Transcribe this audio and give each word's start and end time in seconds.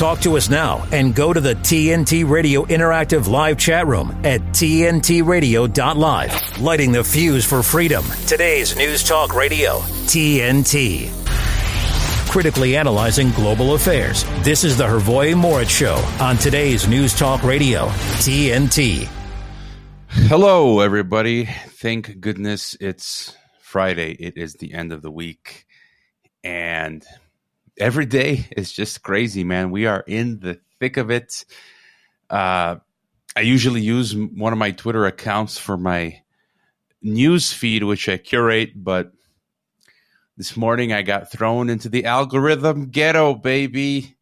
Talk 0.00 0.20
to 0.20 0.38
us 0.38 0.48
now 0.48 0.88
and 0.92 1.14
go 1.14 1.30
to 1.30 1.40
the 1.40 1.56
TNT 1.56 2.26
Radio 2.26 2.64
Interactive 2.64 3.28
Live 3.28 3.58
chat 3.58 3.86
room 3.86 4.08
at 4.24 4.40
TNTRadio.live. 4.40 6.58
Lighting 6.58 6.92
the 6.92 7.04
fuse 7.04 7.44
for 7.44 7.62
freedom. 7.62 8.02
Today's 8.26 8.74
News 8.78 9.04
Talk 9.04 9.34
Radio, 9.34 9.80
TNT. 10.08 11.10
Critically 12.30 12.78
analyzing 12.78 13.30
global 13.32 13.74
affairs. 13.74 14.24
This 14.42 14.64
is 14.64 14.78
the 14.78 14.84
Hrvoje 14.84 15.34
Morić 15.34 15.68
Show 15.68 15.96
on 16.24 16.38
today's 16.38 16.88
News 16.88 17.14
Talk 17.14 17.42
Radio, 17.42 17.88
TNT. 18.22 19.06
Hello, 20.08 20.80
everybody. 20.80 21.44
Thank 21.44 22.20
goodness 22.20 22.74
it's 22.80 23.36
Friday. 23.60 24.12
It 24.12 24.38
is 24.38 24.54
the 24.54 24.72
end 24.72 24.94
of 24.94 25.02
the 25.02 25.10
week. 25.10 25.66
And 26.42 27.04
every 27.80 28.06
day 28.06 28.46
is 28.56 28.70
just 28.70 29.02
crazy, 29.02 29.42
man. 29.42 29.70
We 29.70 29.86
are 29.86 30.04
in 30.06 30.38
the 30.38 30.60
thick 30.78 30.98
of 30.98 31.10
it. 31.10 31.44
Uh, 32.28 32.76
I 33.34 33.40
usually 33.40 33.80
use 33.80 34.14
one 34.14 34.52
of 34.52 34.58
my 34.58 34.70
Twitter 34.72 35.06
accounts 35.06 35.58
for 35.58 35.76
my 35.76 36.20
news 37.02 37.52
feed, 37.52 37.82
which 37.82 38.08
I 38.08 38.18
curate, 38.18 38.72
but 38.76 39.12
this 40.36 40.56
morning 40.56 40.92
I 40.92 41.02
got 41.02 41.32
thrown 41.32 41.70
into 41.70 41.88
the 41.88 42.04
algorithm 42.04 42.90
ghetto, 42.90 43.34
baby. 43.34 44.16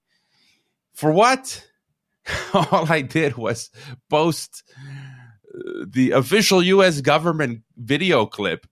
For 0.94 1.12
what? 1.12 1.66
All 2.54 2.90
I 2.90 3.02
did 3.02 3.36
was 3.36 3.70
post 4.08 4.62
uh, 4.76 5.84
the 5.86 6.12
official 6.12 6.62
U.S. 6.62 7.00
government 7.00 7.62
video 7.76 8.26
clip 8.26 8.66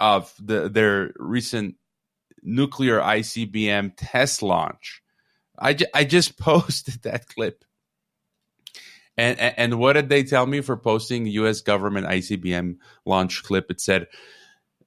of 0.00 0.32
the, 0.38 0.68
their 0.68 1.12
recent 1.16 1.76
nuclear 2.42 3.00
ICBM 3.00 3.92
test 3.96 4.42
launch. 4.42 5.02
I, 5.58 5.74
ju- 5.74 5.86
I 5.94 6.04
just 6.04 6.38
posted 6.38 7.02
that 7.02 7.26
clip. 7.26 7.64
And, 9.16 9.38
and, 9.38 9.78
what 9.78 9.92
did 9.92 10.08
they 10.08 10.24
tell 10.24 10.46
me 10.46 10.62
for 10.62 10.74
posting 10.74 11.26
U.S. 11.26 11.60
government 11.60 12.06
ICBM 12.06 12.76
launch 13.04 13.42
clip? 13.42 13.70
It 13.70 13.78
said 13.78 14.06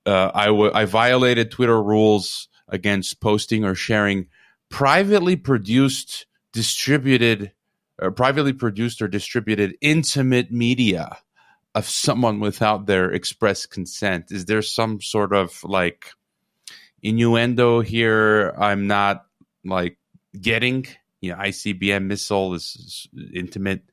uh, 0.06 0.32
I, 0.34 0.48
w- 0.48 0.72
I 0.74 0.86
violated 0.86 1.52
Twitter 1.52 1.82
rules 1.82 2.48
against 2.68 3.22
posting 3.22 3.64
or 3.64 3.76
sharing 3.76 4.28
privately 4.70 5.36
produced, 5.36 6.26
distributed, 6.54 7.52
or 8.02 8.10
privately 8.10 8.54
produced 8.54 9.00
or 9.02 9.08
distributed 9.08 9.76
intimate 9.80 10.52
media 10.52 11.20
of 11.76 11.88
someone 11.88 12.40
without 12.40 12.88
their 12.88 13.12
express 13.12 13.66
consent. 13.66 14.32
Is 14.32 14.46
there 14.46 14.62
some 14.62 15.02
sort 15.02 15.34
of 15.34 15.64
like 15.64 16.08
innuendo 17.06 17.82
here 17.82 18.54
I'm 18.58 18.88
not 18.88 19.26
like 19.64 19.98
getting. 20.40 20.88
You 21.22 21.32
know, 21.32 21.38
ICBM 21.38 22.06
missile 22.06 22.54
is, 22.54 22.76
is 22.76 23.08
intimate 23.34 23.84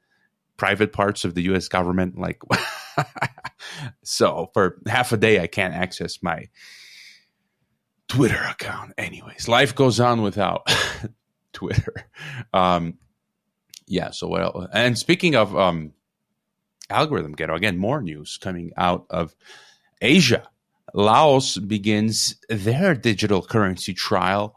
private 0.57 0.93
parts 0.93 1.25
of 1.25 1.35
the 1.35 1.43
U.S. 1.43 1.69
government. 1.69 2.19
Like, 2.19 2.43
so 4.03 4.51
for 4.55 4.79
half 4.87 5.13
a 5.13 5.17
day 5.17 5.41
I 5.41 5.47
can't 5.47 5.75
access 5.75 6.23
my 6.23 6.49
Twitter 8.09 8.43
account. 8.51 8.93
Anyways, 8.99 9.49
life 9.49 9.75
goes 9.75 10.01
on 10.01 10.23
without 10.23 10.71
Twitter. 11.53 11.95
Um, 12.53 12.99
yeah. 13.87 14.11
So 14.11 14.29
what? 14.29 14.43
Else? 14.43 14.67
And 14.73 14.99
speaking 14.99 15.35
of 15.35 15.57
um, 15.57 15.93
algorithm 16.89 17.33
ghetto, 17.33 17.55
again, 17.55 17.77
more 17.77 18.01
news 18.01 18.39
coming 18.41 18.73
out 18.77 19.07
of 19.11 19.35
Asia. 20.01 20.49
Laos 20.95 21.59
begins 21.59 22.37
their 22.49 22.95
digital 22.95 23.43
currency 23.43 23.95
trial 23.95 24.57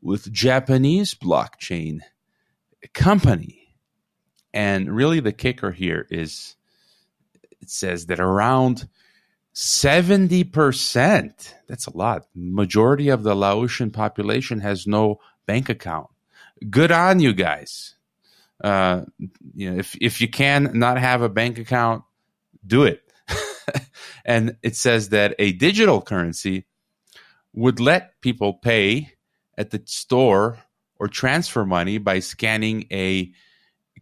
with 0.00 0.32
Japanese 0.32 1.14
blockchain 1.14 2.00
company. 2.94 3.74
And 4.54 4.94
really 4.94 5.20
the 5.20 5.32
kicker 5.32 5.72
here 5.72 6.06
is 6.10 6.56
it 7.60 7.70
says 7.70 8.06
that 8.06 8.20
around 8.20 8.88
70%, 9.54 11.54
that's 11.66 11.86
a 11.86 11.96
lot. 11.96 12.26
Majority 12.34 13.08
of 13.08 13.22
the 13.22 13.34
Laotian 13.34 13.90
population 13.90 14.60
has 14.60 14.86
no 14.86 15.20
bank 15.46 15.68
account. 15.68 16.08
Good 16.70 16.92
on 16.92 17.20
you 17.20 17.32
guys. 17.32 17.94
Uh, 18.62 19.02
you 19.54 19.70
know, 19.70 19.78
if 19.78 19.96
if 20.00 20.20
you 20.20 20.28
can 20.28 20.78
not 20.78 20.98
have 20.98 21.22
a 21.22 21.28
bank 21.28 21.58
account, 21.58 22.04
do 22.66 22.84
it. 22.84 23.05
And 24.26 24.56
it 24.62 24.74
says 24.74 25.10
that 25.10 25.36
a 25.38 25.52
digital 25.52 26.02
currency 26.02 26.66
would 27.54 27.78
let 27.80 28.20
people 28.20 28.52
pay 28.54 29.12
at 29.56 29.70
the 29.70 29.80
store 29.86 30.58
or 30.98 31.06
transfer 31.06 31.64
money 31.64 31.96
by 31.98 32.18
scanning 32.18 32.86
a 32.90 33.32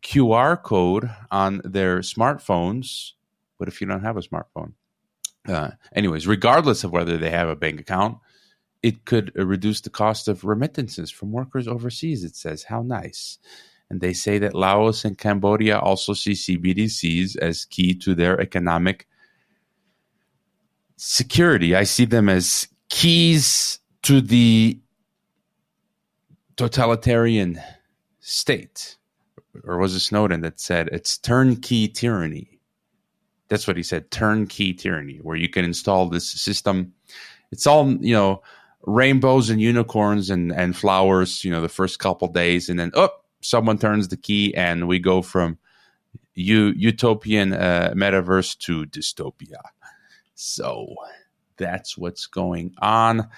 QR 0.00 0.60
code 0.60 1.10
on 1.30 1.60
their 1.62 1.98
smartphones. 1.98 3.12
But 3.58 3.68
if 3.68 3.80
you 3.80 3.86
don't 3.86 4.02
have 4.02 4.16
a 4.16 4.22
smartphone, 4.22 4.72
uh, 5.46 5.72
anyways, 5.94 6.26
regardless 6.26 6.84
of 6.84 6.90
whether 6.90 7.18
they 7.18 7.30
have 7.30 7.48
a 7.48 7.56
bank 7.56 7.78
account, 7.78 8.18
it 8.82 9.04
could 9.04 9.30
uh, 9.38 9.44
reduce 9.44 9.82
the 9.82 9.90
cost 9.90 10.26
of 10.26 10.44
remittances 10.44 11.10
from 11.10 11.32
workers 11.32 11.68
overseas. 11.68 12.24
It 12.24 12.34
says, 12.34 12.64
how 12.64 12.82
nice. 12.82 13.38
And 13.90 14.00
they 14.00 14.14
say 14.14 14.38
that 14.38 14.54
Laos 14.54 15.04
and 15.04 15.18
Cambodia 15.18 15.78
also 15.78 16.14
see 16.14 16.32
CBDCs 16.32 17.36
as 17.36 17.66
key 17.66 17.94
to 17.96 18.14
their 18.14 18.40
economic 18.40 19.06
security. 20.96 21.74
I 21.74 21.84
see 21.84 22.04
them 22.04 22.28
as 22.28 22.68
keys 22.88 23.78
to 24.02 24.20
the 24.20 24.78
totalitarian 26.56 27.60
state. 28.20 28.96
Or 29.64 29.78
was 29.78 29.94
it 29.94 30.00
Snowden 30.00 30.40
that 30.42 30.58
said 30.60 30.88
it's 30.88 31.18
turnkey 31.18 31.88
tyranny? 31.88 32.58
That's 33.48 33.66
what 33.66 33.76
he 33.76 33.82
said 33.82 34.10
turnkey 34.10 34.72
tyranny, 34.72 35.18
where 35.22 35.36
you 35.36 35.48
can 35.48 35.64
install 35.64 36.08
this 36.08 36.28
system. 36.28 36.92
It's 37.52 37.66
all, 37.66 37.90
you 37.90 38.14
know, 38.14 38.42
rainbows 38.82 39.50
and 39.50 39.60
unicorns 39.60 40.30
and, 40.30 40.52
and 40.52 40.76
flowers, 40.76 41.44
you 41.44 41.50
know, 41.50 41.60
the 41.60 41.68
first 41.68 41.98
couple 41.98 42.28
days. 42.28 42.68
And 42.68 42.78
then, 42.78 42.90
oh, 42.94 43.10
someone 43.42 43.78
turns 43.78 44.08
the 44.08 44.16
key 44.16 44.54
and 44.54 44.88
we 44.88 44.98
go 44.98 45.22
from 45.22 45.58
u- 46.34 46.74
utopian 46.76 47.52
uh, 47.52 47.92
metaverse 47.94 48.58
to 48.58 48.86
dystopia. 48.86 49.60
So 50.34 50.94
that's 51.56 51.96
what's 51.96 52.26
going 52.26 52.74
on. 52.78 53.28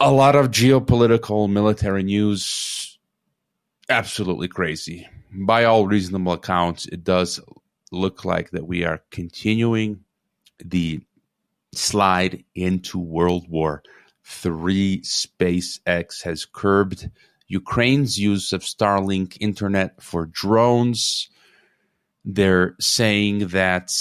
A 0.00 0.10
lot 0.10 0.34
of 0.34 0.50
geopolitical 0.50 1.50
military 1.50 2.02
news. 2.02 2.98
Absolutely 3.88 4.48
crazy. 4.48 5.08
By 5.32 5.64
all 5.64 5.86
reasonable 5.86 6.32
accounts, 6.32 6.86
it 6.86 7.04
does 7.04 7.40
look 7.90 8.24
like 8.24 8.50
that 8.50 8.66
we 8.66 8.84
are 8.84 9.02
continuing 9.10 10.00
the 10.64 11.00
slide 11.74 12.44
into 12.54 12.98
World 12.98 13.48
War 13.48 13.82
III. 14.44 15.00
SpaceX 15.00 16.22
has 16.22 16.44
curbed 16.44 17.10
Ukraine's 17.48 18.18
use 18.18 18.52
of 18.52 18.62
Starlink 18.62 19.36
internet 19.40 20.02
for 20.02 20.26
drones. 20.26 21.28
They're 22.24 22.76
saying 22.80 23.48
that 23.48 23.92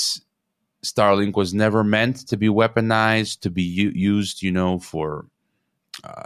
Starlink 0.84 1.36
was 1.36 1.54
never 1.54 1.84
meant 1.84 2.28
to 2.28 2.38
be 2.38 2.48
weaponized, 2.48 3.42
to 3.42 3.50
be 3.50 3.64
u- 3.64 3.94
used, 3.94 4.42
you 4.42 4.52
know, 4.52 4.80
for 4.80 5.28
uh, 6.04 6.26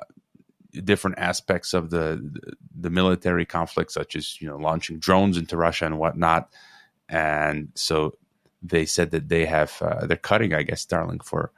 different 0.84 1.20
aspects 1.20 1.74
of 1.74 1.90
the 1.90 2.54
the 2.80 2.90
military 2.90 3.46
conflict, 3.46 3.92
such 3.92 4.16
as 4.16 4.42
you 4.42 4.48
know 4.48 4.58
launching 4.58 5.00
drones 5.00 5.38
into 5.38 5.58
Russia 5.58 5.86
and 5.86 6.00
whatnot. 6.00 6.52
And 7.10 7.70
so 7.76 8.18
they 8.64 8.86
said 8.86 9.12
that 9.12 9.30
they 9.30 9.46
have 9.46 9.82
uh, 9.82 10.06
they're 10.06 10.18
cutting, 10.18 10.54
I 10.54 10.64
guess, 10.64 10.86
Starlink 10.86 11.24
for 11.24 11.52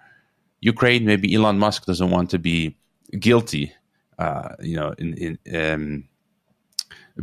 Ukraine. 0.62 1.06
Maybe 1.06 1.34
Elon 1.34 1.60
Musk 1.60 1.86
doesn't 1.86 2.10
want 2.10 2.32
to 2.32 2.40
be 2.40 2.76
guilty, 3.20 3.74
uh, 4.18 4.56
you 4.60 4.76
know, 4.76 4.94
in, 4.98 5.38
in 5.46 5.56
um, 5.56 6.04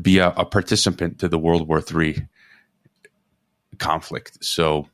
be 0.01 0.19
a, 0.19 0.29
a 0.31 0.45
participant 0.45 1.19
to 1.21 1.29
the 1.29 1.39
World 1.39 1.69
War 1.69 1.83
III 1.83 2.29
conflict. 3.79 4.45
So 4.45 4.89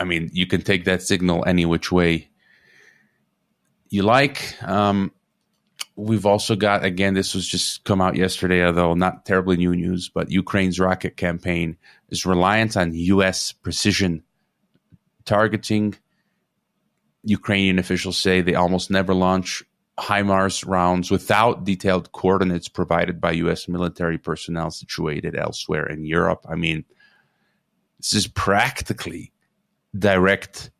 I 0.00 0.04
mean, 0.04 0.30
you 0.32 0.46
can 0.46 0.62
take 0.62 0.86
that 0.86 1.02
signal 1.02 1.44
any 1.46 1.66
which 1.66 1.92
way 1.92 2.30
you 3.90 4.02
like. 4.02 4.56
Um, 4.62 5.12
we've 5.94 6.24
also 6.24 6.56
got 6.56 6.84
again, 6.84 7.12
this 7.12 7.34
was 7.34 7.46
just 7.46 7.84
come 7.84 8.00
out 8.00 8.16
yesterday, 8.16 8.64
although 8.64 8.94
not 8.94 9.26
terribly 9.26 9.58
new 9.58 9.76
news. 9.76 10.08
But 10.08 10.30
Ukraine's 10.30 10.80
rocket 10.80 11.16
campaign 11.18 11.76
is 12.08 12.24
reliant 12.24 12.76
on 12.76 12.94
U.S. 12.94 13.52
precision 13.52 14.22
targeting. 15.26 15.94
Ukrainian 17.22 17.78
officials 17.78 18.16
say 18.16 18.40
they 18.40 18.54
almost 18.54 18.90
never 18.90 19.12
launch 19.12 19.62
HIMARS 19.98 20.66
rounds 20.66 21.10
without 21.10 21.64
detailed 21.64 22.10
coordinates 22.12 22.68
provided 22.68 23.20
by 23.20 23.32
U.S. 23.32 23.68
military 23.68 24.16
personnel 24.16 24.70
situated 24.70 25.36
elsewhere 25.36 25.86
in 25.86 26.06
Europe. 26.06 26.46
I 26.48 26.54
mean, 26.54 26.86
this 27.98 28.14
is 28.14 28.26
practically 28.26 29.32
direct 29.96 30.70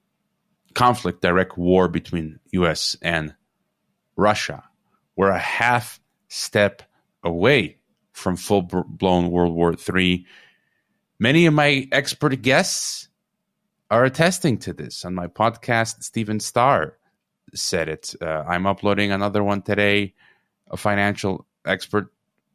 conflict, 0.75 1.23
direct 1.23 1.59
war 1.59 1.89
between 1.89 2.39
US 2.53 2.97
and 3.03 3.35
Russia. 4.17 4.62
We're 5.17 5.31
a 5.31 5.39
half 5.39 6.01
step 6.29 6.83
away 7.23 7.79
from 8.12 8.37
full 8.37 8.62
blown 8.62 9.31
World 9.31 9.55
War 9.55 9.75
III. 9.75 10.27
Many 11.19 11.47
of 11.47 11.55
my 11.55 11.89
expert 11.93 12.41
guests 12.43 13.09
are 13.91 14.05
attesting 14.05 14.59
to 14.59 14.73
this. 14.73 15.05
On 15.05 15.15
my 15.15 15.27
podcast, 15.27 16.03
Stephen 16.03 16.41
Starr 16.41 16.97
said 17.55 17.89
it. 17.89 18.15
Uh, 18.21 18.45
I'm 18.47 18.67
uploading 18.67 19.11
another 19.11 19.43
one 19.43 19.62
today. 19.62 20.15
A 20.71 20.77
financial 20.77 21.47
expert 21.67 22.12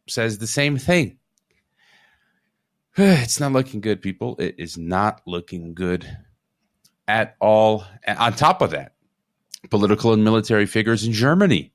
says 0.08 0.38
the 0.38 0.48
same 0.48 0.78
thing. 0.78 1.18
It's 2.98 3.42
not 3.42 3.52
looking 3.52 3.82
good, 3.82 4.02
people. 4.02 4.38
It 4.40 4.56
is 4.58 4.78
not 4.78 5.22
looking 5.28 5.74
good 5.74 6.18
at 7.08 7.36
all. 7.40 7.86
On 8.08 8.34
top 8.34 8.62
of 8.62 8.72
that, 8.72 8.94
political 9.70 10.14
and 10.14 10.24
military 10.24 10.66
figures 10.66 11.06
in 11.06 11.14
Germany 11.14 11.72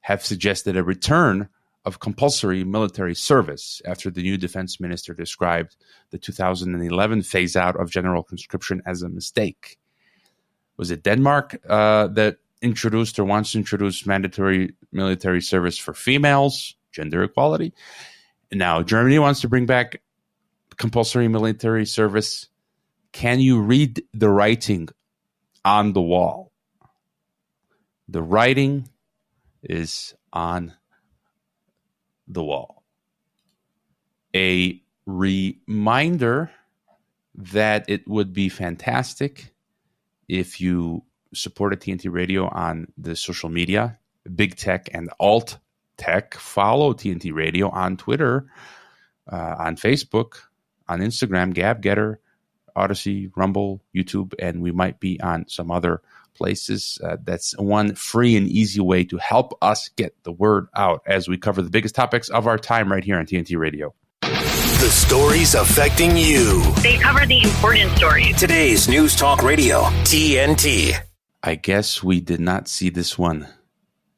have 0.00 0.24
suggested 0.24 0.76
a 0.76 0.82
return 0.82 1.48
of 1.84 2.00
compulsory 2.00 2.64
military 2.64 3.14
service 3.14 3.82
after 3.84 4.10
the 4.10 4.22
new 4.22 4.38
defense 4.38 4.80
minister 4.80 5.12
described 5.12 5.76
the 6.10 6.18
2011 6.18 7.22
phase 7.22 7.56
out 7.56 7.76
of 7.76 7.90
general 7.90 8.22
conscription 8.22 8.82
as 8.86 9.02
a 9.02 9.08
mistake. 9.08 9.78
Was 10.76 10.90
it 10.90 11.02
Denmark 11.02 11.60
uh, 11.68 12.08
that 12.08 12.38
introduced 12.62 13.18
or 13.18 13.24
wants 13.24 13.52
to 13.52 13.58
introduce 13.58 14.06
mandatory 14.06 14.74
military 14.92 15.42
service 15.42 15.76
for 15.76 15.92
females, 15.92 16.74
gender 16.90 17.22
equality? 17.22 17.74
Now 18.50 18.82
Germany 18.82 19.18
wants 19.18 19.40
to 19.42 19.48
bring 19.48 19.66
back 19.66 20.00
compulsory 20.76 21.28
military 21.28 21.86
service. 21.86 22.48
Can 23.14 23.38
you 23.38 23.60
read 23.60 24.02
the 24.12 24.28
writing 24.28 24.88
on 25.64 25.92
the 25.92 26.02
wall? 26.02 26.50
The 28.08 28.20
writing 28.20 28.88
is 29.62 30.14
on 30.32 30.74
the 32.26 32.42
wall. 32.42 32.82
A 34.34 34.82
reminder 35.06 36.50
that 37.36 37.84
it 37.88 38.06
would 38.08 38.32
be 38.32 38.48
fantastic 38.48 39.54
if 40.28 40.60
you 40.60 41.04
supported 41.32 41.80
TNT 41.80 42.12
Radio 42.12 42.48
on 42.48 42.88
the 42.98 43.14
social 43.14 43.48
media, 43.48 43.96
big 44.34 44.56
tech 44.56 44.88
and 44.92 45.08
alt 45.20 45.58
tech. 45.96 46.34
Follow 46.34 46.92
TNT 46.92 47.32
Radio 47.32 47.70
on 47.70 47.96
Twitter, 47.96 48.50
uh, 49.30 49.54
on 49.56 49.76
Facebook, 49.76 50.38
on 50.88 50.98
Instagram, 50.98 51.54
Gab 51.54 51.80
Gettr, 51.80 52.16
Odysee, 52.76 53.30
Rumble, 53.36 53.82
YouTube, 53.94 54.34
and 54.38 54.60
we 54.60 54.72
might 54.72 55.00
be 55.00 55.20
on 55.20 55.48
some 55.48 55.70
other 55.70 56.02
places. 56.34 56.98
Uh, 57.02 57.16
that's 57.22 57.56
one 57.58 57.94
free 57.94 58.36
and 58.36 58.48
easy 58.48 58.80
way 58.80 59.04
to 59.04 59.16
help 59.18 59.56
us 59.62 59.88
get 59.90 60.14
the 60.24 60.32
word 60.32 60.66
out 60.76 61.02
as 61.06 61.28
we 61.28 61.38
cover 61.38 61.62
the 61.62 61.70
biggest 61.70 61.94
topics 61.94 62.28
of 62.28 62.46
our 62.46 62.58
time 62.58 62.90
right 62.90 63.04
here 63.04 63.18
on 63.18 63.26
TNT 63.26 63.56
Radio. 63.58 63.94
The 64.20 64.90
stories 64.90 65.54
affecting 65.54 66.16
you. 66.16 66.62
They 66.82 66.98
cover 66.98 67.24
the 67.24 67.42
important 67.42 67.96
stories. 67.96 68.36
Today's 68.38 68.88
News 68.88 69.16
Talk 69.16 69.42
Radio, 69.42 69.82
TNT. 70.02 70.98
I 71.42 71.54
guess 71.54 72.02
we 72.02 72.20
did 72.20 72.40
not 72.40 72.68
see 72.68 72.90
this 72.90 73.16
one 73.16 73.48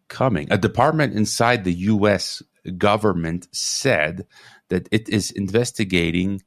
coming. 0.08 0.48
A 0.50 0.58
department 0.58 1.14
inside 1.14 1.64
the 1.64 1.72
U.S. 1.72 2.42
government 2.78 3.48
said 3.52 4.26
that 4.68 4.88
it 4.90 5.08
is 5.08 5.30
investigating 5.30 6.42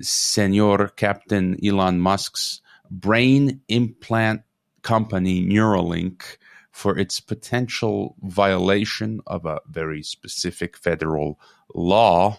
Senor 0.00 0.88
Captain 0.88 1.56
Elon 1.64 2.00
Musk's 2.00 2.60
brain 2.90 3.60
implant 3.68 4.42
company 4.82 5.44
Neuralink 5.44 6.36
for 6.70 6.98
its 6.98 7.20
potential 7.20 8.14
violation 8.22 9.20
of 9.26 9.46
a 9.46 9.60
very 9.68 10.02
specific 10.02 10.76
federal 10.76 11.40
law. 11.74 12.38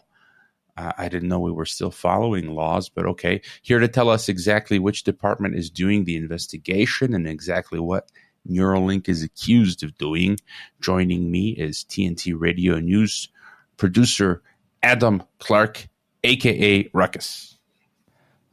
Uh, 0.77 0.91
I 0.97 1.09
didn't 1.09 1.27
know 1.27 1.39
we 1.39 1.51
were 1.51 1.65
still 1.65 1.89
following 1.89 2.53
laws, 2.53 2.87
but 2.87 3.07
okay. 3.07 3.41
Here 3.63 3.79
to 3.79 3.87
tell 3.87 4.09
us 4.09 4.29
exactly 4.29 4.77
which 4.77 5.03
department 5.03 5.55
is 5.55 5.71
doing 5.71 6.03
the 6.03 6.15
investigation 6.15 7.15
and 7.15 7.27
exactly 7.27 7.79
what 7.79 8.11
Neuralink 8.47 9.09
is 9.09 9.23
accused 9.23 9.83
of 9.83 9.97
doing. 9.97 10.37
Joining 10.79 11.31
me 11.31 11.49
is 11.49 11.83
TNT 11.83 12.33
Radio 12.37 12.79
News 12.79 13.29
producer 13.77 14.41
Adam 14.83 15.23
Clark, 15.39 15.87
aka 16.23 16.89
Ruckus. 16.93 17.57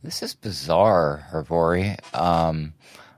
This 0.02 0.22
is 0.22 0.34
bizarre, 0.34 1.26
Hrvoje. 1.32 1.98
Um, 2.14 2.74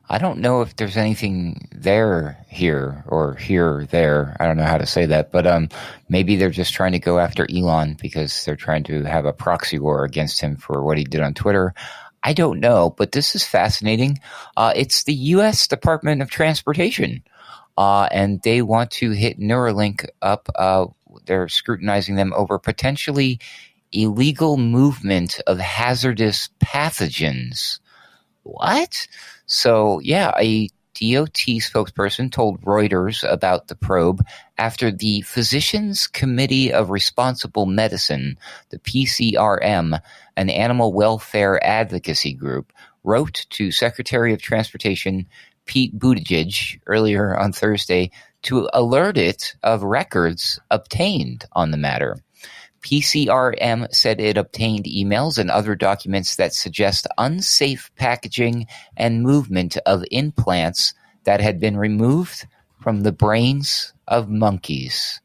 I 0.09 0.19
don't 0.19 0.39
know 0.39 0.63
if 0.63 0.77
there's 0.77 0.97
anything 0.97 1.69
there 1.73 2.39
here 2.49 3.03
or 3.09 3.35
here 3.35 3.87
there. 3.91 4.37
I 4.39 4.47
don't 4.47 4.57
know 4.57 4.63
how 4.65 4.79
to 4.79 4.87
say 4.87 5.07
that, 5.07 5.33
but 5.33 5.49
um, 5.49 5.69
maybe 6.09 6.37
they're 6.37 6.51
just 6.51 6.75
trying 6.75 6.93
to 6.93 7.01
go 7.01 7.19
after 7.19 7.45
Elon 7.51 7.97
because 8.01 8.45
they're 8.45 8.55
trying 8.55 8.85
to 8.85 9.03
have 9.03 9.25
a 9.25 9.33
proxy 9.33 9.81
war 9.81 10.05
against 10.05 10.41
him 10.41 10.57
for 10.57 10.85
what 10.85 10.97
he 10.97 11.03
did 11.03 11.23
on 11.23 11.35
Twitter. 11.35 11.75
I 12.23 12.33
don't 12.33 12.61
know, 12.61 12.91
but 12.91 13.13
this 13.13 13.35
is 13.35 13.45
fascinating. 13.45 14.21
Uh, 14.57 14.73
it's 14.77 15.05
the 15.05 15.15
U.S. 15.15 15.67
Department 15.67 16.23
of 16.23 16.31
Transportation, 16.31 17.23
uh, 17.77 18.09
and 18.13 18.41
they 18.43 18.63
want 18.63 18.93
to 18.93 19.11
hit 19.11 19.41
Neuralink 19.41 20.07
up. 20.23 20.49
Uh, 20.55 20.87
they're 21.25 21.49
scrutinizing 21.49 22.15
them 22.15 22.33
over 22.37 22.61
potentially 22.61 23.41
illegal 24.03 24.57
movement 24.57 25.41
of 25.47 25.59
hazardous 25.59 26.51
pathogens. 26.61 27.81
What? 28.43 29.09
So, 29.47 30.01
yeah, 30.01 30.33
a 30.39 30.69
DOT 30.95 31.61
spokesperson 31.61 32.33
told 32.33 32.63
Reuters 32.63 33.23
about 33.31 33.69
the 33.69 33.75
probe 33.75 34.25
after 34.57 34.91
the 34.91 35.21
Physicians 35.23 36.07
Committee 36.07 36.73
of 36.73 36.91
Responsible 36.91 37.67
Medicine, 37.67 38.39
the 38.71 38.79
PCRM, 38.79 40.01
an 40.37 40.51
animal 40.51 40.93
welfare 40.93 41.63
advocacy 41.63 42.33
group, 42.33 42.73
wrote 43.05 43.47
to 43.51 43.71
Secretary 43.71 44.33
of 44.33 44.41
Transportation 44.41 45.27
Pete 45.67 45.99
Buttigieg 45.99 46.81
earlier 46.87 47.37
on 47.37 47.53
Thursday 47.53 48.11
to 48.43 48.69
alert 48.73 49.19
it 49.19 49.55
of 49.63 49.83
records 49.83 50.61
obtained 50.71 51.45
on 51.53 51.73
the 51.73 51.77
matter. 51.77 52.17
PCRM 52.82 53.93
said 53.94 54.20
it 54.20 54.37
obtained 54.37 54.84
emails 54.84 55.38
and 55.38 55.50
other 55.50 55.75
documents 55.75 56.37
that 56.37 56.55
suggest 56.55 57.06
unsafe 57.19 57.90
packaging 57.96 58.67
and 58.96 59.23
movement 59.23 59.76
of 59.87 60.05
implants 60.11 60.94
that 61.25 61.40
had 61.40 61.58
been 61.58 61.76
removed 61.76 62.46
from 62.81 63.00
the 63.00 63.12
brains 63.12 63.93
of 64.06 64.28
monkeys. 64.28 65.20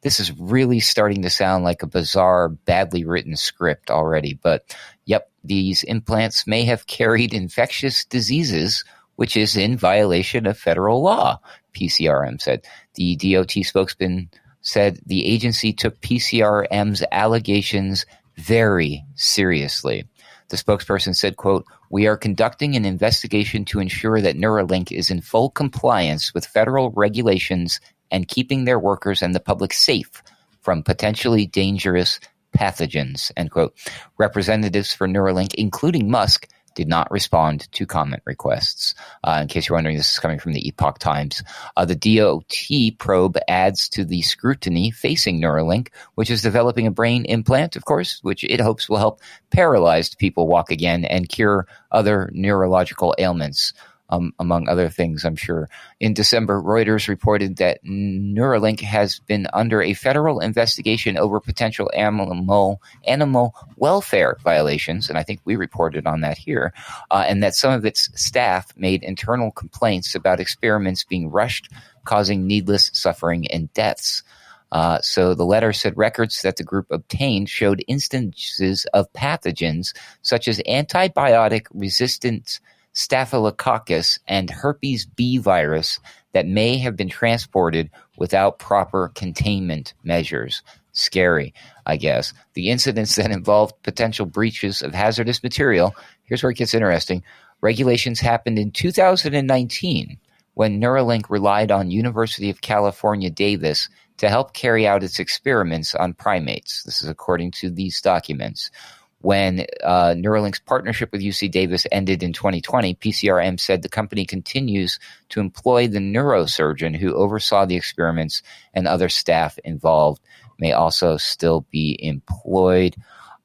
This 0.00 0.20
is 0.20 0.32
really 0.38 0.80
starting 0.80 1.22
to 1.22 1.30
sound 1.30 1.64
like 1.64 1.82
a 1.82 1.88
bizarre, 1.88 2.48
badly 2.48 3.04
written 3.04 3.36
script 3.36 3.90
already, 3.90 4.34
but 4.34 4.76
yep, 5.04 5.30
these 5.44 5.82
implants 5.82 6.46
may 6.46 6.64
have 6.64 6.86
carried 6.86 7.34
infectious 7.34 8.04
diseases, 8.04 8.84
which 9.16 9.36
is 9.36 9.56
in 9.56 9.76
violation 9.76 10.46
of 10.46 10.58
federal 10.58 11.02
law, 11.02 11.40
PCRM 11.74 12.40
said. 12.40 12.64
The 12.94 13.16
DOT 13.16 13.52
spokesman 13.64 14.30
said 14.60 15.00
the 15.06 15.26
agency 15.26 15.72
took 15.72 16.00
PCRM's 16.00 17.02
allegations 17.12 18.06
very 18.36 19.04
seriously. 19.14 20.06
The 20.48 20.56
spokesperson 20.56 21.14
said, 21.14 21.36
quote, 21.36 21.66
We 21.90 22.06
are 22.06 22.16
conducting 22.16 22.74
an 22.74 22.84
investigation 22.84 23.64
to 23.66 23.80
ensure 23.80 24.20
that 24.20 24.36
Neuralink 24.36 24.90
is 24.92 25.10
in 25.10 25.20
full 25.20 25.50
compliance 25.50 26.32
with 26.32 26.46
federal 26.46 26.90
regulations 26.90 27.80
and 28.10 28.28
keeping 28.28 28.64
their 28.64 28.78
workers 28.78 29.22
and 29.22 29.34
the 29.34 29.40
public 29.40 29.72
safe 29.72 30.22
from 30.62 30.82
potentially 30.82 31.46
dangerous 31.46 32.18
pathogens, 32.56 33.30
end 33.36 33.50
quote. 33.50 33.74
Representatives 34.16 34.94
for 34.94 35.06
Neuralink, 35.06 35.54
including 35.54 36.10
Musk, 36.10 36.48
did 36.78 36.86
not 36.86 37.10
respond 37.10 37.66
to 37.72 37.86
comment 37.86 38.22
requests. 38.24 38.94
Uh, 39.24 39.40
in 39.42 39.48
case 39.48 39.68
you're 39.68 39.76
wondering, 39.76 39.96
this 39.96 40.12
is 40.12 40.20
coming 40.20 40.38
from 40.38 40.52
the 40.52 40.68
Epoch 40.68 41.00
Times. 41.00 41.42
Uh, 41.76 41.84
the 41.84 41.96
DOT 41.96 42.98
probe 42.98 43.36
adds 43.48 43.88
to 43.88 44.04
the 44.04 44.22
scrutiny 44.22 44.92
facing 44.92 45.42
Neuralink, 45.42 45.88
which 46.14 46.30
is 46.30 46.40
developing 46.40 46.86
a 46.86 46.92
brain 46.92 47.24
implant, 47.24 47.74
of 47.74 47.84
course, 47.84 48.20
which 48.22 48.44
it 48.44 48.60
hopes 48.60 48.88
will 48.88 48.98
help 48.98 49.20
paralyzed 49.50 50.18
people 50.18 50.46
walk 50.46 50.70
again 50.70 51.04
and 51.04 51.28
cure 51.28 51.66
other 51.90 52.30
neurological 52.32 53.12
ailments 53.18 53.72
um, 54.10 54.32
among 54.38 54.68
other 54.68 54.88
things, 54.88 55.24
I'm 55.24 55.36
sure. 55.36 55.68
In 56.00 56.14
December, 56.14 56.62
Reuters 56.62 57.08
reported 57.08 57.56
that 57.56 57.84
Neuralink 57.84 58.80
has 58.80 59.20
been 59.20 59.46
under 59.52 59.82
a 59.82 59.94
federal 59.94 60.40
investigation 60.40 61.18
over 61.18 61.40
potential 61.40 61.90
animal 61.94 62.80
animal 63.04 63.54
welfare 63.76 64.36
violations, 64.42 65.08
and 65.08 65.18
I 65.18 65.22
think 65.22 65.40
we 65.44 65.56
reported 65.56 66.06
on 66.06 66.22
that 66.22 66.38
here, 66.38 66.72
uh, 67.10 67.24
and 67.26 67.42
that 67.42 67.54
some 67.54 67.72
of 67.72 67.84
its 67.84 68.10
staff 68.20 68.72
made 68.76 69.02
internal 69.02 69.50
complaints 69.50 70.14
about 70.14 70.40
experiments 70.40 71.04
being 71.04 71.30
rushed, 71.30 71.70
causing 72.04 72.46
needless 72.46 72.90
suffering 72.94 73.46
and 73.50 73.72
deaths. 73.74 74.22
Uh, 74.70 75.00
so 75.00 75.34
the 75.34 75.46
letter 75.46 75.72
said 75.72 75.96
records 75.96 76.42
that 76.42 76.56
the 76.56 76.64
group 76.64 76.86
obtained 76.90 77.48
showed 77.48 77.82
instances 77.88 78.86
of 78.92 79.10
pathogens 79.14 79.94
such 80.20 80.46
as 80.46 80.60
antibiotic 80.68 81.66
resistant 81.72 82.60
staphylococcus, 82.98 84.18
and 84.26 84.50
herpes 84.50 85.06
B 85.06 85.38
virus 85.38 86.00
that 86.32 86.48
may 86.48 86.76
have 86.78 86.96
been 86.96 87.08
transported 87.08 87.88
without 88.16 88.58
proper 88.58 89.12
containment 89.14 89.94
measures. 90.02 90.62
Scary, 90.90 91.54
I 91.86 91.96
guess. 91.96 92.34
The 92.54 92.70
incidents 92.70 93.14
that 93.14 93.30
involved 93.30 93.80
potential 93.84 94.26
breaches 94.26 94.82
of 94.82 94.94
hazardous 94.94 95.44
material, 95.44 95.94
here's 96.24 96.42
where 96.42 96.50
it 96.50 96.56
gets 96.56 96.74
interesting. 96.74 97.22
Regulations 97.60 98.18
happened 98.18 98.58
in 98.58 98.72
2019 98.72 100.18
when 100.54 100.80
Neuralink 100.80 101.30
relied 101.30 101.70
on 101.70 101.92
University 101.92 102.50
of 102.50 102.62
California 102.62 103.30
Davis 103.30 103.88
to 104.16 104.28
help 104.28 104.54
carry 104.54 104.88
out 104.88 105.04
its 105.04 105.20
experiments 105.20 105.94
on 105.94 106.14
primates. 106.14 106.82
This 106.82 107.00
is 107.00 107.08
according 107.08 107.52
to 107.52 107.70
these 107.70 108.00
documents. 108.00 108.72
When 109.20 109.66
uh, 109.82 110.14
Neuralink's 110.16 110.60
partnership 110.60 111.10
with 111.10 111.22
UC 111.22 111.50
Davis 111.50 111.86
ended 111.90 112.22
in 112.22 112.32
2020, 112.32 112.94
PCRM 112.94 113.58
said 113.58 113.82
the 113.82 113.88
company 113.88 114.24
continues 114.24 115.00
to 115.30 115.40
employ 115.40 115.88
the 115.88 115.98
neurosurgeon 115.98 116.96
who 116.96 117.14
oversaw 117.14 117.64
the 117.64 117.76
experiments 117.76 118.42
and 118.74 118.86
other 118.86 119.08
staff 119.08 119.58
involved 119.64 120.22
may 120.58 120.72
also 120.72 121.16
still 121.16 121.66
be 121.70 121.98
employed. 122.00 122.94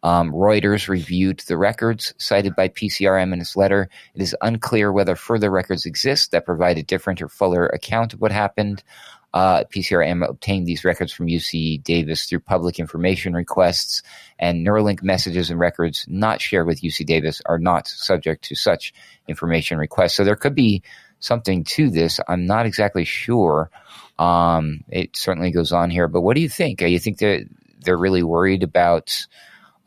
Um, 0.04 0.32
Reuters 0.32 0.90
reviewed 0.90 1.40
the 1.40 1.58
records 1.58 2.14
cited 2.18 2.56
by 2.56 2.68
PCRM 2.68 3.34
in 3.34 3.40
its 3.40 3.56
letter. 3.56 3.90
It 4.14 4.22
is 4.22 4.36
unclear 4.42 4.92
whether 4.92 5.16
further 5.16 5.50
records 5.50 5.86
exist 5.86 6.32
that 6.32 6.46
provide 6.46 6.78
a 6.78 6.84
different 6.84 7.22
or 7.22 7.30
fuller 7.30 7.68
account 7.68 8.14
of 8.14 8.20
what 8.20 8.34
happened. 8.34 8.84
Uh, 9.34 9.64
PCRM 9.66 10.28
obtained 10.28 10.68
these 10.68 10.86
records 10.86 11.12
from 11.12 11.28
UC 11.28 11.84
Davis 11.84 12.26
through 12.26 12.40
public 12.40 12.80
information 12.80 13.34
requests, 13.34 14.04
and 14.38 14.66
Neuralink 14.66 15.02
messages 15.02 15.50
and 15.50 15.60
records 15.60 16.06
not 16.08 16.40
shared 16.40 16.68
with 16.68 16.82
UC 16.82 17.06
Davis 17.06 17.42
are 17.46 17.58
not 17.58 17.88
subject 17.88 18.46
to 18.46 18.56
such 18.56 18.94
information 19.28 19.78
requests. 19.78 20.16
So 20.16 20.24
there 20.24 20.36
could 20.36 20.56
be 20.56 20.84
something 21.20 21.64
to 21.64 21.90
this. 21.90 22.20
I'm 22.28 22.46
not 22.46 22.66
exactly 22.66 23.06
sure. 23.06 23.72
Um, 24.20 24.84
it 24.90 25.16
certainly 25.16 25.52
goes 25.52 25.72
on 25.72 25.90
here, 25.90 26.08
but 26.08 26.22
what 26.22 26.36
do 26.36 26.42
you 26.42 26.50
think? 26.50 26.82
You 26.82 27.00
think 27.00 27.18
that 27.20 27.48
they're 27.84 27.98
really 27.98 28.24
worried 28.24 28.62
about 28.62 29.26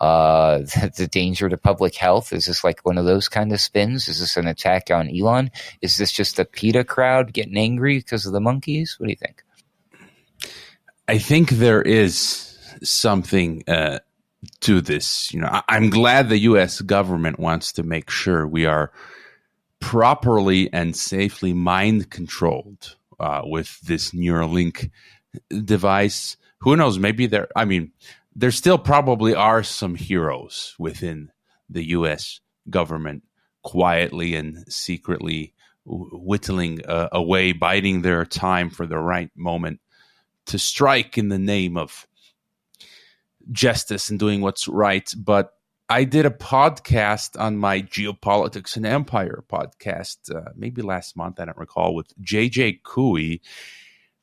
uh, 0.01 0.59
the, 0.59 0.93
the, 0.97 1.07
danger 1.07 1.49
to 1.49 1.57
public 1.57 1.95
health? 1.95 2.33
Is 2.33 2.47
this 2.47 2.65
like 2.65 2.85
one 2.85 2.99
of 2.99 3.05
those 3.05 3.29
kind 3.29 3.53
of 3.53 3.61
spins? 3.61 4.09
Is 4.09 4.21
this 4.21 4.37
an 4.37 4.47
attack 4.47 4.91
on 4.91 5.09
Elon? 5.09 5.51
Is 5.81 5.97
this 5.97 6.13
just 6.13 6.37
the 6.37 6.45
PETA 6.45 6.85
crowd 6.85 7.33
getting 7.33 7.57
angry 7.57 7.99
because 7.99 8.27
of 8.27 8.33
the 8.33 8.41
monkeys? 8.41 8.97
What 8.99 9.07
do 9.07 9.11
you 9.11 9.17
think? 9.17 9.43
I 11.09 11.19
think 11.19 11.51
there 11.51 11.83
is 11.83 12.59
something 12.83 13.63
uh, 13.69 14.01
to 14.61 14.81
this. 14.81 15.33
You 15.33 15.41
know, 15.41 15.63
I- 15.69 15.77
am 15.77 15.91
glad 15.91 16.29
the 16.29 16.39
U.S. 16.39 16.81
government 16.81 17.39
wants 17.39 17.73
to 17.73 17.83
make 17.83 18.11
sure 18.11 18.47
we 18.47 18.67
are 18.67 18.93
properly 19.81 20.73
and 20.73 20.97
safely 20.97 21.53
mind 21.53 22.11
controlled 22.11 22.97
uh, 23.21 23.43
with 23.45 23.81
this 23.83 24.11
Neuralink 24.11 24.91
device. 25.65 26.37
Who 26.61 26.77
knows? 26.77 26.99
Maybe 26.99 27.27
there. 27.27 27.49
I 27.55 27.65
mean, 27.65 27.93
there 28.37 28.51
still 28.51 28.77
probably 28.77 29.35
are 29.35 29.63
some 29.63 29.95
heroes 29.95 30.75
within 30.79 31.33
the 31.71 31.89
U.S. 31.89 32.41
government, 32.69 33.23
quietly 33.63 34.35
and 34.35 34.71
secretly 34.71 35.55
whittling 35.87 36.85
uh, 36.85 37.09
away, 37.13 37.53
biding 37.53 38.03
their 38.03 38.27
time 38.27 38.69
for 38.69 38.87
the 38.87 38.99
right 38.99 39.31
moment 39.35 39.81
to 40.45 40.59
strike 40.59 41.17
in 41.17 41.31
the 41.31 41.39
name 41.39 41.79
of 41.79 42.07
justice 43.51 44.11
and 44.11 44.19
doing 44.19 44.43
what's 44.43 44.69
right. 44.69 45.11
But 45.17 45.55
I 45.89 46.05
did 46.05 46.27
a 46.27 46.31
podcast 46.31 47.41
on 47.41 47.57
my 47.57 47.81
geopolitics 47.81 48.77
and 48.77 48.85
empire 48.85 49.45
podcast, 49.49 50.35
uh, 50.35 50.51
maybe 50.55 50.83
last 50.83 51.17
month, 51.17 51.41
I 51.41 51.47
don't 51.47 51.57
recall, 51.57 51.95
with 51.95 52.13
JJ 52.21 52.83
Couey 52.83 53.41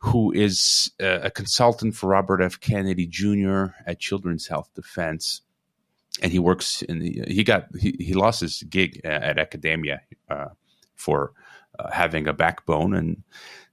who 0.04 0.34
is 0.34 0.92
a 1.00 1.32
consultant 1.32 1.96
for 1.96 2.08
Robert 2.08 2.42
F. 2.42 2.60
Kennedy 2.60 3.08
Jr. 3.08 3.68
at 3.88 4.00
Children's 4.00 4.48
Health 4.48 4.70
Defense, 4.76 5.42
and 6.22 6.30
he 6.30 6.40
works 6.40 6.82
in 6.82 7.00
the. 7.00 7.24
He 7.26 7.46
got 7.46 7.68
he, 7.80 7.96
he 7.98 8.14
lost 8.14 8.42
his 8.42 8.64
gig 8.64 9.00
at 9.06 9.40
academia 9.40 10.02
uh, 10.30 10.50
for 10.96 11.32
uh, 11.80 11.90
having 11.90 12.28
a 12.28 12.34
backbone 12.34 12.94
and 12.94 13.24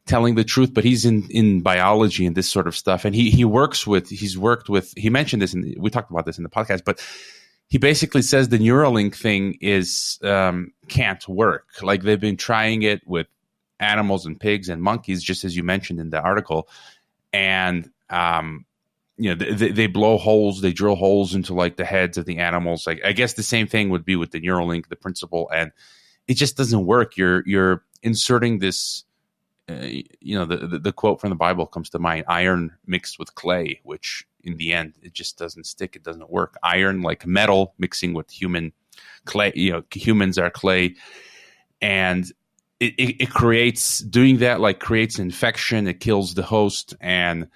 telling 0.06 0.36
the 0.36 0.44
truth, 0.44 0.72
but 0.72 0.84
he's 0.84 1.04
in 1.04 1.28
in 1.30 1.62
biology 1.62 2.24
and 2.26 2.36
this 2.36 2.48
sort 2.48 2.68
of 2.68 2.76
stuff, 2.76 3.04
and 3.04 3.12
he 3.12 3.30
he 3.30 3.44
works 3.44 3.84
with 3.84 4.08
he's 4.08 4.38
worked 4.38 4.68
with 4.68 4.94
he 4.96 5.10
mentioned 5.10 5.42
this 5.42 5.52
and 5.52 5.74
we 5.78 5.90
talked 5.90 6.12
about 6.12 6.26
this 6.26 6.38
in 6.38 6.44
the 6.44 6.48
podcast, 6.48 6.84
but 6.84 7.04
he 7.66 7.78
basically 7.78 8.22
says 8.22 8.48
the 8.48 8.58
Neuralink 8.58 9.16
thing 9.16 9.58
is 9.60 10.20
um, 10.22 10.72
can't 10.86 11.26
work. 11.28 11.66
Like 11.82 12.02
they've 12.02 12.20
been 12.20 12.36
trying 12.36 12.82
it 12.82 13.02
with 13.04 13.26
animals 13.80 14.26
and 14.26 14.38
pigs 14.38 14.68
and 14.68 14.82
monkeys, 14.82 15.22
just 15.22 15.44
as 15.44 15.56
you 15.56 15.62
mentioned 15.62 15.98
in 15.98 16.10
the 16.10 16.20
article. 16.20 16.68
And, 17.32 17.90
um, 18.08 18.66
you 19.16 19.34
know, 19.34 19.44
they, 19.52 19.70
they, 19.70 19.86
blow 19.86 20.18
holes, 20.18 20.60
they 20.60 20.72
drill 20.72 20.94
holes 20.94 21.34
into 21.34 21.54
like 21.54 21.76
the 21.76 21.84
heads 21.84 22.18
of 22.18 22.26
the 22.26 22.38
animals. 22.38 22.86
Like, 22.86 23.00
I 23.04 23.12
guess 23.12 23.34
the 23.34 23.42
same 23.42 23.66
thing 23.66 23.90
would 23.90 24.04
be 24.04 24.16
with 24.16 24.30
the 24.30 24.40
Neuralink, 24.40 24.88
the 24.88 24.96
principle, 24.96 25.50
and 25.52 25.72
it 26.28 26.34
just 26.34 26.56
doesn't 26.56 26.86
work. 26.86 27.16
You're, 27.16 27.42
you're 27.46 27.84
inserting 28.02 28.58
this, 28.58 29.04
uh, 29.68 29.86
you 30.20 30.38
know, 30.38 30.44
the, 30.44 30.56
the, 30.66 30.78
the 30.78 30.92
quote 30.92 31.20
from 31.20 31.30
the 31.30 31.36
Bible 31.36 31.66
comes 31.66 31.90
to 31.90 31.98
mind 31.98 32.24
iron 32.28 32.72
mixed 32.86 33.18
with 33.18 33.34
clay, 33.34 33.80
which 33.84 34.26
in 34.42 34.56
the 34.56 34.72
end, 34.72 34.94
it 35.02 35.12
just 35.12 35.38
doesn't 35.38 35.66
stick. 35.66 35.96
It 35.96 36.02
doesn't 36.02 36.30
work. 36.30 36.56
Iron, 36.62 37.02
like 37.02 37.26
metal, 37.26 37.74
mixing 37.78 38.14
with 38.14 38.30
human 38.30 38.72
clay, 39.24 39.52
you 39.54 39.72
know, 39.72 39.82
humans 39.92 40.38
are 40.38 40.50
clay. 40.50 40.96
And 41.82 42.30
it, 42.80 42.94
it, 42.96 43.22
it, 43.22 43.30
creates 43.30 43.98
doing 43.98 44.38
that 44.38 44.60
like 44.60 44.80
creates 44.80 45.18
infection. 45.18 45.86
It 45.86 46.00
kills 46.00 46.34
the 46.34 46.42
host. 46.42 46.94
And 47.00 47.48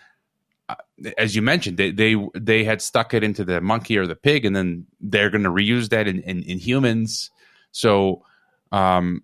uh, 0.69 0.77
as 1.19 1.35
you 1.35 1.43
mentioned 1.43 1.79
they, 1.79 1.91
they 1.91 2.17
they 2.35 2.63
had 2.63 2.83
stuck 2.83 3.15
it 3.15 3.25
into 3.25 3.45
the 3.45 3.61
monkey 3.61 3.99
or 3.99 4.07
the 4.07 4.15
pig 4.15 4.45
and 4.45 4.55
then 4.55 4.87
they're 5.01 5.31
going 5.31 5.45
to 5.45 5.51
reuse 5.51 5.89
that 5.89 6.07
in, 6.07 6.21
in, 6.21 6.43
in 6.43 6.59
humans. 6.59 7.31
So 7.73 8.25
um 8.71 9.23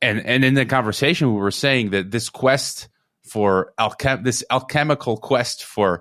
and 0.00 0.24
and 0.24 0.44
in 0.44 0.54
the 0.54 0.66
conversation 0.66 1.34
we 1.34 1.40
were 1.40 1.50
saying 1.50 1.90
that 1.90 2.10
this 2.10 2.28
quest 2.28 2.88
for 3.24 3.72
alchem 3.78 4.24
this 4.24 4.42
alchemical 4.50 5.16
quest 5.16 5.64
for 5.64 6.00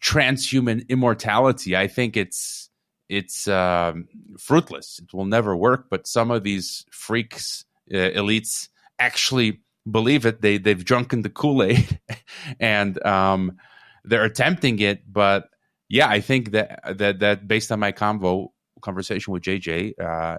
transhuman 0.00 0.86
immortality 0.88 1.76
i 1.76 1.86
think 1.86 2.16
it's 2.16 2.70
it's 3.08 3.48
um, 3.48 4.06
fruitless. 4.38 5.00
It 5.00 5.12
will 5.12 5.24
never 5.24 5.56
work 5.56 5.86
but 5.90 6.06
some 6.06 6.30
of 6.30 6.44
these 6.44 6.86
freaks 6.90 7.64
elites 7.90 8.68
actually 8.98 9.60
believe 9.90 10.26
it. 10.26 10.40
They 10.40 10.58
they've 10.58 10.84
drunken 10.84 11.22
the 11.22 11.30
Kool 11.30 11.62
Aid, 11.62 12.00
and 12.60 13.04
um, 13.04 13.58
they're 14.04 14.24
attempting 14.24 14.78
it. 14.80 15.10
But 15.10 15.48
yeah, 15.88 16.08
I 16.08 16.20
think 16.20 16.52
that 16.52 16.98
that 16.98 17.20
that 17.20 17.48
based 17.48 17.72
on 17.72 17.80
my 17.80 17.92
convo 17.92 18.48
conversation 18.80 19.32
with 19.32 19.42
JJ, 19.42 20.00
uh, 20.00 20.38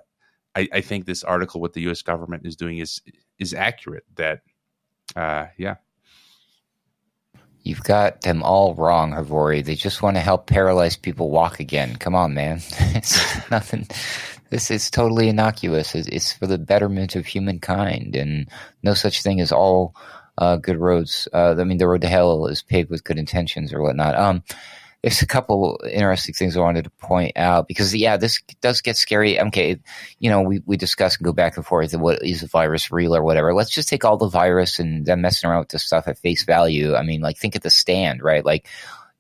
I, 0.56 0.68
I, 0.74 0.82
think 0.82 1.06
this 1.06 1.24
article 1.24 1.62
what 1.62 1.74
the 1.74 1.82
U.S. 1.82 2.02
government 2.02 2.46
is 2.46 2.56
doing 2.56 2.80
is 2.80 3.02
is 3.38 3.54
accurate. 3.54 4.06
That 4.16 4.42
uh, 5.16 5.48
yeah. 5.58 5.76
You've 7.64 7.84
got 7.84 8.22
them 8.22 8.42
all 8.42 8.74
wrong, 8.74 9.12
Hrvoje. 9.12 9.64
They 9.64 9.76
just 9.76 10.02
want 10.02 10.16
to 10.18 10.20
help 10.20 10.48
paralyzed 10.48 11.04
people 11.04 11.30
walk 11.30 11.60
again. 11.60 11.96
Come 11.96 12.16
on, 12.16 12.34
man. 12.34 12.56
nothing. 13.52 13.88
This 14.52 14.70
is 14.70 14.92
totally 14.92 15.30
innocuous. 15.30 15.96
It's 15.96 16.34
for 16.34 16.46
the 16.46 16.58
betterment 16.58 17.16
of 17.16 17.26
humankind, 17.26 18.18
and 18.18 18.50
no 18.84 18.94
such 18.94 19.24
thing 19.24 19.40
as 19.40 19.54
all 19.54 19.96
uh, 20.38 20.58
good 20.58 20.78
roads. 20.78 21.28
Uh, 21.34 21.56
I 21.58 21.64
mean, 21.64 21.78
the 21.78 21.88
road 21.88 22.02
to 22.02 22.10
hell 22.10 22.46
is 22.48 22.62
paved 22.62 22.90
with 22.90 23.06
good 23.06 23.18
intentions 23.18 23.74
or 23.74 23.82
whatnot. 23.82 24.16
Um, 24.16 24.44
there's 25.02 25.22
a 25.22 25.28
couple 25.28 25.80
interesting 25.90 26.36
things 26.36 26.56
I 26.56 26.60
wanted 26.60 26.84
to 26.84 26.90
point 26.92 27.38
out 27.38 27.68
because 27.68 27.96
yeah, 27.96 28.18
this 28.18 28.42
does 28.62 28.82
get 28.82 28.98
scary. 28.98 29.40
Okay, 29.40 29.80
you 30.20 30.30
know, 30.30 30.42
we, 30.42 30.62
we 30.66 30.78
discuss 30.78 31.18
and 31.18 31.26
go 31.26 31.34
back 31.34 31.58
and 31.58 31.66
forth. 31.66 31.96
What 31.96 32.22
is 32.22 32.44
a 32.44 32.48
virus 32.48 32.92
real 32.92 33.16
or 33.16 33.24
whatever? 33.24 33.54
Let's 33.54 33.72
just 33.72 33.90
take 33.90 34.06
all 34.06 34.18
the 34.18 34.28
virus 34.28 34.80
and 34.80 35.06
then 35.06 35.22
messing 35.22 35.50
around 35.50 35.60
with 35.60 35.70
this 35.70 35.84
stuff 35.84 36.08
at 36.08 36.20
face 36.20 36.44
value. 36.44 36.94
I 36.94 37.04
mean, 37.04 37.22
like 37.22 37.38
think 37.38 37.56
of 37.56 37.62
the 37.62 37.72
stand, 37.72 38.22
right? 38.22 38.46
Like 38.46 38.68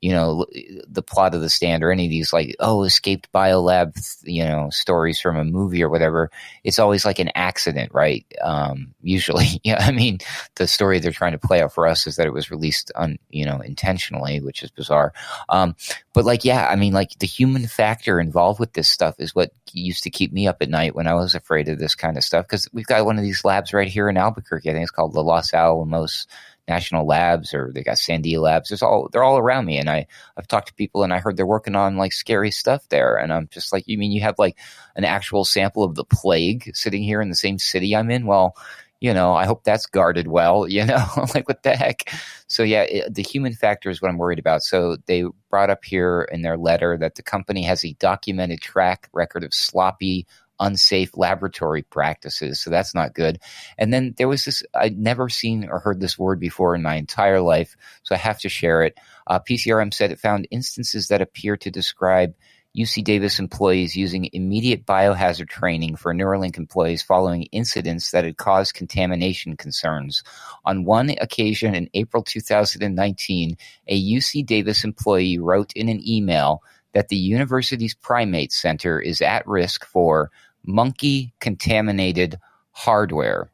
you 0.01 0.11
know, 0.11 0.47
the 0.87 1.03
plot 1.03 1.35
of 1.35 1.41
the 1.41 1.49
stand 1.49 1.83
or 1.83 1.91
any 1.91 2.05
of 2.05 2.09
these 2.09 2.33
like, 2.33 2.55
oh, 2.59 2.83
escaped 2.83 3.31
biolab, 3.31 3.95
you 4.23 4.43
know, 4.43 4.71
stories 4.71 5.21
from 5.21 5.37
a 5.37 5.45
movie 5.45 5.83
or 5.83 5.89
whatever. 5.89 6.31
It's 6.63 6.79
always 6.79 7.05
like 7.05 7.19
an 7.19 7.29
accident, 7.35 7.93
right? 7.93 8.25
Um, 8.41 8.95
usually, 9.03 9.61
yeah. 9.63 9.77
I 9.79 9.91
mean, 9.91 10.17
the 10.55 10.67
story 10.67 10.97
they're 10.97 11.11
trying 11.11 11.33
to 11.33 11.37
play 11.37 11.61
out 11.61 11.73
for 11.73 11.85
us 11.85 12.07
is 12.07 12.15
that 12.15 12.25
it 12.25 12.33
was 12.33 12.49
released 12.49 12.91
on, 12.95 13.19
you 13.29 13.45
know, 13.45 13.59
intentionally, 13.59 14.39
which 14.41 14.63
is 14.63 14.71
bizarre. 14.71 15.13
Um, 15.49 15.75
but 16.13 16.25
like, 16.25 16.43
yeah, 16.45 16.67
I 16.67 16.75
mean, 16.75 16.93
like 16.93 17.19
the 17.19 17.27
human 17.27 17.67
factor 17.67 18.19
involved 18.19 18.59
with 18.59 18.73
this 18.73 18.89
stuff 18.89 19.15
is 19.19 19.35
what 19.35 19.51
used 19.71 20.03
to 20.03 20.09
keep 20.09 20.33
me 20.33 20.47
up 20.47 20.57
at 20.61 20.69
night 20.69 20.95
when 20.95 21.07
I 21.07 21.13
was 21.13 21.35
afraid 21.35 21.69
of 21.69 21.77
this 21.77 21.93
kind 21.93 22.17
of 22.17 22.23
stuff. 22.23 22.47
Cause 22.47 22.67
we've 22.73 22.87
got 22.87 23.05
one 23.05 23.17
of 23.17 23.23
these 23.23 23.45
labs 23.45 23.71
right 23.71 23.87
here 23.87 24.09
in 24.09 24.17
Albuquerque. 24.17 24.69
I 24.69 24.73
think 24.73 24.83
it's 24.83 24.91
called 24.91 25.13
the 25.13 25.23
Los 25.23 25.53
Alamos 25.53 26.25
national 26.71 27.05
labs 27.05 27.53
or 27.53 27.71
they 27.73 27.83
got 27.83 27.97
Sandia 27.97 28.39
labs. 28.39 28.69
There's 28.69 28.81
all 28.81 29.09
they're 29.11 29.23
all 29.23 29.37
around 29.37 29.65
me, 29.65 29.77
and 29.77 29.89
I 29.89 30.07
I've 30.37 30.47
talked 30.47 30.69
to 30.69 30.73
people 30.73 31.03
and 31.03 31.13
I 31.13 31.19
heard 31.19 31.35
they're 31.35 31.45
working 31.45 31.75
on 31.75 31.97
like 31.97 32.13
scary 32.13 32.51
stuff 32.51 32.87
there, 32.89 33.17
and 33.17 33.33
I'm 33.33 33.49
just 33.51 33.73
like, 33.73 33.87
you 33.87 33.97
mean 33.97 34.11
you 34.11 34.21
have 34.21 34.39
like 34.39 34.57
an 34.95 35.03
actual 35.03 35.43
sample 35.45 35.83
of 35.83 35.95
the 35.95 36.05
plague 36.05 36.71
sitting 36.73 37.03
here 37.03 37.21
in 37.21 37.29
the 37.29 37.35
same 37.35 37.59
city 37.59 37.95
I'm 37.95 38.09
in? 38.09 38.25
Well, 38.25 38.55
you 39.01 39.13
know, 39.13 39.33
I 39.33 39.45
hope 39.45 39.63
that's 39.63 39.87
guarded 39.87 40.27
well, 40.27 40.67
you 40.75 40.85
know, 40.85 41.03
like 41.35 41.47
what 41.47 41.63
the 41.63 41.75
heck? 41.75 42.09
So, 42.47 42.63
yeah, 42.63 42.83
it, 42.83 43.13
the 43.13 43.23
human 43.23 43.53
factor 43.53 43.89
is 43.89 44.01
what 44.01 44.09
I'm 44.09 44.17
worried 44.17 44.39
about. 44.39 44.61
So, 44.61 44.97
they 45.07 45.25
brought 45.49 45.69
up 45.69 45.83
here 45.83 46.27
in 46.31 46.43
their 46.43 46.57
letter 46.57 46.97
that 46.97 47.15
the 47.15 47.23
company 47.23 47.63
has 47.63 47.83
a 47.83 47.93
documented 47.93 48.61
track 48.61 49.09
record 49.11 49.43
of 49.43 49.53
sloppy, 49.53 50.27
unsafe 50.61 51.17
laboratory 51.17 51.81
practices. 51.81 52.61
So, 52.61 52.69
that's 52.69 52.95
not 52.95 53.13
good. 53.13 53.39
And 53.77 53.93
then 53.93 54.13
there 54.17 54.29
was 54.29 54.45
this, 54.45 54.63
I'd 54.73 54.97
never 54.97 55.27
seen 55.27 55.67
or 55.69 55.79
heard 55.79 55.99
this 55.99 56.17
word 56.17 56.39
before 56.39 56.73
in 56.75 56.81
my 56.81 56.95
entire 56.95 57.41
life. 57.41 57.75
So, 58.03 58.15
I 58.15 58.19
have 58.19 58.39
to 58.39 58.49
share 58.49 58.83
it. 58.83 58.97
Uh, 59.27 59.39
PCRM 59.39 59.93
said 59.93 60.11
it 60.11 60.19
found 60.19 60.47
instances 60.51 61.09
that 61.09 61.21
appear 61.21 61.57
to 61.57 61.69
describe 61.69 62.33
UC 62.77 63.03
Davis 63.03 63.39
employees 63.39 63.97
using 63.97 64.29
immediate 64.31 64.85
biohazard 64.85 65.49
training 65.49 65.97
for 65.97 66.13
Neuralink 66.13 66.57
employees 66.57 67.01
following 67.01 67.43
incidents 67.51 68.11
that 68.11 68.23
had 68.23 68.37
caused 68.37 68.75
contamination 68.75 69.57
concerns. 69.57 70.23
On 70.63 70.85
one 70.85 71.09
occasion 71.09 71.75
in 71.75 71.89
April 71.93 72.23
2019, 72.23 73.57
a 73.87 74.01
UC 74.13 74.45
Davis 74.45 74.85
employee 74.85 75.37
wrote 75.37 75.73
in 75.73 75.89
an 75.89 76.01
email 76.07 76.63
that 76.93 77.09
the 77.09 77.17
university's 77.17 77.93
primate 77.93 78.53
center 78.53 78.99
is 78.99 79.21
at 79.21 79.47
risk 79.47 79.85
for 79.85 80.31
monkey 80.63 81.33
contaminated 81.39 82.39
hardware. 82.71 83.51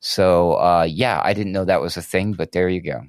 So, 0.00 0.52
uh, 0.54 0.86
yeah, 0.88 1.20
I 1.24 1.34
didn't 1.34 1.52
know 1.52 1.64
that 1.64 1.80
was 1.80 1.96
a 1.96 2.02
thing, 2.02 2.32
but 2.32 2.52
there 2.52 2.68
you 2.68 2.80
go. 2.80 3.02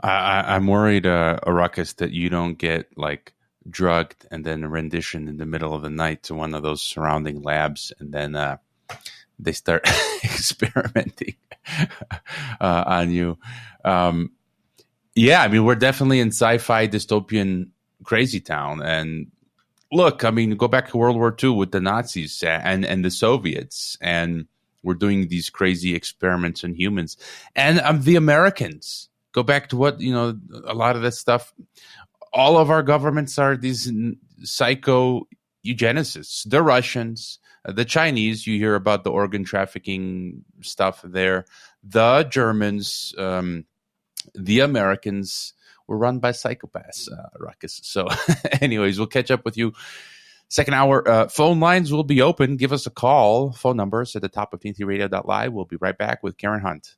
I, 0.00 0.56
am 0.56 0.66
worried, 0.66 1.06
uh, 1.06 1.38
Ruckus, 1.46 1.94
that 1.94 2.10
you 2.10 2.28
don't 2.28 2.58
get 2.58 2.96
like 2.98 3.32
drugged 3.70 4.26
and 4.30 4.44
then 4.44 4.66
renditioned 4.66 5.28
in 5.30 5.38
the 5.38 5.46
middle 5.46 5.72
of 5.72 5.80
the 5.80 5.88
night 5.88 6.22
to 6.24 6.34
one 6.34 6.52
of 6.54 6.62
those 6.62 6.82
surrounding 6.82 7.40
labs, 7.40 7.90
and 7.98 8.12
then 8.12 8.36
uh, 8.36 8.58
they 9.38 9.52
start 9.52 9.88
experimenting 10.24 11.36
uh, 12.60 12.84
on 12.86 13.10
you. 13.10 13.38
Um, 13.84 14.32
yeah, 15.14 15.42
I 15.42 15.48
mean, 15.48 15.64
we're 15.64 15.74
definitely 15.74 16.20
in 16.20 16.28
sci-fi 16.28 16.86
dystopian 16.86 17.70
crazy 18.02 18.40
town, 18.40 18.82
and 18.82 19.28
look, 19.92 20.24
I 20.24 20.30
mean, 20.30 20.56
go 20.56 20.68
back 20.68 20.88
to 20.88 20.96
World 20.96 21.16
War 21.16 21.34
II 21.42 21.50
with 21.50 21.72
the 21.72 21.80
Nazis 21.80 22.42
and 22.42 22.84
and 22.84 23.04
the 23.04 23.10
Soviets, 23.10 23.96
and 24.00 24.46
we're 24.82 24.94
doing 24.94 25.28
these 25.28 25.50
crazy 25.50 25.94
experiments 25.94 26.64
on 26.64 26.74
humans, 26.74 27.16
and 27.54 27.80
um, 27.80 28.02
the 28.02 28.16
Americans. 28.16 29.08
Go 29.32 29.42
back 29.42 29.68
to 29.70 29.76
what 29.76 30.00
you 30.00 30.12
know 30.12 30.38
a 30.64 30.74
lot 30.74 30.94
of 30.94 31.02
that 31.02 31.14
stuff. 31.14 31.52
All 32.32 32.56
of 32.56 32.70
our 32.70 32.82
governments 32.82 33.38
are 33.38 33.56
these 33.56 33.90
psycho 34.42 35.26
eugenicists. 35.64 36.48
The 36.48 36.62
russians 36.62 37.38
uh, 37.64 37.72
the 37.72 37.84
chinese 37.84 38.46
you 38.46 38.58
hear 38.58 38.74
about 38.74 39.02
the 39.02 39.10
organ 39.10 39.44
trafficking 39.44 40.44
stuff 40.60 41.00
there. 41.02 41.46
The 41.82 42.24
germans 42.24 43.14
um, 43.18 43.64
the 44.34 44.60
americans 44.60 45.54
were 45.86 45.98
run 45.98 46.18
by 46.18 46.30
psychopaths 46.30 47.10
uh, 47.12 47.28
ruckus 47.38 47.80
so 47.82 48.08
anyways 48.60 48.98
we'll 48.98 49.06
catch 49.06 49.30
up 49.30 49.44
with 49.44 49.56
you 49.56 49.72
Second 50.48 50.74
hour 50.74 51.08
uh, 51.08 51.28
phone 51.28 51.58
lines 51.58 51.92
will 51.92 52.04
be 52.04 52.22
open. 52.22 52.56
Give 52.56 52.72
us 52.72 52.86
a 52.86 52.90
call. 52.90 53.52
Phone 53.52 53.76
numbers 53.76 54.14
at 54.14 54.22
the 54.22 54.28
top 54.28 54.52
of 54.52 54.60
TNTRadio.live. 54.60 55.52
We'll 55.52 55.64
be 55.64 55.76
right 55.80 55.96
back 55.96 56.22
with 56.22 56.36
Karen 56.36 56.60
Hunt. 56.60 56.94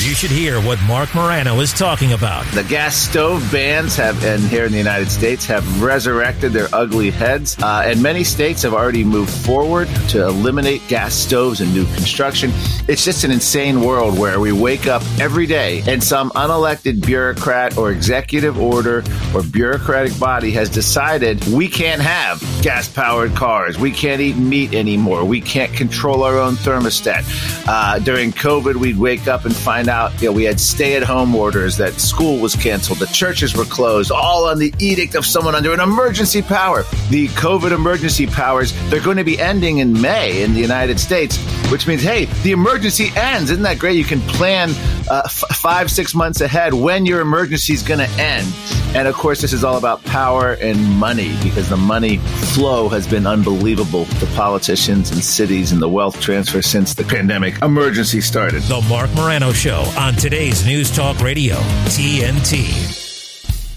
You 0.00 0.14
should 0.14 0.30
hear 0.30 0.60
what 0.60 0.78
Marc 0.86 1.12
Morano 1.12 1.58
is 1.58 1.72
talking 1.72 2.12
about. 2.12 2.46
The 2.54 2.62
gas 2.62 2.94
stove 2.94 3.46
bans 3.50 3.96
have, 3.96 4.24
and 4.24 4.40
here 4.44 4.64
in 4.64 4.70
the 4.70 4.78
United 4.78 5.10
States, 5.10 5.44
have 5.46 5.82
resurrected 5.82 6.52
their 6.52 6.68
ugly 6.72 7.10
heads. 7.10 7.58
Uh, 7.60 7.82
and 7.84 8.00
many 8.00 8.22
states 8.22 8.62
have 8.62 8.74
already 8.74 9.02
moved 9.02 9.32
forward 9.44 9.88
to 10.10 10.24
eliminate 10.24 10.86
gas 10.86 11.14
stoves 11.14 11.60
in 11.60 11.72
new 11.72 11.84
construction. 11.94 12.52
It's 12.86 13.04
just 13.04 13.24
an 13.24 13.32
insane 13.32 13.80
world 13.80 14.16
where 14.16 14.38
we 14.38 14.52
wake 14.52 14.86
up 14.86 15.02
every 15.18 15.46
day 15.46 15.82
and 15.88 16.02
some 16.02 16.30
unelected 16.30 17.04
bureaucrat 17.04 17.76
or 17.76 17.90
executive 17.90 18.56
order 18.56 19.02
or 19.34 19.42
bureaucratic 19.42 20.18
body 20.20 20.52
has 20.52 20.70
decided 20.70 21.44
we 21.48 21.66
can't 21.66 22.00
have 22.00 22.40
gas 22.62 22.88
powered 22.88 23.34
cars. 23.34 23.80
We 23.80 23.90
can't 23.90 24.20
eat 24.20 24.36
meat 24.36 24.74
anymore. 24.74 25.24
We 25.24 25.40
can't 25.40 25.72
control 25.72 26.22
our 26.22 26.38
own 26.38 26.54
thermostat. 26.54 27.66
Uh, 27.66 27.98
during 27.98 28.30
COVID, 28.30 28.76
we'd 28.76 28.96
wake 28.96 29.26
up 29.26 29.44
and 29.44 29.54
find 29.54 29.87
out, 29.88 30.20
you 30.20 30.28
know, 30.28 30.32
we 30.32 30.44
had 30.44 30.60
stay 30.60 30.96
at 30.96 31.02
home 31.02 31.34
orders, 31.34 31.76
that 31.78 31.94
school 31.94 32.38
was 32.38 32.54
canceled, 32.54 32.98
the 32.98 33.06
churches 33.06 33.56
were 33.56 33.64
closed, 33.64 34.10
all 34.10 34.46
on 34.46 34.58
the 34.58 34.72
edict 34.78 35.14
of 35.14 35.24
someone 35.26 35.54
under 35.54 35.72
an 35.72 35.80
emergency 35.80 36.42
power. 36.42 36.84
The 37.10 37.28
COVID 37.28 37.72
emergency 37.72 38.26
powers, 38.26 38.72
they're 38.90 39.02
going 39.02 39.16
to 39.16 39.24
be 39.24 39.38
ending 39.38 39.78
in 39.78 39.98
May 40.00 40.42
in 40.42 40.54
the 40.54 40.60
United 40.60 41.00
States, 41.00 41.38
which 41.70 41.86
means, 41.86 42.02
hey, 42.02 42.26
the 42.42 42.52
emergency 42.52 43.10
ends. 43.16 43.50
Isn't 43.50 43.64
that 43.64 43.78
great? 43.78 43.96
You 43.96 44.04
can 44.04 44.20
plan 44.22 44.70
uh, 45.10 45.22
f- 45.24 45.44
five, 45.56 45.90
six 45.90 46.14
months 46.14 46.40
ahead 46.40 46.74
when 46.74 47.06
your 47.06 47.20
emergency 47.20 47.72
is 47.72 47.82
going 47.82 48.00
to 48.00 48.08
end. 48.20 48.46
And 48.94 49.06
of 49.08 49.14
course, 49.14 49.40
this 49.40 49.52
is 49.52 49.64
all 49.64 49.76
about 49.76 50.02
power 50.04 50.52
and 50.52 50.82
money 50.96 51.36
because 51.42 51.68
the 51.68 51.76
money 51.76 52.18
flow 52.54 52.88
has 52.88 53.06
been 53.06 53.26
unbelievable 53.26 54.06
to 54.06 54.26
politicians 54.34 55.10
and 55.10 55.22
cities 55.22 55.72
and 55.72 55.82
the 55.82 55.88
wealth 55.88 56.20
transfer 56.20 56.62
since 56.62 56.94
the 56.94 57.04
pandemic 57.04 57.60
emergency 57.62 58.20
started. 58.20 58.62
The 58.62 58.84
Marc 58.88 59.12
Morano 59.14 59.52
Show 59.52 59.80
on 59.98 60.14
today's 60.14 60.64
News 60.64 60.94
Talk 60.94 61.20
Radio, 61.20 61.56
TNT. 61.86 63.07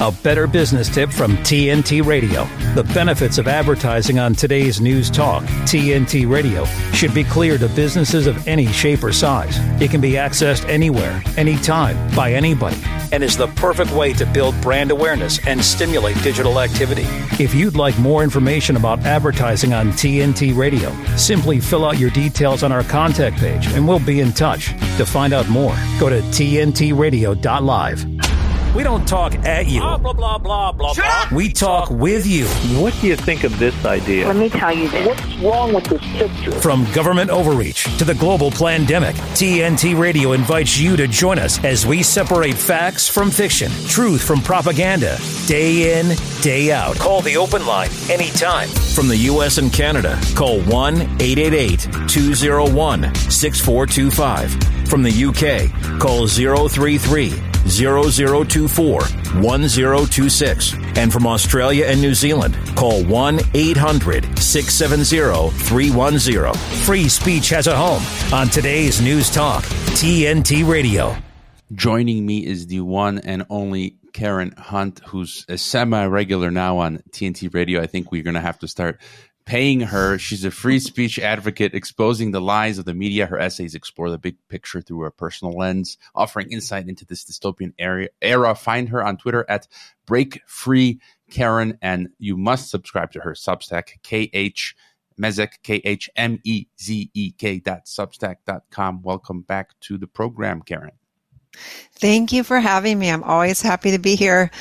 A 0.01 0.11
better 0.23 0.47
business 0.47 0.89
tip 0.89 1.11
from 1.11 1.37
TNT 1.37 2.03
Radio. 2.03 2.45
The 2.73 2.83
benefits 2.91 3.37
of 3.37 3.47
advertising 3.47 4.17
on 4.17 4.33
today's 4.33 4.81
News 4.81 5.11
Talk, 5.11 5.43
TNT 5.43 6.27
Radio, 6.27 6.65
should 6.91 7.13
be 7.13 7.23
clear 7.23 7.59
to 7.59 7.69
businesses 7.69 8.25
of 8.25 8.47
any 8.47 8.65
shape 8.65 9.03
or 9.03 9.13
size. 9.13 9.59
It 9.79 9.91
can 9.91 10.01
be 10.01 10.13
accessed 10.13 10.67
anywhere, 10.67 11.21
anytime, 11.37 12.15
by 12.15 12.33
anybody, 12.33 12.81
and 13.11 13.23
is 13.23 13.37
the 13.37 13.45
perfect 13.49 13.91
way 13.91 14.11
to 14.13 14.25
build 14.25 14.59
brand 14.59 14.89
awareness 14.89 15.39
and 15.45 15.63
stimulate 15.63 16.19
digital 16.23 16.59
activity. 16.59 17.05
If 17.39 17.53
you'd 17.53 17.75
like 17.75 17.95
more 17.99 18.23
information 18.23 18.77
about 18.77 19.01
advertising 19.01 19.71
on 19.71 19.91
TNT 19.91 20.57
Radio, 20.57 20.91
simply 21.15 21.59
fill 21.59 21.85
out 21.85 21.99
your 21.99 22.09
details 22.09 22.63
on 22.63 22.71
our 22.71 22.83
contact 22.85 23.37
page 23.37 23.67
and 23.67 23.87
we'll 23.87 23.99
be 23.99 24.19
in 24.19 24.31
touch. 24.31 24.69
To 24.97 25.05
find 25.05 25.31
out 25.31 25.47
more, 25.47 25.75
go 25.99 26.09
to 26.09 26.21
tntradio.live. 26.21 28.30
We 28.73 28.83
don't 28.83 29.05
talk 29.05 29.35
at 29.45 29.67
you. 29.67 29.81
Blah, 29.81 29.97
blah, 29.97 30.13
blah, 30.13 30.37
blah, 30.37 30.71
blah, 30.71 30.93
blah. 30.93 31.27
We 31.33 31.51
talk 31.51 31.89
with 31.89 32.25
you. 32.25 32.45
What 32.81 32.93
do 33.01 33.07
you 33.07 33.17
think 33.17 33.43
of 33.43 33.59
this 33.59 33.75
idea? 33.85 34.27
Let 34.27 34.37
me 34.37 34.49
tell 34.49 34.71
you 34.71 34.87
this. 34.87 35.05
What's 35.05 35.37
wrong 35.39 35.73
with 35.73 35.83
this 35.85 36.01
picture? 36.13 36.51
From 36.53 36.89
government 36.93 37.31
overreach 37.31 37.83
to 37.97 38.05
the 38.05 38.15
global 38.15 38.49
pandemic, 38.49 39.15
TNT 39.35 39.99
Radio 39.99 40.31
invites 40.31 40.79
you 40.79 40.95
to 40.95 41.05
join 41.07 41.37
us 41.37 41.61
as 41.65 41.85
we 41.85 42.01
separate 42.01 42.55
facts 42.55 43.09
from 43.09 43.29
fiction, 43.29 43.69
truth 43.89 44.23
from 44.23 44.39
propaganda, 44.39 45.17
day 45.47 45.99
in, 45.99 46.15
day 46.41 46.71
out. 46.71 46.95
Call 46.97 47.21
the 47.21 47.35
open 47.35 47.65
line 47.65 47.89
anytime. 48.09 48.69
From 48.69 49.09
the 49.09 49.17
U.S. 49.17 49.57
and 49.57 49.73
Canada, 49.73 50.17
call 50.33 50.61
1 50.61 50.95
888 50.95 52.07
201 52.07 53.15
6425. 53.15 54.87
From 54.87 55.03
the 55.03 55.11
U.K., 55.11 55.69
call 55.99 56.25
033 56.25 57.50
0024 57.67 59.01
1026. 59.41 60.73
And 60.97 61.11
from 61.11 61.27
Australia 61.27 61.85
and 61.85 62.01
New 62.01 62.13
Zealand, 62.13 62.57
call 62.75 63.03
1 63.03 63.39
800 63.53 64.39
670 64.39 65.49
310. 65.65 66.53
Free 66.83 67.07
speech 67.07 67.49
has 67.49 67.67
a 67.67 67.75
home 67.75 68.03
on 68.33 68.49
today's 68.49 69.01
News 69.01 69.29
Talk, 69.29 69.63
TNT 69.63 70.67
Radio. 70.67 71.15
Joining 71.73 72.25
me 72.25 72.45
is 72.45 72.67
the 72.67 72.81
one 72.81 73.19
and 73.19 73.45
only 73.49 73.97
Karen 74.13 74.53
Hunt, 74.57 74.99
who's 75.05 75.45
a 75.47 75.57
semi 75.57 76.05
regular 76.05 76.51
now 76.51 76.79
on 76.79 77.01
TNT 77.11 77.53
Radio. 77.53 77.81
I 77.81 77.87
think 77.87 78.11
we're 78.11 78.23
going 78.23 78.33
to 78.33 78.41
have 78.41 78.59
to 78.59 78.67
start 78.67 78.99
paying 79.45 79.81
her. 79.81 80.17
She's 80.17 80.45
a 80.45 80.51
free 80.51 80.79
speech 80.79 81.19
advocate, 81.19 81.73
exposing 81.73 82.31
the 82.31 82.41
lies 82.41 82.77
of 82.77 82.85
the 82.85 82.93
media. 82.93 83.25
Her 83.25 83.39
essays 83.39 83.75
explore 83.75 84.09
the 84.09 84.17
big 84.17 84.37
picture 84.47 84.81
through 84.81 85.05
a 85.05 85.11
personal 85.11 85.53
lens, 85.53 85.97
offering 86.15 86.51
insight 86.51 86.87
into 86.87 87.05
this 87.05 87.25
dystopian 87.25 87.73
era. 87.77 88.07
era. 88.21 88.55
Find 88.55 88.89
her 88.89 89.03
on 89.03 89.17
Twitter 89.17 89.45
at 89.49 89.67
Break 90.05 90.41
Free 90.45 90.99
Karen, 91.29 91.77
and 91.81 92.09
you 92.19 92.37
must 92.37 92.69
subscribe 92.69 93.11
to 93.13 93.21
her 93.21 93.33
Substack, 93.33 94.01
KH 94.03 94.75
Mezek, 95.19 95.61
K 95.63 95.81
H 95.83 96.09
M 96.15 96.39
E 96.43 96.65
Z 96.79 97.09
E 97.13 97.31
K 97.31 97.59
dot 97.59 97.85
substack 97.85 98.37
dot 98.45 98.63
com. 98.71 99.01
Welcome 99.01 99.41
back 99.41 99.79
to 99.81 99.97
the 99.97 100.07
program, 100.07 100.61
Karen. 100.61 100.91
Thank 101.93 102.31
you 102.31 102.43
for 102.43 102.59
having 102.59 102.97
me. 102.97 103.09
I'm 103.09 103.23
always 103.23 103.61
happy 103.61 103.91
to 103.91 103.99
be 103.99 104.15
here. 104.15 104.51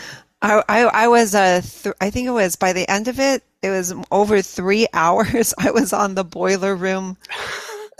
I, 0.43 0.63
I, 0.69 0.81
I 0.83 1.09
was, 1.09 1.35
uh, 1.35 1.61
th- 1.63 1.95
I 2.01 2.11
think 2.11 2.27
it 2.27 2.33
was 2.33 2.57
by 2.57 2.73
the 2.73 2.89
end 2.91 3.09
of 3.09 3.21
it, 3.21 3.43
it 3.63 3.71
was 3.71 3.95
over 4.11 4.43
three 4.43 4.87
hours. 4.93 5.55
I 5.59 5.71
was 5.71 5.93
on 5.93 6.15
the 6.15 6.25
boiler 6.25 6.75
room 6.75 7.17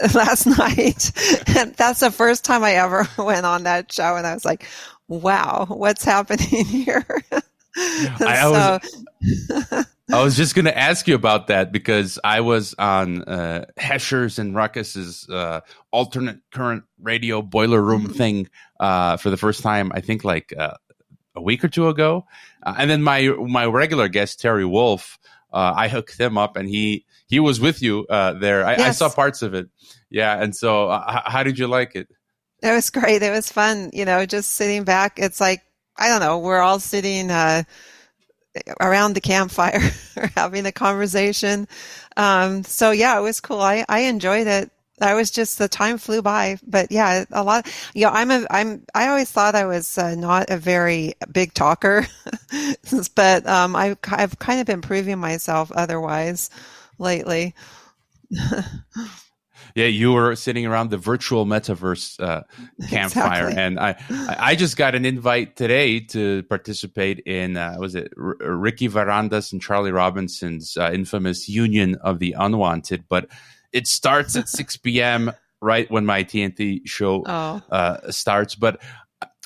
last 0.13 0.45
night. 0.47 1.11
and 1.55 1.73
that's 1.75 1.99
the 1.99 2.11
first 2.11 2.43
time 2.43 2.63
I 2.63 2.73
ever 2.73 3.07
went 3.17 3.45
on 3.45 3.63
that 3.63 3.91
show, 3.91 4.15
and 4.15 4.25
I 4.25 4.33
was 4.33 4.45
like, 4.45 4.65
"Wow, 5.07 5.65
what's 5.69 6.03
happening 6.03 6.65
here?" 6.65 7.05
I, 7.75 8.79
was, 8.81 9.85
I 10.11 10.23
was 10.23 10.35
just 10.35 10.55
going 10.55 10.65
to 10.65 10.77
ask 10.77 11.07
you 11.07 11.15
about 11.15 11.47
that 11.47 11.71
because 11.71 12.19
I 12.23 12.41
was 12.41 12.75
on 12.77 13.23
uh, 13.23 13.65
Hesher's 13.77 14.39
and 14.39 14.53
Ruckus's 14.53 15.29
uh, 15.29 15.61
alternate 15.91 16.39
current 16.51 16.83
radio 17.01 17.41
boiler 17.41 17.81
room 17.81 18.03
mm-hmm. 18.03 18.13
thing 18.13 18.49
uh, 18.79 19.17
for 19.17 19.29
the 19.29 19.37
first 19.37 19.63
time. 19.63 19.91
I 19.95 20.01
think 20.01 20.23
like 20.23 20.53
uh, 20.57 20.75
a 21.35 21.41
week 21.41 21.63
or 21.63 21.67
two 21.67 21.87
ago, 21.87 22.25
uh, 22.63 22.75
and 22.77 22.89
then 22.89 23.01
my 23.01 23.27
my 23.27 23.65
regular 23.65 24.07
guest 24.07 24.39
Terry 24.39 24.65
Wolf. 24.65 25.17
Uh, 25.53 25.73
I 25.75 25.89
hooked 25.89 26.17
him 26.17 26.37
up, 26.37 26.55
and 26.55 26.69
he 26.69 27.05
he 27.27 27.39
was 27.39 27.59
with 27.59 27.81
you 27.81 28.05
uh, 28.09 28.33
there. 28.33 28.65
I, 28.65 28.71
yes. 28.77 28.81
I, 28.81 28.91
saw 28.91 29.13
parts 29.13 29.41
of 29.41 29.53
it, 29.53 29.69
yeah. 30.09 30.41
And 30.41 30.55
so, 30.55 30.93
h- 30.93 31.23
how 31.25 31.43
did 31.43 31.59
you 31.59 31.67
like 31.67 31.95
it? 31.95 32.07
It 32.63 32.71
was 32.71 32.89
great. 32.89 33.21
It 33.21 33.31
was 33.31 33.51
fun. 33.51 33.89
You 33.91 34.05
know, 34.05 34.25
just 34.25 34.51
sitting 34.51 34.83
back. 34.83 35.19
It's 35.19 35.41
like 35.41 35.61
I 35.97 36.07
don't 36.07 36.21
know. 36.21 36.39
We're 36.39 36.61
all 36.61 36.79
sitting 36.79 37.29
uh, 37.29 37.63
around 38.79 39.13
the 39.13 39.21
campfire 39.21 39.79
having 40.35 40.65
a 40.65 40.71
conversation. 40.71 41.67
Um, 42.17 42.63
so 42.63 42.91
yeah, 42.91 43.17
it 43.17 43.21
was 43.21 43.39
cool. 43.39 43.61
I, 43.61 43.85
I 43.87 44.01
enjoyed 44.01 44.47
it. 44.47 44.71
I 45.01 45.13
was 45.15 45.31
just 45.31 45.57
the 45.57 45.67
time 45.67 45.97
flew 45.97 46.21
by, 46.21 46.57
but 46.65 46.91
yeah, 46.91 47.25
a 47.31 47.43
lot. 47.43 47.65
Yeah, 47.65 47.71
you 47.93 48.05
know, 48.05 48.11
I'm 48.19 48.31
a 48.31 48.47
I'm 48.49 48.83
I 48.93 49.07
always 49.07 49.31
thought 49.31 49.55
I 49.55 49.65
was 49.65 49.97
uh, 49.97 50.15
not 50.15 50.49
a 50.49 50.57
very 50.57 51.13
big 51.31 51.53
talker, 51.53 52.07
but 53.15 53.45
um, 53.47 53.75
I 53.75 53.97
I've 54.11 54.39
kind 54.39 54.59
of 54.59 54.67
been 54.67 54.81
proving 54.81 55.19
myself 55.19 55.71
otherwise 55.73 56.49
lately. 56.97 57.55
yeah, 59.75 59.85
you 59.87 60.13
were 60.13 60.35
sitting 60.35 60.65
around 60.65 60.89
the 60.89 60.97
virtual 60.97 61.45
metaverse 61.45 62.19
uh, 62.21 62.43
campfire, 62.89 63.49
exactly. 63.49 63.61
and 63.61 63.79
I 63.79 63.95
I 64.39 64.55
just 64.55 64.77
got 64.77 64.95
an 64.95 65.05
invite 65.05 65.55
today 65.55 65.99
to 65.99 66.43
participate 66.43 67.19
in 67.19 67.57
uh, 67.57 67.75
was 67.79 67.95
it 67.95 68.13
R- 68.17 68.37
Ricky 68.39 68.87
Varandas 68.87 69.51
and 69.51 69.61
Charlie 69.61 69.91
Robinson's 69.91 70.77
uh, 70.77 70.91
infamous 70.93 71.49
Union 71.49 71.95
of 72.01 72.19
the 72.19 72.35
Unwanted, 72.37 73.05
but 73.09 73.27
it 73.73 73.87
starts 73.87 74.35
at 74.35 74.49
six 74.49 74.77
p.m. 74.77 75.31
right 75.61 75.89
when 75.91 76.05
my 76.05 76.23
TNT 76.23 76.81
show 76.85 77.23
oh. 77.27 77.61
Uh, 77.69 78.11
starts, 78.11 78.55
but 78.55 78.81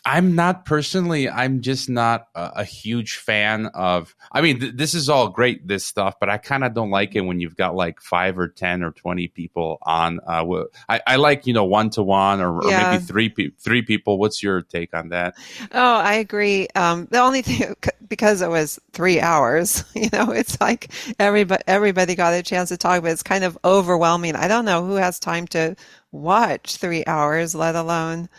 I'm 0.07 0.35
not 0.35 0.65
personally. 0.65 1.27
I'm 1.27 1.61
just 1.61 1.89
not 1.89 2.27
a, 2.35 2.51
a 2.57 2.63
huge 2.63 3.17
fan 3.17 3.65
of. 3.67 4.15
I 4.31 4.41
mean, 4.41 4.59
th- 4.59 4.73
this 4.75 4.93
is 4.93 5.09
all 5.09 5.29
great, 5.29 5.67
this 5.67 5.83
stuff, 5.83 6.19
but 6.19 6.29
I 6.29 6.37
kind 6.37 6.63
of 6.63 6.75
don't 6.75 6.91
like 6.91 7.15
it 7.15 7.21
when 7.21 7.39
you've 7.39 7.55
got 7.55 7.75
like 7.75 7.99
five 8.01 8.37
or 8.37 8.47
ten 8.47 8.83
or 8.83 8.91
twenty 8.91 9.27
people 9.27 9.79
on. 9.81 10.19
Uh, 10.27 10.65
I, 10.87 11.01
I 11.07 11.15
like 11.15 11.47
you 11.47 11.53
know 11.53 11.63
one 11.63 11.89
to 11.91 12.03
one 12.03 12.39
or, 12.39 12.59
yeah. 12.67 12.89
or 12.89 12.91
maybe 12.91 13.03
three 13.03 13.29
pe- 13.29 13.49
three 13.59 13.81
people. 13.81 14.19
What's 14.19 14.43
your 14.43 14.61
take 14.61 14.93
on 14.93 15.09
that? 15.09 15.33
Oh, 15.71 15.95
I 15.95 16.13
agree. 16.13 16.67
Um, 16.75 17.07
the 17.09 17.19
only 17.19 17.41
thing 17.41 17.73
because 18.07 18.43
it 18.43 18.49
was 18.49 18.79
three 18.93 19.19
hours, 19.19 19.83
you 19.95 20.09
know, 20.13 20.29
it's 20.31 20.61
like 20.61 20.91
everybody 21.17 21.63
everybody 21.65 22.13
got 22.13 22.35
a 22.35 22.43
chance 22.43 22.69
to 22.69 22.77
talk, 22.77 23.01
but 23.01 23.11
it's 23.11 23.23
kind 23.23 23.43
of 23.43 23.57
overwhelming. 23.65 24.35
I 24.35 24.47
don't 24.47 24.65
know 24.65 24.85
who 24.85 24.95
has 24.95 25.19
time 25.19 25.47
to 25.47 25.75
watch 26.11 26.77
three 26.77 27.03
hours, 27.05 27.55
let 27.55 27.75
alone 27.75 28.29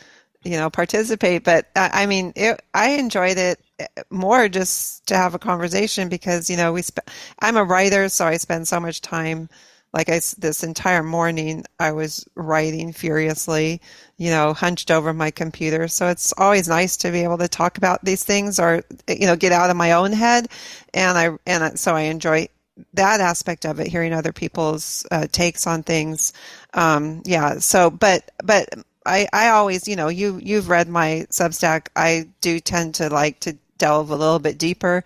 you 0.47 0.57
know 0.57 0.71
participate 0.71 1.45
but 1.45 1.67
i 1.77 2.07
mean 2.07 2.33
it, 2.37 2.61
i 2.75 2.91
enjoyed 2.91 3.39
it 3.39 3.61
eh, 3.79 3.87
more 4.11 4.49
just 4.49 5.07
to 5.07 5.17
have 5.17 5.35
a 5.35 5.39
conversation 5.39 6.09
because 6.09 6.49
you 6.49 6.57
know 6.57 6.73
we 6.73 6.83
sp- 6.83 7.09
i'm 7.41 7.57
a 7.57 7.65
writer 7.65 8.09
so 8.09 8.27
i 8.27 8.37
spend 8.37 8.67
so 8.67 8.81
much 8.81 9.01
time 9.01 9.49
like 9.93 10.09
I, 10.09 10.21
this 10.39 10.63
entire 10.63 11.03
morning 11.03 11.65
i 11.79 11.93
was 11.93 12.27
writing 12.35 12.93
furiously 12.93 13.81
you 14.19 14.31
know 14.31 14.53
hunched 14.53 14.91
over 14.91 15.13
my 15.13 15.31
computer. 15.31 15.89
So 15.89 16.09
it's 16.09 16.33
always 16.37 16.69
nice 16.69 16.97
to 16.99 17.11
be 17.11 17.23
able 17.23 17.39
to 17.39 17.49
talk 17.49 17.79
about 17.79 18.05
these 18.05 18.25
things 18.25 18.59
or 18.59 18.83
you 19.09 19.27
know 19.27 19.37
get 19.37 19.53
out 19.53 19.71
of 19.71 19.77
my 19.77 19.93
own 19.93 20.13
head. 20.13 20.49
And 20.95 21.19
i 21.19 21.31
and 21.47 21.79
so 21.79 21.95
i 21.95 22.03
enjoy 22.03 22.49
that 22.95 23.21
aspect 23.21 23.65
of 23.65 23.81
it 23.81 23.87
hearing 23.87 24.13
other 24.13 24.33
people's 24.33 25.07
uh, 25.11 25.27
takes 25.33 25.67
on 25.67 25.83
things. 25.83 26.33
Um, 26.75 27.23
yeah 27.25 27.59
so 27.59 27.91
but 27.91 28.31
but 28.43 28.69
I, 29.07 29.29
I 29.33 29.49
always, 29.51 29.89
you 29.89 29.97
know, 29.97 30.09
you 30.09 30.41
you've 30.43 30.69
read 30.69 30.89
my 30.89 31.27
Substack. 31.31 31.89
I 31.97 32.29
do 32.41 32.61
tend 32.61 32.97
to 32.97 33.09
like 33.09 33.41
to 33.41 33.57
delve 33.79 34.11
a 34.11 34.17
little 34.17 34.39
bit 34.39 34.59
deeper 34.59 35.05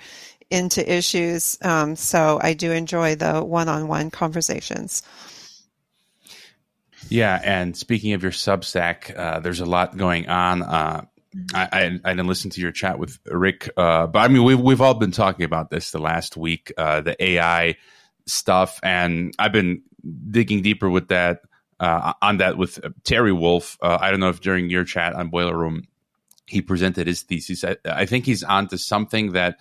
into 0.51 0.93
issues. 0.93 1.57
Um, 1.63 1.97
so 1.97 2.41
I 2.43 2.55
do 2.55 2.73
enjoy 2.73 3.15
the 3.15 3.43
one-on-one 3.43 4.11
conversations. 4.11 5.03
Yeah, 7.09 7.41
and 7.43 7.77
speaking 7.77 8.13
of 8.13 8.23
your 8.23 8.33
Substack, 8.33 9.17
uh, 9.17 9.41
there's 9.41 9.61
a 9.61 9.67
lot 9.67 9.97
going 9.97 10.29
on. 10.29 10.63
Uh, 10.63 11.05
I, 11.55 11.69
I, 11.73 12.01
I, 12.05 12.11
didn't 12.11 12.27
listen 12.27 12.51
to 12.51 12.61
your 12.61 12.73
chat 12.73 12.99
with 12.99 13.19
Rick, 13.27 13.71
uh, 13.77 14.07
but 14.09 14.19
I 14.19 14.29
mean, 14.29 14.45
we've 14.45 14.61
we've 14.61 14.81
all 14.81 14.95
been 14.95 15.13
talking 15.13 15.45
about 15.45 15.71
this 15.71 15.93
the 15.93 16.01
last 16.01 16.37
week, 16.37 16.73
uh, 16.77 17.01
the 17.01 17.23
AI 17.23 17.77
stuff, 18.27 18.81
and 18.83 19.33
I've 19.39 19.53
been 19.53 19.83
digging 20.31 20.63
deeper 20.63 20.91
with 20.91 21.09
that 21.09 21.41
uh, 21.81 22.13
on 22.21 22.37
that 22.37 22.59
with 22.59 22.79
Terry 23.05 23.33
Wolf. 23.33 23.79
Uh, 23.83 23.99
I 24.01 24.11
don't 24.11 24.21
know 24.21 24.29
if 24.29 24.41
during 24.41 24.71
your 24.71 24.85
chat 24.85 25.15
on 25.15 25.29
Boiler 25.29 25.57
Room 25.57 25.89
he 26.47 26.61
presented 26.61 27.07
his 27.07 27.23
thesis. 27.23 27.65
I, 27.65 27.77
I 27.85 28.07
think 28.07 28.27
he's 28.27 28.43
onto 28.43 28.77
something 28.77 29.33
that 29.33 29.59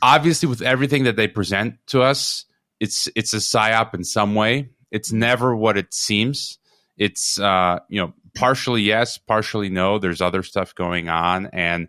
obviously 0.00 0.48
with 0.48 0.62
everything 0.62 1.04
that 1.04 1.16
they 1.16 1.26
present 1.26 1.78
to 1.88 2.02
us, 2.02 2.44
it's 2.80 3.08
it's 3.16 3.34
a 3.34 3.38
psyop 3.38 3.94
in 3.94 4.04
some 4.04 4.34
way. 4.34 4.70
It's 4.90 5.10
never 5.10 5.56
what 5.56 5.76
it 5.76 5.92
seems. 5.92 6.58
It's 6.96 7.40
uh, 7.40 7.80
you 7.88 8.00
know 8.00 8.12
partially 8.34 8.82
yes, 8.82 9.18
partially 9.18 9.68
no. 9.68 9.98
There's 9.98 10.20
other 10.20 10.42
stuff 10.42 10.74
going 10.74 11.08
on, 11.08 11.46
and 11.46 11.88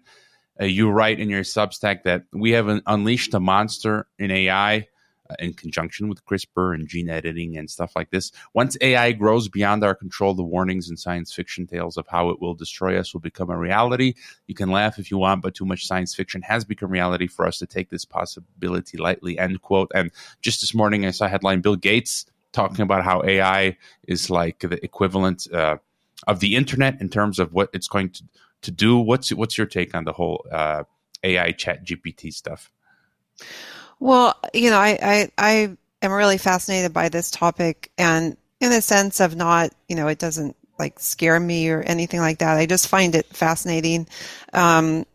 uh, 0.59 0.65
you 0.65 0.89
write 0.89 1.19
in 1.19 1.29
your 1.29 1.43
Substack 1.43 2.03
that 2.03 2.23
we 2.31 2.51
have 2.51 2.81
unleashed 2.87 3.33
a 3.33 3.39
monster 3.39 4.07
in 4.17 4.31
AI 4.31 4.87
in 5.39 5.53
conjunction 5.53 6.07
with 6.07 6.25
CRISPR 6.25 6.73
and 6.75 6.87
gene 6.87 7.09
editing 7.09 7.57
and 7.57 7.69
stuff 7.69 7.93
like 7.95 8.09
this. 8.11 8.31
Once 8.53 8.77
AI 8.81 9.11
grows 9.11 9.47
beyond 9.49 9.83
our 9.83 9.95
control, 9.95 10.33
the 10.33 10.43
warnings 10.43 10.89
in 10.89 10.97
science 10.97 11.33
fiction 11.33 11.67
tales 11.67 11.97
of 11.97 12.07
how 12.07 12.29
it 12.29 12.41
will 12.41 12.53
destroy 12.53 12.97
us 12.97 13.13
will 13.13 13.21
become 13.21 13.49
a 13.49 13.57
reality. 13.57 14.13
You 14.47 14.55
can 14.55 14.71
laugh 14.71 14.99
if 14.99 15.11
you 15.11 15.17
want, 15.17 15.41
but 15.41 15.55
too 15.55 15.65
much 15.65 15.85
science 15.85 16.13
fiction 16.15 16.41
has 16.43 16.65
become 16.65 16.91
reality 16.91 17.27
for 17.27 17.45
us 17.45 17.57
to 17.59 17.65
take 17.65 17.89
this 17.89 18.05
possibility 18.05 18.97
lightly. 18.97 19.37
End 19.37 19.61
quote. 19.61 19.91
And 19.93 20.11
just 20.41 20.61
this 20.61 20.73
morning, 20.73 21.05
I 21.05 21.11
saw 21.11 21.25
a 21.25 21.29
headline: 21.29 21.61
Bill 21.61 21.75
Gates 21.75 22.25
talking 22.51 22.81
about 22.81 23.03
how 23.03 23.23
AI 23.23 23.77
is 24.07 24.29
like 24.29 24.59
the 24.59 24.83
equivalent 24.83 25.51
uh, 25.51 25.77
of 26.27 26.39
the 26.39 26.55
internet 26.55 27.01
in 27.01 27.09
terms 27.09 27.39
of 27.39 27.53
what 27.53 27.69
it's 27.73 27.87
going 27.87 28.09
to 28.11 28.23
to 28.63 28.71
do. 28.71 28.97
What's 28.97 29.31
what's 29.33 29.57
your 29.57 29.67
take 29.67 29.93
on 29.93 30.05
the 30.05 30.13
whole 30.13 30.45
uh, 30.51 30.83
AI 31.23 31.51
Chat 31.51 31.85
GPT 31.85 32.33
stuff? 32.33 32.71
Well, 34.03 34.35
you 34.53 34.69
know, 34.69 34.79
I, 34.79 34.99
I, 35.01 35.31
I 35.37 35.77
am 36.01 36.11
really 36.11 36.37
fascinated 36.37 36.91
by 36.91 37.07
this 37.07 37.31
topic 37.31 37.89
and 37.97 38.35
in 38.59 38.69
the 38.69 38.81
sense 38.81 39.21
of 39.21 39.37
not, 39.37 39.71
you 39.87 39.95
know, 39.95 40.09
it 40.09 40.19
doesn't 40.19 40.57
like 40.77 40.99
scare 40.99 41.39
me 41.39 41.69
or 41.69 41.79
anything 41.83 42.19
like 42.19 42.39
that. 42.39 42.57
I 42.57 42.65
just 42.65 42.89
find 42.89 43.15
it 43.15 43.25
fascinating 43.27 44.07
um, 44.51 45.05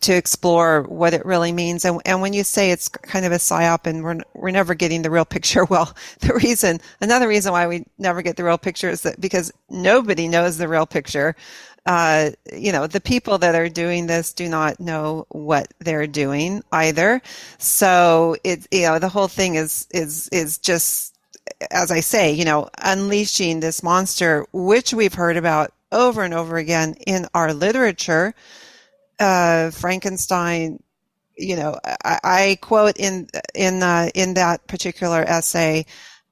to 0.00 0.14
explore 0.14 0.84
what 0.84 1.12
it 1.12 1.26
really 1.26 1.52
means. 1.52 1.84
And, 1.84 2.00
and 2.06 2.22
when 2.22 2.32
you 2.32 2.42
say 2.42 2.70
it's 2.70 2.88
kind 2.88 3.26
of 3.26 3.32
a 3.32 3.36
psyop 3.36 3.86
and 3.86 4.02
we're, 4.02 4.20
we're 4.32 4.50
never 4.50 4.72
getting 4.72 5.02
the 5.02 5.10
real 5.10 5.26
picture, 5.26 5.64
well, 5.70 5.94
the 6.20 6.32
reason, 6.32 6.80
another 7.02 7.28
reason 7.28 7.52
why 7.52 7.66
we 7.66 7.84
never 7.98 8.22
get 8.22 8.36
the 8.38 8.44
real 8.44 8.56
picture 8.56 8.88
is 8.88 9.02
that 9.02 9.20
because 9.20 9.52
nobody 9.68 10.26
knows 10.26 10.56
the 10.56 10.68
real 10.68 10.86
picture 10.86 11.36
uh, 11.84 12.30
you 12.52 12.72
know, 12.72 12.86
the 12.86 13.00
people 13.00 13.38
that 13.38 13.54
are 13.54 13.68
doing 13.68 14.06
this 14.06 14.32
do 14.32 14.48
not 14.48 14.78
know 14.78 15.26
what 15.30 15.72
they're 15.80 16.06
doing 16.06 16.62
either. 16.70 17.20
So 17.58 18.36
it, 18.44 18.66
you 18.70 18.82
know, 18.82 18.98
the 18.98 19.08
whole 19.08 19.28
thing 19.28 19.56
is, 19.56 19.88
is, 19.92 20.28
is 20.28 20.58
just, 20.58 21.16
as 21.70 21.90
I 21.90 22.00
say, 22.00 22.32
you 22.32 22.44
know, 22.44 22.68
unleashing 22.80 23.60
this 23.60 23.82
monster, 23.82 24.46
which 24.52 24.94
we've 24.94 25.14
heard 25.14 25.36
about 25.36 25.72
over 25.90 26.22
and 26.22 26.34
over 26.34 26.56
again 26.56 26.94
in 27.06 27.26
our 27.34 27.52
literature. 27.52 28.34
Uh, 29.18 29.70
Frankenstein, 29.70 30.82
you 31.36 31.56
know, 31.56 31.78
I, 32.04 32.18
I 32.22 32.58
quote 32.60 32.96
in, 32.96 33.28
in, 33.54 33.82
uh, 33.82 34.08
in 34.14 34.34
that 34.34 34.66
particular 34.68 35.22
essay, 35.22 35.86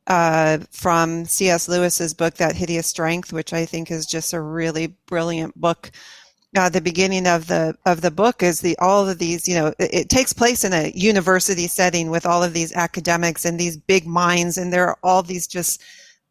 uh, 0.06 0.58
from 0.70 1.24
C.S. 1.24 1.68
Lewis's 1.68 2.14
book, 2.14 2.34
That 2.34 2.56
Hideous 2.56 2.86
Strength, 2.86 3.32
which 3.32 3.52
I 3.52 3.64
think 3.64 3.90
is 3.90 4.06
just 4.06 4.32
a 4.32 4.40
really 4.40 4.88
brilliant 5.06 5.58
book. 5.60 5.90
Uh, 6.56 6.68
the 6.68 6.80
beginning 6.80 7.28
of 7.28 7.46
the 7.46 7.76
of 7.86 8.00
the 8.00 8.10
book 8.10 8.42
is 8.42 8.60
the 8.60 8.76
all 8.78 9.08
of 9.08 9.20
these 9.20 9.46
you 9.46 9.54
know 9.54 9.68
it, 9.78 9.94
it, 9.94 10.08
takes 10.08 10.32
place 10.32 10.64
in 10.64 10.72
a 10.72 10.90
university 10.96 11.68
setting 11.68 12.10
with 12.10 12.26
all 12.26 12.42
of 12.42 12.52
these 12.52 12.74
academics 12.74 13.44
and 13.44 13.56
these 13.56 13.76
big 13.76 14.04
minds 14.04 14.58
and 14.58 14.72
there 14.72 14.88
are 14.88 14.98
all 15.04 15.22
these 15.22 15.46
just 15.46 15.80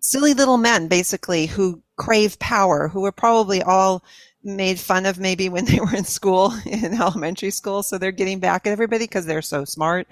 silly 0.02 0.34
little 0.34 0.58
men 0.58 0.90
basically 0.90 1.46
who 1.46 1.82
crave 1.96 2.38
power 2.40 2.90
who 2.90 3.00
were 3.00 3.14
probably 3.14 3.64
all 3.64 4.04
made 4.44 4.78
fun 4.78 5.06
of 5.06 5.20
maybe 5.20 5.48
when 5.48 5.64
they 5.64 5.80
were 5.80 5.96
in 5.96 6.04
school 6.04 6.54
in 6.66 7.00
elementary 7.02 7.50
school 7.52 7.82
so 7.82 7.98
they're 7.98 8.12
getting 8.12 8.42
back 8.42 8.68
at 8.68 8.74
everybody 8.74 9.06
because 9.06 9.26
they're 9.26 9.42
so 9.42 9.64
smart 9.64 10.06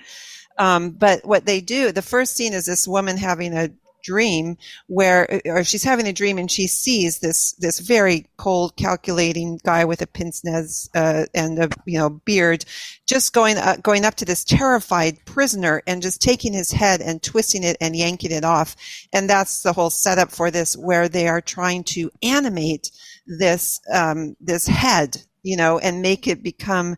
um, 0.58 0.92
but 0.92 1.26
what 1.26 1.46
they 1.46 1.62
do, 1.62 1.92
the 1.92 2.02
first 2.02 2.36
scene 2.36 2.54
is 2.54 2.66
this 2.66 2.88
woman 2.88 3.18
having 3.18 3.54
a 3.54 3.70
dream 4.04 4.58
where, 4.88 5.42
or 5.46 5.64
she's 5.64 5.84
having 5.84 6.08
a 6.08 6.14
dream 6.14 6.38
and 6.38 6.50
she 6.50 6.66
sees 6.66 7.20
this 7.20 7.52
this 7.54 7.80
very 7.80 8.26
cold, 8.38 8.76
calculating 8.78 9.60
guy 9.64 9.84
with 9.86 10.02
a 10.02 10.08
pince 10.08 10.44
nez 10.46 10.90
uh, 10.96 11.26
and 11.36 11.60
a 11.60 11.70
you 11.86 11.98
know 11.98 12.10
beard, 12.10 12.64
just 13.06 13.34
going 13.34 13.58
going 13.84 14.06
up 14.06 14.16
to 14.16 14.26
this 14.26 14.44
terrified 14.44 15.18
prisoner 15.26 15.84
and 15.86 16.02
just 16.02 16.22
taking 16.22 16.54
his 16.54 16.72
head 16.72 17.02
and 17.02 17.22
twisting 17.22 17.64
it 17.64 17.78
and 17.82 17.96
yanking 17.96 18.32
it 18.32 18.46
off, 18.46 18.76
and 19.14 19.30
that's 19.30 19.62
the 19.62 19.74
whole 19.74 19.90
setup 19.90 20.32
for 20.32 20.50
this, 20.50 20.76
where 20.78 21.10
they 21.10 21.28
are 21.28 21.42
trying 21.42 21.84
to 21.84 22.10
animate 22.24 22.90
this 23.28 23.82
um, 23.94 24.36
this 24.40 24.68
head, 24.68 25.18
you 25.44 25.58
know, 25.58 25.80
and 25.80 26.02
make 26.02 26.28
it 26.28 26.42
become 26.42 26.96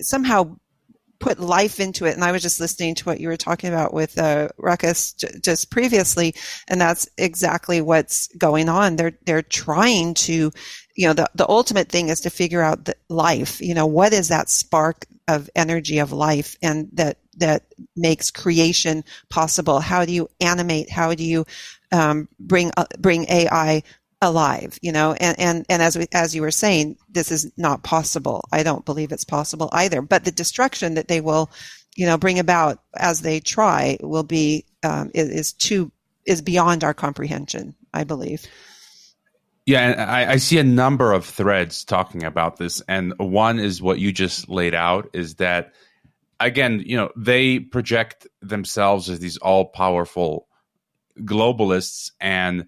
somehow 0.00 0.56
put 1.20 1.40
life 1.40 1.80
into 1.80 2.06
it. 2.06 2.14
And 2.14 2.24
I 2.24 2.32
was 2.32 2.42
just 2.42 2.60
listening 2.60 2.94
to 2.96 3.04
what 3.04 3.20
you 3.20 3.28
were 3.28 3.36
talking 3.36 3.70
about 3.72 3.92
with 3.94 4.18
uh, 4.18 4.48
Ruckus 4.58 5.12
j- 5.14 5.28
just 5.42 5.70
previously, 5.70 6.34
and 6.68 6.80
that's 6.80 7.08
exactly 7.18 7.80
what's 7.80 8.28
going 8.38 8.68
on. 8.68 8.96
They're 8.96 9.18
they're 9.26 9.42
trying 9.42 10.14
to, 10.14 10.52
you 10.96 11.06
know, 11.06 11.12
the 11.14 11.28
the 11.34 11.48
ultimate 11.48 11.88
thing 11.88 12.08
is 12.08 12.20
to 12.22 12.30
figure 12.30 12.62
out 12.62 12.84
the 12.84 12.94
life. 13.08 13.60
You 13.60 13.74
know, 13.74 13.86
what 13.86 14.12
is 14.12 14.28
that 14.28 14.48
spark 14.48 15.06
of 15.28 15.50
energy 15.56 15.98
of 15.98 16.12
life, 16.12 16.56
and 16.62 16.88
that 16.94 17.18
that 17.38 17.64
makes 17.96 18.30
creation 18.30 19.04
possible? 19.30 19.80
How 19.80 20.04
do 20.04 20.12
you 20.12 20.28
animate? 20.40 20.90
How 20.90 21.14
do 21.14 21.24
you 21.24 21.46
um, 21.92 22.28
bring 22.38 22.70
uh, 22.76 22.86
bring 22.98 23.26
AI 23.30 23.82
alive 24.20 24.78
you 24.82 24.90
know 24.90 25.12
and 25.12 25.38
and 25.38 25.66
and 25.68 25.80
as 25.80 25.96
we, 25.96 26.06
as 26.12 26.34
you 26.34 26.42
were 26.42 26.50
saying 26.50 26.96
this 27.08 27.30
is 27.30 27.52
not 27.56 27.84
possible. 27.84 28.44
I 28.50 28.62
don't 28.62 28.84
believe 28.84 29.12
it's 29.12 29.24
possible 29.24 29.68
either 29.72 30.02
but 30.02 30.24
the 30.24 30.32
destruction 30.32 30.94
that 30.94 31.08
they 31.08 31.20
will 31.20 31.50
you 31.94 32.06
know 32.06 32.18
bring 32.18 32.38
about 32.38 32.80
as 32.96 33.22
they 33.22 33.38
try 33.38 33.96
will 34.00 34.24
be 34.24 34.64
um, 34.82 35.10
is, 35.14 35.28
is 35.28 35.52
too 35.52 35.92
is 36.26 36.42
beyond 36.42 36.84
our 36.84 36.94
comprehension 36.94 37.74
i 37.94 38.04
believe. 38.04 38.44
Yeah 39.66 40.04
I, 40.08 40.32
I 40.32 40.36
see 40.38 40.58
a 40.58 40.64
number 40.64 41.12
of 41.12 41.24
threads 41.24 41.84
talking 41.84 42.24
about 42.24 42.56
this 42.56 42.82
and 42.88 43.14
one 43.18 43.60
is 43.60 43.80
what 43.80 44.00
you 44.00 44.10
just 44.10 44.48
laid 44.48 44.74
out 44.74 45.10
is 45.12 45.36
that 45.36 45.74
again 46.40 46.82
you 46.84 46.96
know 46.96 47.10
they 47.16 47.60
project 47.60 48.26
themselves 48.42 49.08
as 49.08 49.20
these 49.20 49.36
all 49.36 49.66
powerful 49.66 50.48
globalists 51.20 52.10
and 52.20 52.66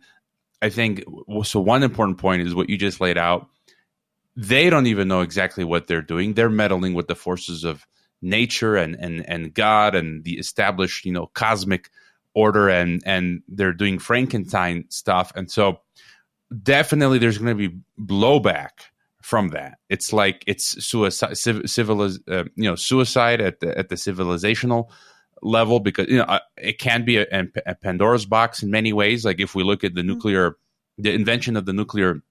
I 0.62 0.68
think 0.68 1.05
so. 1.42 1.61
One 1.61 1.83
important 1.83 2.18
point 2.18 2.42
is 2.42 2.55
what 2.55 2.68
you 2.68 2.77
just 2.77 3.01
laid 3.01 3.18
out. 3.18 3.49
They 4.37 4.70
don't 4.70 4.87
even 4.87 5.09
know 5.09 5.20
exactly 5.20 5.64
what 5.64 5.87
they're 5.87 6.03
doing. 6.03 6.35
They're 6.35 6.51
meddling 6.51 6.94
with 6.94 7.09
the 7.09 7.14
forces 7.14 7.64
of 7.64 7.87
nature 8.23 8.77
and 8.77 8.94
and 8.96 9.29
and 9.29 9.55
God 9.55 9.94
and 9.94 10.25
the 10.25 10.38
established, 10.38 11.05
you 11.05 11.12
know, 11.12 11.27
cosmic 11.27 11.90
order, 12.35 12.68
and 12.68 13.03
and 13.07 13.42
they're 13.49 13.73
doing 13.73 13.99
Frankenstein 13.99 14.85
stuff. 14.88 15.33
And 15.35 15.51
so, 15.51 15.81
definitely, 16.62 17.18
there's 17.18 17.38
going 17.38 17.57
to 17.57 17.68
be 17.68 17.77
blowback 17.99 18.70
from 19.23 19.49
that. 19.49 19.79
It's 19.88 20.12
like 20.12 20.44
it's 20.46 20.85
suicide, 20.85 21.37
civil, 21.37 22.03
uh, 22.03 22.44
you 22.55 22.64
know, 22.64 22.77
suicide 22.77 23.40
at 23.40 23.61
the 23.61 23.77
at 23.77 23.88
the 23.88 23.96
civilizational 23.96 24.90
level 25.42 25.81
because 25.81 26.09
you 26.09 26.18
know 26.18 26.38
it 26.57 26.79
can 26.79 27.05
be 27.05 27.18
a, 27.18 27.26
a, 27.66 27.74
Pandora's 27.74 28.26
box 28.26 28.62
in 28.62 28.70
many 28.70 28.92
ways. 28.92 29.24
Like 29.24 29.40
if 29.40 29.55
we 29.55 29.62
look 29.62 29.85
at 29.85 29.94
the 29.94 30.00
mm-hmm. 30.00 30.09
nuclear, 30.09 30.57
the 30.98 31.12
invention 31.12 31.57
of 31.57 31.66
the 31.66 31.72
nuclear 31.72 32.22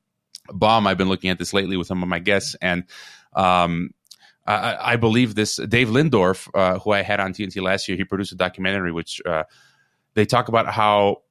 bomb. 0.51 0.87
I've 0.87 0.97
been 0.97 1.09
looking 1.09 1.29
at 1.29 1.39
this 1.39 1.53
lately 1.53 1.77
with 1.77 1.87
some 1.87 2.03
of 2.03 2.09
my 2.09 2.19
guests, 2.19 2.55
and 2.61 2.83
um, 3.33 3.91
I, 4.45 4.93
I, 4.93 4.95
believe 4.95 5.35
this 5.35 5.57
Dave 5.57 5.89
Lindorff, 5.89 6.49
uh, 6.53 6.79
who 6.79 6.91
I 6.91 7.01
had 7.01 7.19
on 7.19 7.33
TNT 7.33 7.61
last 7.61 7.87
year, 7.87 7.97
he 7.97 8.03
produced 8.03 8.31
a 8.31 8.35
documentary 8.35 8.91
which 8.91 9.21
uh, 9.25 9.43
they 10.15 10.25
talk 10.25 10.47
about 10.47 10.67
how 10.67 11.21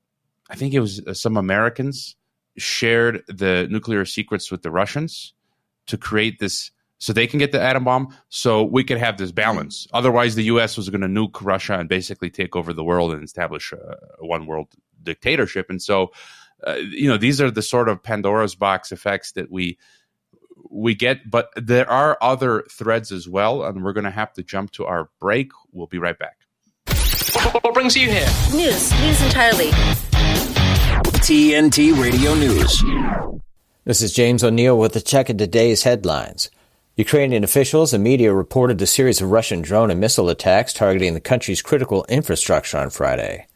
I 0.48 0.54
think 0.54 0.74
it 0.74 0.80
was 0.80 1.00
uh, 1.06 1.14
some 1.14 1.36
Americans 1.36 2.16
shared 2.56 3.24
the 3.28 3.66
nuclear 3.70 4.04
secrets 4.04 4.50
with 4.50 4.62
the 4.62 4.70
Russians 4.70 5.34
to 5.86 5.96
create 5.96 6.38
this 6.38 6.70
so 6.98 7.12
they 7.12 7.26
can 7.26 7.38
get 7.38 7.52
the 7.52 7.60
atom 7.60 7.84
bomb. 7.84 8.14
So 8.28 8.64
we 8.64 8.84
could 8.84 8.98
have 8.98 9.16
this 9.16 9.32
balance. 9.32 9.86
Otherwise 9.92 10.34
the 10.34 10.44
us 10.44 10.76
was 10.76 10.90
going 10.90 11.00
to 11.00 11.06
nuke 11.06 11.42
russia 11.42 11.78
and 11.78 11.88
basically 11.88 12.30
take 12.30 12.56
over 12.56 12.72
the 12.72 12.84
world 12.84 13.12
and 13.12 13.22
establish 13.24 13.72
a, 13.72 13.96
a 14.20 14.26
one 14.26 14.46
world 14.46 14.68
dictatorship. 15.02 15.70
And 15.70 15.80
so 15.80 16.12
uh, 16.66 16.74
you 16.74 17.08
know 17.08 17.16
these 17.16 17.40
are 17.40 17.50
the 17.50 17.62
sort 17.62 17.88
of 17.88 18.02
pandora's 18.02 18.54
box 18.54 18.92
effects 18.92 19.32
that 19.32 19.50
we 19.50 19.78
we 20.70 20.94
get. 20.94 21.30
But 21.30 21.50
there 21.56 21.88
are 21.88 22.18
other 22.20 22.64
threads 22.70 23.12
as 23.12 23.28
well 23.28 23.64
and 23.64 23.84
we're 23.84 23.92
going 23.92 24.04
to 24.04 24.10
have 24.10 24.32
to 24.34 24.42
jump 24.42 24.72
to 24.72 24.84
our 24.84 25.08
break. 25.20 25.52
We'll 25.72 25.86
be 25.86 25.98
right 25.98 26.18
back. 26.18 26.36
What 27.52 27.74
brings 27.74 27.96
you 27.96 28.10
here? 28.10 28.28
News. 28.52 28.92
News 29.00 29.22
entirely. 29.22 29.70
Tnt 31.20 32.00
radio 32.00 32.34
news. 32.34 32.82
This 33.84 34.02
is 34.02 34.12
james 34.12 34.42
o'neill 34.42 34.78
with 34.78 34.92
the 34.92 35.00
check 35.00 35.30
of 35.30 35.36
today's 35.36 35.82
headlines 35.84 36.50
Ukrainian 36.98 37.44
officials 37.44 37.94
and 37.94 38.02
media 38.02 38.34
reported 38.34 38.82
a 38.82 38.86
series 38.86 39.20
of 39.20 39.30
Russian 39.30 39.62
drone 39.62 39.92
and 39.92 40.00
missile 40.00 40.28
attacks 40.28 40.72
targeting 40.72 41.14
the 41.14 41.20
country's 41.20 41.62
critical 41.62 42.04
infrastructure 42.08 42.76
on 42.76 42.90
Friday. 42.90 43.46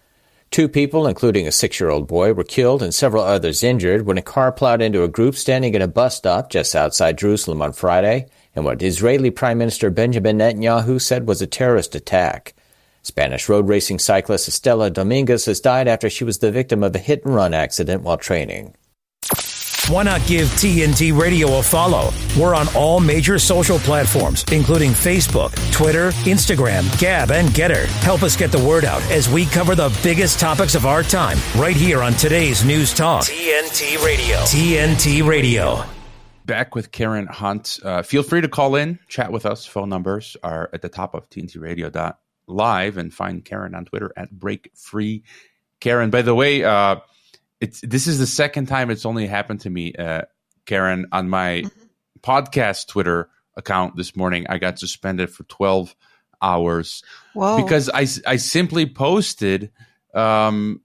Two 0.52 0.68
people, 0.68 1.08
including 1.08 1.48
a 1.48 1.50
six 1.50 1.80
year 1.80 1.90
old 1.90 2.06
boy, 2.06 2.34
were 2.34 2.44
killed 2.44 2.84
and 2.84 2.94
several 2.94 3.24
others 3.24 3.64
injured 3.64 4.06
when 4.06 4.16
a 4.16 4.22
car 4.22 4.52
plowed 4.52 4.80
into 4.80 5.02
a 5.02 5.08
group 5.08 5.34
standing 5.34 5.74
at 5.74 5.82
a 5.82 5.88
bus 5.88 6.16
stop 6.16 6.50
just 6.50 6.76
outside 6.76 7.18
Jerusalem 7.18 7.62
on 7.62 7.72
Friday, 7.72 8.28
and 8.54 8.64
what 8.64 8.80
Israeli 8.80 9.32
Prime 9.32 9.58
Minister 9.58 9.90
Benjamin 9.90 10.38
Netanyahu 10.38 11.00
said 11.00 11.26
was 11.26 11.42
a 11.42 11.46
terrorist 11.48 11.96
attack. 11.96 12.54
Spanish 13.02 13.48
road 13.48 13.66
racing 13.68 13.98
cyclist 13.98 14.48
Estela 14.48 14.92
Dominguez 14.92 15.46
has 15.46 15.58
died 15.58 15.88
after 15.88 16.08
she 16.08 16.22
was 16.22 16.38
the 16.38 16.52
victim 16.52 16.84
of 16.84 16.94
a 16.94 17.00
hit 17.00 17.24
and 17.24 17.34
run 17.34 17.54
accident 17.54 18.02
while 18.02 18.18
training. 18.18 18.76
Why 19.88 20.04
not 20.04 20.24
give 20.28 20.46
TNT 20.50 21.18
Radio 21.18 21.58
a 21.58 21.62
follow? 21.62 22.12
We're 22.38 22.54
on 22.54 22.68
all 22.76 23.00
major 23.00 23.36
social 23.36 23.80
platforms, 23.80 24.44
including 24.52 24.92
Facebook, 24.92 25.52
Twitter, 25.72 26.10
Instagram, 26.22 26.86
Gab, 27.00 27.32
and 27.32 27.48
Gettr. 27.48 27.86
Help 28.04 28.22
us 28.22 28.36
get 28.36 28.52
the 28.52 28.64
word 28.64 28.84
out 28.84 29.02
as 29.10 29.28
we 29.28 29.44
cover 29.44 29.74
the 29.74 29.92
biggest 30.00 30.38
topics 30.38 30.76
of 30.76 30.86
our 30.86 31.02
time 31.02 31.36
right 31.56 31.74
here 31.74 32.00
on 32.00 32.12
today's 32.12 32.64
News 32.64 32.94
Talk. 32.94 33.24
TNT 33.24 34.00
Radio. 34.04 34.36
TNT 34.42 35.26
Radio. 35.26 35.84
Back 36.46 36.76
with 36.76 36.92
Karen 36.92 37.26
Hunt. 37.26 37.80
Uh, 37.82 38.02
feel 38.02 38.22
free 38.22 38.40
to 38.40 38.48
call 38.48 38.76
in, 38.76 39.00
chat 39.08 39.32
with 39.32 39.44
us. 39.46 39.66
Phone 39.66 39.88
numbers 39.88 40.36
are 40.44 40.70
at 40.72 40.82
the 40.82 40.88
top 40.88 41.12
of 41.14 41.28
TNTRadio.live 41.28 42.96
and 42.98 43.12
find 43.12 43.44
Karen 43.44 43.74
on 43.74 43.84
Twitter 43.86 44.12
at 44.16 44.30
Break 44.30 44.70
Free 44.76 45.24
Karen. 45.80 46.10
By 46.10 46.22
the 46.22 46.36
way, 46.36 46.62
uh, 46.62 46.96
it's 47.62 47.80
this 47.80 48.08
is 48.08 48.18
the 48.18 48.26
second 48.26 48.66
time 48.66 48.90
it's 48.90 49.06
only 49.06 49.26
happened 49.26 49.60
to 49.60 49.70
me, 49.70 49.94
uh, 49.94 50.22
Karen, 50.66 51.06
on 51.12 51.30
my 51.30 51.62
mm-hmm. 51.62 51.80
podcast 52.20 52.88
Twitter 52.88 53.30
account 53.56 53.96
this 53.96 54.16
morning. 54.16 54.46
I 54.48 54.58
got 54.58 54.80
suspended 54.80 55.30
for 55.30 55.44
twelve 55.44 55.94
hours 56.42 57.04
Whoa. 57.34 57.62
because 57.62 57.88
I 57.88 58.06
I 58.26 58.36
simply 58.36 58.86
posted 58.86 59.70
um, 60.12 60.80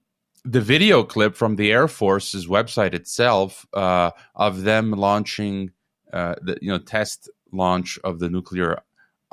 the 0.45 0.61
video 0.61 1.03
clip 1.03 1.35
from 1.35 1.55
the 1.55 1.71
Air 1.71 1.87
Force's 1.87 2.45
website 2.45 2.93
itself 2.93 3.65
uh, 3.73 4.11
of 4.35 4.61
them 4.61 4.91
launching 4.91 5.71
uh, 6.13 6.35
the 6.43 6.59
you 6.61 6.69
know 6.69 6.77
test 6.77 7.27
launch 7.51 7.97
of 8.03 8.19
the 8.19 8.29
nuclear 8.29 8.83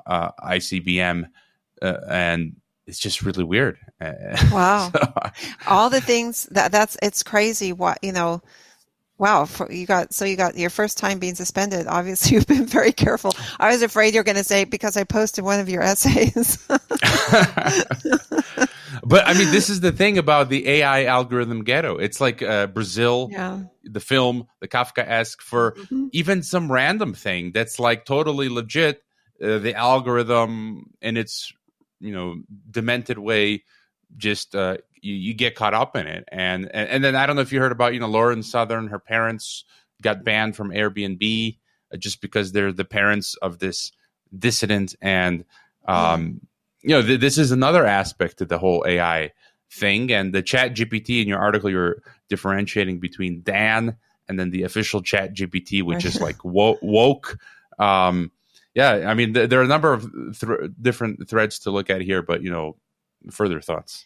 uh, 0.07 0.31
ICBM 0.43 1.27
uh, 1.83 1.97
and 2.09 2.57
it's 2.87 2.99
just 2.99 3.23
really 3.23 3.45
weird. 3.45 3.79
Wow. 4.53 4.91
so, 4.93 5.13
All 5.67 5.89
the 5.91 6.01
things 6.01 6.45
that 6.51 6.71
that's 6.71 6.97
it's 7.03 7.23
crazy. 7.23 7.73
What 7.73 7.99
you 8.03 8.13
know. 8.13 8.43
Wow, 9.17 9.47
you 9.71 9.87
got 9.87 10.13
so 10.13 10.25
you 10.25 10.37
got 10.37 10.59
your 10.59 10.71
first 10.71 10.99
time 10.99 11.21
being 11.21 11.37
suspended. 11.37 11.87
Obviously, 11.87 12.35
you've 12.35 12.49
been 12.49 12.67
very 12.67 12.93
careful. 12.93 13.33
I 13.61 13.71
was 13.71 13.81
afraid 13.83 14.13
you're 14.13 14.25
going 14.25 14.37
to 14.37 14.45
say 14.45 14.65
because 14.65 14.97
I 14.97 15.05
posted 15.05 15.45
one 15.45 15.61
of 15.61 15.69
your 15.69 15.83
essays. 15.91 16.59
but 19.05 19.27
I 19.27 19.35
mean, 19.35 19.53
this 19.53 19.71
is 19.71 19.81
the 19.81 19.93
thing 19.93 20.19
about 20.19 20.49
the 20.49 20.69
AI 20.69 21.05
algorithm 21.05 21.63
ghetto. 21.63 21.97
It's 21.97 22.21
like 22.21 22.43
uh, 22.43 22.67
Brazil, 22.67 23.29
yeah. 23.31 23.61
the 23.85 24.01
film, 24.01 24.49
the 24.61 24.67
Kafka 24.67 25.09
esque 25.09 25.41
for 25.41 25.73
mm-hmm. 25.73 26.09
even 26.13 26.43
some 26.43 26.71
random 26.71 27.15
thing 27.15 27.53
that's 27.53 27.79
like 27.79 28.05
totally 28.05 28.49
legit. 28.49 29.01
Uh, 29.43 29.59
the 29.59 29.75
algorithm 29.75 30.91
and 31.01 31.17
its 31.19 31.53
you 32.05 32.13
know 32.13 32.37
demented 32.71 33.19
way 33.19 33.65
just 34.17 34.55
uh, 34.55 34.77
you, 35.01 35.15
you, 35.15 35.35
get 35.35 35.57
caught 35.57 35.75
up 35.75 35.97
in 35.97 36.07
it. 36.07 36.25
And, 36.31 36.71
and, 36.73 36.89
and 36.89 37.05
then 37.05 37.17
i 37.17 37.27
don't 37.27 37.35
know 37.35 37.43
if 37.43 37.53
you 37.53 37.59
heard 37.61 37.73
about 37.73 37.95
you 37.95 38.01
know 38.01 38.07
lauren 38.07 38.43
southern 38.43 38.89
her 38.89 39.01
parents 39.01 39.65
got 40.03 40.23
banned 40.23 40.55
from 40.55 40.71
airbnb 40.71 41.57
uh, 41.93 41.97
just 41.97 42.21
because 42.21 42.53
they're 42.53 42.73
the 42.73 42.85
parents 42.85 43.35
of 43.37 43.59
this 43.59 43.93
dissident. 44.37 44.95
And 45.01 45.45
um, 45.87 46.41
you 46.83 46.91
know 46.91 47.03
th- 47.03 47.21
this 47.21 47.39
is 47.39 47.51
another 47.51 47.87
aspect 47.87 48.41
of 48.41 48.49
the 48.49 48.59
whole 48.59 48.85
ai 48.87 49.33
thing. 49.71 50.13
And 50.13 50.35
the 50.35 50.43
chat 50.43 50.75
gpt 50.75 51.23
in 51.23 51.29
your 51.29 51.39
article 51.39 51.71
you're 51.71 52.03
differentiating 52.29 53.01
between 53.01 53.43
dan 53.43 53.97
and 54.29 54.39
then 54.39 54.51
the 54.51 54.63
official 54.63 55.03
chat 55.03 55.35
gpt 55.35 55.83
which 55.83 56.05
is 56.05 56.21
like 56.21 56.45
wo- 56.45 56.79
woke 56.81 57.39
um, 57.79 58.31
yeah, 58.75 59.05
I 59.09 59.15
mean, 59.15 59.35
th- 59.35 59.49
there 59.49 59.61
are 59.61 59.65
a 59.65 59.69
number 59.69 59.93
of 59.93 60.11
th- 60.39 60.71
different 60.81 61.29
threads 61.29 61.61
to 61.61 61.71
look 61.71 61.91
at 61.91 62.01
here, 62.01 62.23
but 62.23 62.43
you 62.43 62.51
know, 62.51 62.77
further 63.31 63.61
thoughts. 63.61 64.05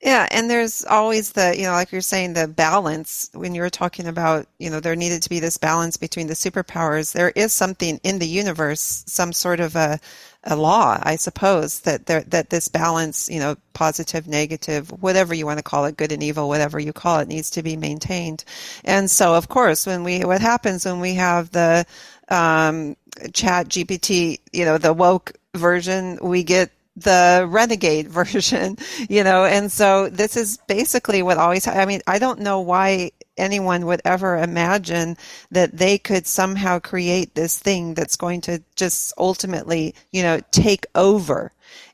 Yeah, 0.00 0.28
and 0.30 0.48
there's 0.48 0.84
always 0.84 1.32
the, 1.32 1.56
you 1.56 1.64
know, 1.64 1.72
like 1.72 1.90
you're 1.90 2.00
saying, 2.00 2.34
the 2.34 2.46
balance 2.46 3.28
when 3.34 3.52
you 3.56 3.62
were 3.62 3.70
talking 3.70 4.06
about, 4.06 4.46
you 4.60 4.70
know, 4.70 4.78
there 4.78 4.94
needed 4.94 5.22
to 5.22 5.28
be 5.28 5.40
this 5.40 5.58
balance 5.58 5.96
between 5.96 6.28
the 6.28 6.34
superpowers. 6.34 7.12
There 7.12 7.32
is 7.34 7.52
something 7.52 7.98
in 8.04 8.20
the 8.20 8.28
universe, 8.28 9.02
some 9.08 9.32
sort 9.32 9.58
of 9.58 9.74
a, 9.74 9.98
a 10.44 10.54
law, 10.54 11.00
I 11.02 11.16
suppose, 11.16 11.80
that 11.80 12.06
there, 12.06 12.20
that 12.28 12.50
this 12.50 12.68
balance, 12.68 13.28
you 13.28 13.40
know, 13.40 13.56
positive, 13.72 14.28
negative, 14.28 14.90
whatever 15.02 15.34
you 15.34 15.46
want 15.46 15.58
to 15.58 15.64
call 15.64 15.84
it, 15.86 15.96
good 15.96 16.12
and 16.12 16.22
evil, 16.22 16.46
whatever 16.46 16.78
you 16.78 16.92
call 16.92 17.18
it, 17.18 17.26
needs 17.26 17.50
to 17.50 17.64
be 17.64 17.76
maintained. 17.76 18.44
And 18.84 19.10
so, 19.10 19.34
of 19.34 19.48
course, 19.48 19.84
when 19.84 20.04
we, 20.04 20.24
what 20.24 20.40
happens 20.40 20.84
when 20.84 21.00
we 21.00 21.14
have 21.14 21.50
the 21.50 21.84
um, 22.28 22.96
Chat 23.32 23.68
GPT, 23.68 24.40
you 24.52 24.64
know, 24.64 24.78
the 24.78 24.92
woke 24.92 25.32
version, 25.54 26.18
we 26.22 26.42
get 26.42 26.70
the 26.96 27.46
renegade 27.48 28.08
version, 28.20 28.76
you 29.08 29.24
know, 29.24 29.44
and 29.44 29.70
so 29.70 30.08
this 30.08 30.36
is 30.36 30.58
basically 30.66 31.22
what 31.22 31.38
always, 31.38 31.66
I 31.66 31.84
mean, 31.84 32.00
I 32.06 32.18
don't 32.18 32.40
know 32.40 32.60
why 32.60 33.12
anyone 33.36 33.86
would 33.86 34.02
ever 34.04 34.36
imagine 34.36 35.16
that 35.50 35.76
they 35.76 35.96
could 35.96 36.26
somehow 36.26 36.78
create 36.80 37.34
this 37.34 37.58
thing 37.58 37.94
that's 37.94 38.16
going 38.16 38.40
to 38.42 38.62
just 38.74 39.12
ultimately, 39.16 39.94
you 40.12 40.22
know, 40.22 40.40
take 40.50 40.86
over 40.94 41.52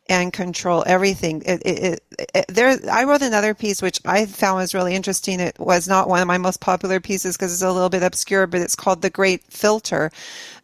and 0.08 0.32
control 0.32 0.84
everything. 0.86 1.42
It, 1.46 1.62
it, 1.64 2.02
it, 2.34 2.44
there, 2.48 2.78
I 2.90 3.04
wrote 3.04 3.22
another 3.22 3.54
piece 3.54 3.80
which 3.80 4.00
I 4.04 4.26
found 4.26 4.58
was 4.58 4.74
really 4.74 4.94
interesting. 4.94 5.40
It 5.40 5.58
was 5.58 5.88
not 5.88 6.08
one 6.08 6.20
of 6.20 6.28
my 6.28 6.38
most 6.38 6.60
popular 6.60 7.00
pieces 7.00 7.36
because 7.36 7.52
it's 7.52 7.62
a 7.62 7.72
little 7.72 7.88
bit 7.88 8.02
obscure, 8.02 8.46
but 8.46 8.60
it's 8.60 8.76
called 8.76 9.02
"The 9.02 9.10
Great 9.10 9.44
Filter," 9.44 10.10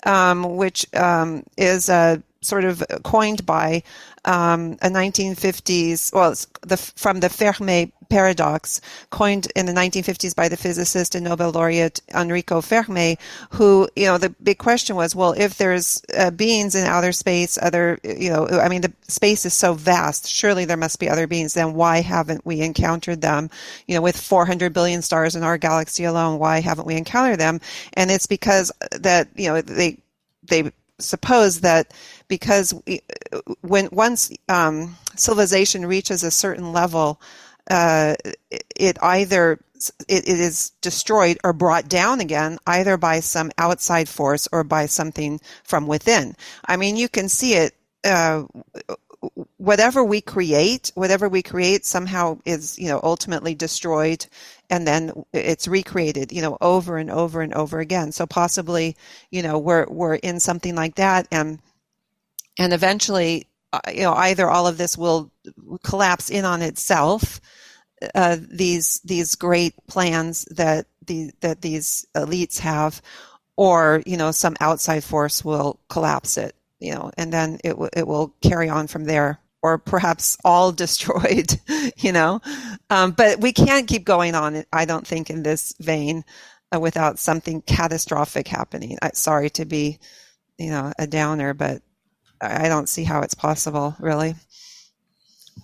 um, 0.04 0.56
which 0.56 0.86
um, 0.94 1.44
is 1.56 1.88
a 1.88 2.22
sort 2.42 2.64
of 2.64 2.82
coined 3.02 3.44
by 3.44 3.82
um, 4.24 4.72
a 4.82 4.88
1950s, 4.88 6.12
well, 6.12 6.34
the, 6.62 6.76
from 6.76 7.20
the 7.20 7.28
Fermi 7.28 7.92
paradox, 8.10 8.80
coined 9.10 9.48
in 9.56 9.66
the 9.66 9.72
1950s 9.72 10.34
by 10.34 10.48
the 10.48 10.56
physicist 10.56 11.14
and 11.14 11.24
Nobel 11.24 11.52
laureate 11.52 12.00
Enrico 12.14 12.60
Fermi, 12.60 13.16
who, 13.50 13.88
you 13.96 14.06
know, 14.06 14.18
the 14.18 14.30
big 14.42 14.58
question 14.58 14.96
was, 14.96 15.14
well, 15.14 15.32
if 15.32 15.56
there's 15.56 16.02
uh, 16.18 16.30
beings 16.30 16.74
in 16.74 16.86
outer 16.86 17.12
space, 17.12 17.56
other, 17.62 17.98
you 18.02 18.28
know, 18.28 18.46
I 18.48 18.68
mean, 18.68 18.82
the 18.82 18.92
space 19.08 19.46
is 19.46 19.54
so 19.54 19.74
vast, 19.74 20.28
surely 20.28 20.64
there 20.64 20.76
must 20.76 20.98
be 20.98 21.08
other 21.08 21.26
beings, 21.26 21.54
then 21.54 21.74
why 21.74 22.00
haven't 22.00 22.44
we 22.44 22.60
encountered 22.60 23.22
them? 23.22 23.48
You 23.86 23.94
know, 23.94 24.02
with 24.02 24.20
400 24.20 24.72
billion 24.72 25.02
stars 25.02 25.36
in 25.36 25.42
our 25.42 25.56
galaxy 25.56 26.04
alone, 26.04 26.38
why 26.38 26.60
haven't 26.60 26.86
we 26.86 26.96
encountered 26.96 27.38
them? 27.38 27.60
And 27.94 28.10
it's 28.10 28.26
because 28.26 28.72
that, 28.90 29.28
you 29.36 29.48
know, 29.48 29.62
they, 29.62 29.98
they 30.42 30.72
suppose 30.98 31.60
that 31.60 31.92
because 32.30 32.72
we, 32.86 33.02
when 33.60 33.90
once 33.92 34.30
um, 34.48 34.96
civilization 35.16 35.84
reaches 35.84 36.22
a 36.22 36.30
certain 36.30 36.72
level, 36.72 37.20
uh, 37.70 38.14
it 38.50 38.96
either 39.02 39.60
it, 40.08 40.28
it 40.28 40.40
is 40.40 40.70
destroyed 40.80 41.38
or 41.44 41.52
brought 41.52 41.88
down 41.88 42.20
again, 42.20 42.58
either 42.66 42.96
by 42.96 43.20
some 43.20 43.50
outside 43.58 44.08
force 44.08 44.48
or 44.52 44.64
by 44.64 44.86
something 44.86 45.40
from 45.64 45.86
within. 45.86 46.34
I 46.64 46.76
mean, 46.78 46.96
you 46.96 47.08
can 47.08 47.28
see 47.28 47.54
it. 47.54 47.74
Uh, 48.02 48.44
whatever 49.58 50.02
we 50.02 50.22
create, 50.22 50.90
whatever 50.94 51.28
we 51.28 51.42
create 51.42 51.84
somehow 51.84 52.38
is, 52.46 52.78
you 52.78 52.88
know, 52.88 53.00
ultimately 53.02 53.54
destroyed 53.54 54.24
and 54.70 54.86
then 54.86 55.12
it's 55.34 55.68
recreated, 55.68 56.32
you 56.32 56.40
know, 56.40 56.56
over 56.62 56.96
and 56.96 57.10
over 57.10 57.42
and 57.42 57.52
over 57.52 57.80
again. 57.80 58.12
So 58.12 58.24
possibly, 58.26 58.96
you 59.30 59.42
know, 59.42 59.58
we're, 59.58 59.84
we're 59.90 60.14
in 60.14 60.40
something 60.40 60.74
like 60.74 60.94
that 60.94 61.28
and, 61.30 61.58
and 62.60 62.72
eventually, 62.72 63.48
uh, 63.72 63.80
you 63.92 64.02
know, 64.02 64.14
either 64.14 64.48
all 64.48 64.68
of 64.68 64.78
this 64.78 64.96
will 64.96 65.32
collapse 65.82 66.30
in 66.30 66.44
on 66.44 66.62
itself, 66.62 67.40
uh, 68.14 68.36
these, 68.40 69.00
these 69.04 69.34
great 69.34 69.74
plans 69.88 70.44
that 70.52 70.86
the, 71.06 71.32
that 71.40 71.60
these 71.62 72.06
elites 72.14 72.60
have, 72.60 73.02
or, 73.56 74.02
you 74.06 74.16
know, 74.16 74.30
some 74.30 74.56
outside 74.60 75.02
force 75.02 75.44
will 75.44 75.80
collapse 75.88 76.38
it 76.38 76.54
you 76.80 76.94
know, 76.94 77.10
and 77.16 77.32
then 77.32 77.58
it 77.62 77.70
w- 77.70 77.90
it 77.92 78.06
will 78.06 78.34
carry 78.40 78.68
on 78.68 78.86
from 78.86 79.04
there, 79.04 79.38
or 79.62 79.78
perhaps 79.78 80.36
all 80.44 80.72
destroyed, 80.84 81.60
you 81.98 82.12
know. 82.12 82.40
Um, 82.88 83.12
but 83.12 83.38
we 83.40 83.52
can't 83.52 83.86
keep 83.86 84.04
going 84.04 84.34
on. 84.34 84.64
I 84.72 84.86
don't 84.86 85.06
think 85.06 85.30
in 85.30 85.42
this 85.42 85.74
vein 85.78 86.24
uh, 86.74 86.80
without 86.80 87.18
something 87.18 87.62
catastrophic 87.62 88.48
happening. 88.48 88.98
I, 89.02 89.10
sorry 89.12 89.50
to 89.50 89.64
be, 89.64 89.98
you 90.58 90.70
know, 90.70 90.92
a 90.98 91.06
downer, 91.06 91.54
but 91.54 91.82
I 92.40 92.68
don't 92.68 92.88
see 92.88 93.04
how 93.04 93.20
it's 93.20 93.34
possible, 93.34 93.94
really. 93.98 94.34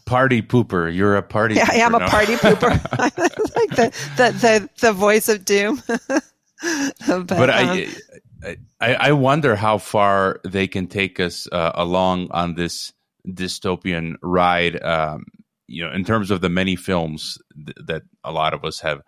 Party 0.04 0.42
pooper. 0.42 0.94
You're 0.94 1.16
a 1.16 1.22
party. 1.22 1.54
Yeah, 1.54 1.66
pooper, 1.66 1.74
I 1.74 1.76
am 1.76 1.92
no? 1.92 1.98
a 1.98 2.08
party 2.08 2.34
pooper. 2.34 2.98
like 3.56 3.70
the, 3.70 3.92
the 4.16 4.32
the 4.32 4.70
the 4.80 4.92
voice 4.92 5.28
of 5.28 5.44
doom. 5.44 5.82
but, 5.86 7.26
but 7.26 7.50
um, 7.50 7.68
I, 7.68 8.56
I, 8.80 8.94
I 8.94 9.12
wonder 9.12 9.56
how 9.56 9.78
far 9.78 10.40
they 10.44 10.68
can 10.68 10.86
take 10.86 11.18
us 11.18 11.48
uh, 11.50 11.72
along 11.74 12.28
on 12.30 12.54
this 12.54 12.92
dystopian 13.26 14.14
ride. 14.22 14.80
Um, 14.82 15.26
you 15.66 15.84
know, 15.84 15.92
in 15.92 16.04
terms 16.04 16.30
of 16.30 16.40
the 16.40 16.48
many 16.48 16.76
films 16.76 17.38
th- 17.54 17.76
that 17.86 18.02
a 18.22 18.30
lot 18.30 18.54
of 18.54 18.64
us 18.64 18.80
have 18.80 19.02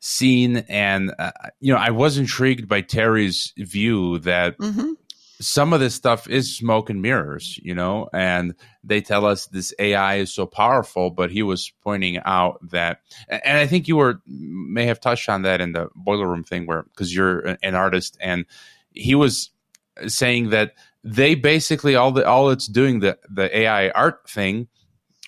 seen, 0.00 0.58
and 0.68 1.14
uh, 1.18 1.30
you 1.60 1.72
know, 1.72 1.78
I 1.78 1.90
was 1.90 2.18
intrigued 2.18 2.68
by 2.68 2.82
Terry's 2.82 3.52
view 3.56 4.18
that 4.20 4.58
mhm. 4.58 4.96
Some 5.42 5.72
of 5.72 5.80
this 5.80 5.94
stuff 5.94 6.28
is 6.28 6.56
smoke 6.56 6.88
and 6.88 7.02
mirrors, 7.02 7.58
you 7.62 7.74
know, 7.74 8.08
and 8.12 8.54
they 8.84 9.00
tell 9.00 9.26
us 9.26 9.46
this 9.46 9.74
AI 9.78 10.16
is 10.16 10.32
so 10.32 10.46
powerful, 10.46 11.10
but 11.10 11.30
he 11.30 11.42
was 11.42 11.72
pointing 11.82 12.18
out 12.24 12.58
that, 12.70 13.00
and 13.28 13.58
I 13.58 13.66
think 13.66 13.88
you 13.88 13.96
were 13.96 14.20
may 14.26 14.86
have 14.86 15.00
touched 15.00 15.28
on 15.28 15.42
that 15.42 15.60
in 15.60 15.72
the 15.72 15.88
boiler 15.94 16.28
room 16.28 16.44
thing 16.44 16.66
where, 16.66 16.84
because 16.84 17.14
you're 17.14 17.56
an 17.62 17.74
artist 17.74 18.16
and 18.20 18.46
he 18.92 19.14
was 19.14 19.50
saying 20.06 20.50
that 20.50 20.74
they 21.02 21.34
basically 21.34 21.96
all 21.96 22.12
the, 22.12 22.26
all 22.26 22.50
it's 22.50 22.68
doing 22.68 23.00
the, 23.00 23.18
the 23.28 23.54
AI 23.56 23.90
art 23.90 24.28
thing, 24.30 24.68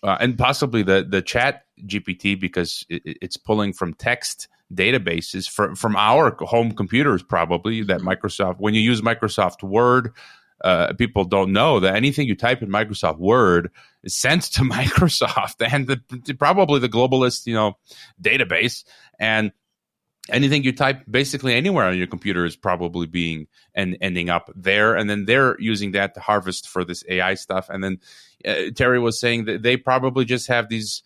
uh, 0.03 0.17
and 0.21 0.39
possibly 0.39 0.83
the, 0.83 1.05
the 1.09 1.23
chat 1.23 1.65
GPT 1.87 2.39
because 2.39 2.87
it, 2.89 3.03
it's 3.05 3.37
pulling 3.37 3.73
from 3.73 3.95
text 3.95 4.49
databases 4.73 5.49
from 5.49 5.75
from 5.75 5.95
our 5.97 6.35
home 6.41 6.73
computers 6.73 7.23
probably 7.23 7.83
that 7.83 8.01
Microsoft 8.01 8.57
when 8.59 8.75
you 8.75 8.81
use 8.81 9.03
Microsoft 9.03 9.63
Word 9.63 10.13
uh, 10.65 10.95
people 10.95 11.25
don't 11.25 11.53
know 11.53 11.79
that 11.81 11.95
anything 11.95 12.27
you 12.27 12.35
type 12.35 12.63
in 12.63 12.71
Microsoft 12.71 13.19
Word 13.19 13.71
is 14.03 14.17
sent 14.17 14.43
to 14.45 14.61
Microsoft 14.63 15.57
and 15.61 15.87
the, 15.87 16.35
probably 16.35 16.81
the 16.81 16.89
globalist 16.89 17.47
you 17.47 17.55
know 17.55 17.77
database. 18.21 18.85
And 19.19 19.53
anything 20.31 20.65
you 20.65 20.73
type 20.73 21.03
basically 21.09 21.55
anywhere 21.55 21.85
on 21.85 21.99
your 21.99 22.07
computer 22.07 22.47
is 22.47 22.57
probably 22.57 23.07
being 23.07 23.47
and 23.75 23.99
ending 24.01 24.31
up 24.31 24.51
there. 24.57 24.95
And 24.95 25.09
then 25.09 25.27
they're 25.27 25.61
using 25.61 25.93
that 25.93 26.15
to 26.15 26.21
harvest 26.21 26.67
for 26.67 26.83
this 26.83 27.05
AI 27.09 27.35
stuff. 27.35 27.69
And 27.69 27.85
then 27.85 27.99
uh, 28.47 28.71
Terry 28.75 28.99
was 28.99 29.21
saying 29.21 29.45
that 29.45 29.63
they 29.63 29.77
probably 29.77 30.25
just 30.25 30.49
have 30.49 30.71
these 30.71 31.03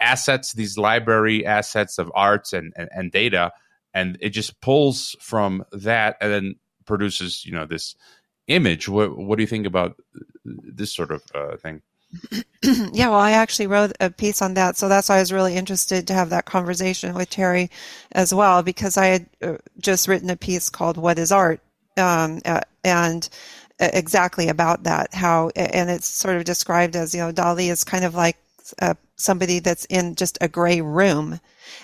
assets, 0.00 0.52
these 0.52 0.78
library 0.78 1.46
assets 1.46 1.98
of 1.98 2.10
arts 2.14 2.52
and, 2.52 2.72
and, 2.76 2.88
and 2.92 3.12
data, 3.12 3.52
and 3.94 4.18
it 4.20 4.30
just 4.30 4.60
pulls 4.60 5.16
from 5.20 5.64
that 5.72 6.16
and 6.20 6.32
then 6.32 6.54
produces, 6.86 7.44
you 7.44 7.52
know, 7.52 7.66
this 7.66 7.94
image. 8.46 8.88
What, 8.88 9.16
what 9.16 9.36
do 9.36 9.42
you 9.42 9.48
think 9.48 9.66
about 9.66 9.96
this 10.44 10.94
sort 10.94 11.10
of 11.10 11.22
uh, 11.34 11.56
thing? 11.56 11.82
yeah, 12.92 13.08
well, 13.08 13.20
I 13.20 13.32
actually 13.32 13.68
wrote 13.68 13.92
a 14.00 14.10
piece 14.10 14.42
on 14.42 14.54
that, 14.54 14.76
so 14.76 14.88
that's 14.88 15.08
why 15.08 15.16
I 15.16 15.20
was 15.20 15.32
really 15.32 15.54
interested 15.54 16.08
to 16.08 16.14
have 16.14 16.30
that 16.30 16.44
conversation 16.44 17.14
with 17.14 17.30
Terry 17.30 17.70
as 18.12 18.34
well, 18.34 18.62
because 18.62 18.96
I 18.96 19.06
had 19.06 19.26
uh, 19.42 19.56
just 19.78 20.08
written 20.08 20.28
a 20.28 20.36
piece 20.36 20.70
called 20.70 20.96
"What 20.96 21.20
Is 21.20 21.30
Art," 21.30 21.60
um, 21.96 22.40
uh, 22.44 22.62
and 22.82 23.28
exactly 23.78 24.48
about 24.48 24.82
that. 24.84 25.14
How 25.14 25.50
and 25.54 25.88
it's 25.88 26.08
sort 26.08 26.36
of 26.36 26.44
described 26.44 26.96
as 26.96 27.14
you 27.14 27.20
know, 27.20 27.32
DALL-E 27.32 27.70
is 27.70 27.84
kind 27.84 28.04
of 28.04 28.14
like 28.14 28.36
uh, 28.80 28.94
somebody 29.20 29.58
that's 29.58 29.84
in 29.86 30.14
just 30.14 30.38
a 30.40 30.48
gray 30.48 30.80
room, 30.80 31.40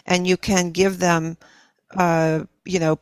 and 0.06 0.26
you 0.26 0.36
can 0.36 0.70
give 0.70 0.98
them, 0.98 1.36
uh, 1.96 2.44
you 2.64 2.80
know, 2.80 2.98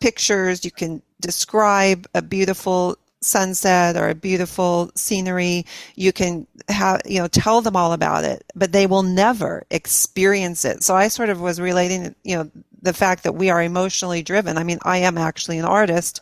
pictures. 0.00 0.64
You 0.64 0.70
can 0.70 1.02
describe 1.20 2.06
a 2.14 2.22
beautiful 2.22 2.96
sunset 3.24 3.96
or 3.96 4.08
a 4.08 4.14
beautiful 4.14 4.90
scenery 4.94 5.64
you 5.94 6.12
can 6.12 6.46
have 6.68 7.00
you 7.06 7.18
know 7.20 7.28
tell 7.28 7.60
them 7.60 7.76
all 7.76 7.92
about 7.92 8.24
it 8.24 8.44
but 8.54 8.72
they 8.72 8.86
will 8.86 9.02
never 9.02 9.64
experience 9.70 10.64
it 10.64 10.82
so 10.82 10.94
i 10.94 11.08
sort 11.08 11.28
of 11.30 11.40
was 11.40 11.60
relating 11.60 12.14
you 12.24 12.36
know 12.36 12.50
the 12.82 12.92
fact 12.92 13.22
that 13.22 13.34
we 13.34 13.48
are 13.48 13.62
emotionally 13.62 14.22
driven 14.22 14.58
i 14.58 14.64
mean 14.64 14.78
i 14.82 14.98
am 14.98 15.16
actually 15.16 15.58
an 15.58 15.64
artist 15.64 16.20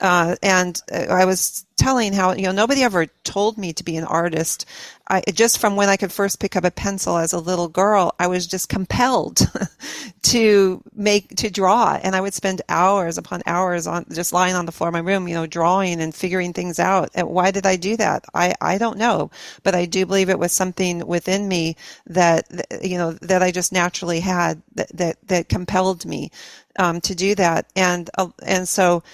uh, 0.00 0.36
and 0.42 0.80
i 0.92 1.24
was 1.24 1.66
telling 1.76 2.12
how 2.12 2.32
you 2.32 2.44
know 2.44 2.52
nobody 2.52 2.82
ever 2.82 3.06
told 3.24 3.58
me 3.58 3.72
to 3.72 3.84
be 3.84 3.96
an 3.96 4.04
artist 4.04 4.66
I, 5.08 5.22
just 5.32 5.58
from 5.58 5.76
when 5.76 5.88
I 5.88 5.96
could 5.96 6.12
first 6.12 6.40
pick 6.40 6.56
up 6.56 6.64
a 6.64 6.70
pencil 6.70 7.16
as 7.16 7.32
a 7.32 7.38
little 7.38 7.68
girl, 7.68 8.14
I 8.18 8.26
was 8.26 8.46
just 8.46 8.68
compelled 8.68 9.40
to 10.22 10.82
make, 10.94 11.28
to 11.36 11.48
draw. 11.48 11.98
And 12.02 12.16
I 12.16 12.20
would 12.20 12.34
spend 12.34 12.62
hours 12.68 13.16
upon 13.16 13.42
hours 13.46 13.86
on 13.86 14.06
just 14.12 14.32
lying 14.32 14.54
on 14.54 14.66
the 14.66 14.72
floor 14.72 14.88
of 14.88 14.94
my 14.94 15.00
room, 15.00 15.28
you 15.28 15.34
know, 15.34 15.46
drawing 15.46 16.00
and 16.00 16.14
figuring 16.14 16.52
things 16.52 16.80
out. 16.80 17.10
And 17.14 17.28
why 17.28 17.52
did 17.52 17.66
I 17.66 17.76
do 17.76 17.96
that? 17.98 18.24
I, 18.34 18.54
I 18.60 18.78
don't 18.78 18.98
know, 18.98 19.30
but 19.62 19.74
I 19.76 19.86
do 19.86 20.06
believe 20.06 20.28
it 20.28 20.38
was 20.38 20.52
something 20.52 21.06
within 21.06 21.46
me 21.46 21.76
that, 22.06 22.46
you 22.82 22.98
know, 22.98 23.12
that 23.12 23.42
I 23.42 23.52
just 23.52 23.72
naturally 23.72 24.20
had 24.20 24.60
that, 24.74 24.96
that, 24.96 25.16
that 25.28 25.48
compelled 25.48 26.04
me, 26.04 26.32
um, 26.78 27.00
to 27.02 27.14
do 27.14 27.34
that. 27.36 27.66
And, 27.76 28.10
uh, 28.18 28.28
and 28.44 28.68
so, 28.68 29.04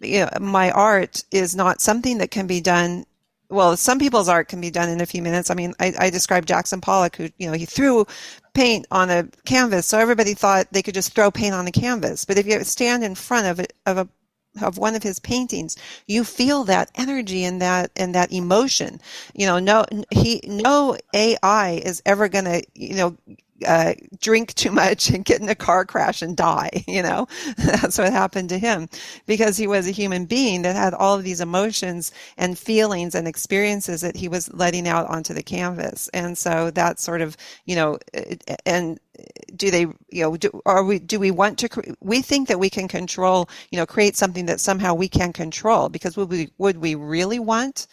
you 0.00 0.20
know, 0.20 0.30
my 0.40 0.70
art 0.70 1.22
is 1.30 1.54
not 1.54 1.80
something 1.80 2.18
that 2.18 2.30
can 2.30 2.46
be 2.46 2.60
done 2.60 3.04
well, 3.50 3.76
some 3.76 3.98
people's 3.98 4.28
art 4.28 4.48
can 4.48 4.60
be 4.60 4.70
done 4.70 4.88
in 4.88 5.00
a 5.00 5.06
few 5.06 5.22
minutes. 5.22 5.50
I 5.50 5.54
mean, 5.54 5.74
I, 5.80 5.94
I 5.98 6.10
described 6.10 6.48
Jackson 6.48 6.80
Pollock, 6.80 7.16
who, 7.16 7.28
you 7.38 7.46
know, 7.46 7.52
he 7.52 7.64
threw 7.66 8.06
paint 8.54 8.86
on 8.90 9.10
a 9.10 9.24
canvas, 9.44 9.86
so 9.86 9.98
everybody 9.98 10.34
thought 10.34 10.68
they 10.72 10.82
could 10.82 10.94
just 10.94 11.14
throw 11.14 11.30
paint 11.30 11.54
on 11.54 11.64
the 11.64 11.72
canvas. 11.72 12.24
But 12.24 12.38
if 12.38 12.46
you 12.46 12.62
stand 12.64 13.04
in 13.04 13.14
front 13.14 13.46
of 13.46 13.66
of 13.86 13.98
a 13.98 14.08
of 14.62 14.78
one 14.78 14.94
of 14.94 15.02
his 15.02 15.18
paintings, 15.18 15.76
you 16.06 16.24
feel 16.24 16.64
that 16.64 16.90
energy 16.94 17.44
and 17.44 17.60
that 17.60 17.90
and 17.96 18.14
that 18.14 18.32
emotion. 18.32 19.00
You 19.34 19.46
know, 19.46 19.58
no 19.58 19.84
he 20.10 20.40
no 20.46 20.96
AI 21.12 21.80
is 21.84 22.02
ever 22.06 22.28
going 22.28 22.44
to 22.44 22.62
you 22.74 22.94
know 22.94 23.16
uh, 23.66 23.94
drink 24.20 24.54
too 24.54 24.70
much 24.70 25.10
and 25.10 25.24
get 25.24 25.40
in 25.40 25.48
a 25.48 25.54
car 25.54 25.84
crash 25.84 26.22
and 26.22 26.36
die. 26.36 26.70
You 26.94 27.02
know, 27.02 27.26
that's 27.56 27.98
what 27.98 28.12
happened 28.12 28.50
to 28.50 28.58
him 28.58 28.88
because 29.26 29.56
he 29.56 29.66
was 29.66 29.88
a 29.88 29.90
human 29.92 30.26
being 30.26 30.62
that 30.62 30.76
had 30.76 30.94
all 30.94 31.16
of 31.16 31.24
these 31.24 31.40
emotions 31.40 32.12
and 32.36 32.56
feelings 32.56 33.14
and 33.16 33.26
experiences 33.26 34.02
that 34.02 34.16
he 34.16 34.28
was 34.28 34.52
letting 34.52 34.86
out 34.86 35.08
onto 35.08 35.34
the 35.34 35.42
canvas. 35.42 36.08
And 36.14 36.38
so 36.38 36.70
that 36.72 37.00
sort 37.00 37.20
of, 37.20 37.36
you 37.64 37.74
know, 37.74 37.98
and 38.64 39.00
do 39.56 39.70
they, 39.70 39.82
you 40.10 40.22
know, 40.22 40.36
do, 40.36 40.62
are 40.66 40.84
we, 40.84 40.98
do 41.00 41.18
we 41.18 41.30
want 41.30 41.58
to, 41.60 41.96
we 42.00 42.22
think 42.22 42.48
that 42.48 42.60
we 42.60 42.70
can 42.70 42.86
control, 42.86 43.48
you 43.70 43.78
know, 43.78 43.86
create 43.86 44.16
something 44.16 44.46
that 44.46 44.60
somehow 44.60 44.94
we 44.94 45.08
can 45.08 45.32
control 45.32 45.88
because 45.88 46.16
would 46.16 46.30
we, 46.30 46.50
would 46.58 46.78
we 46.78 46.94
really 46.94 47.38
want 47.38 47.86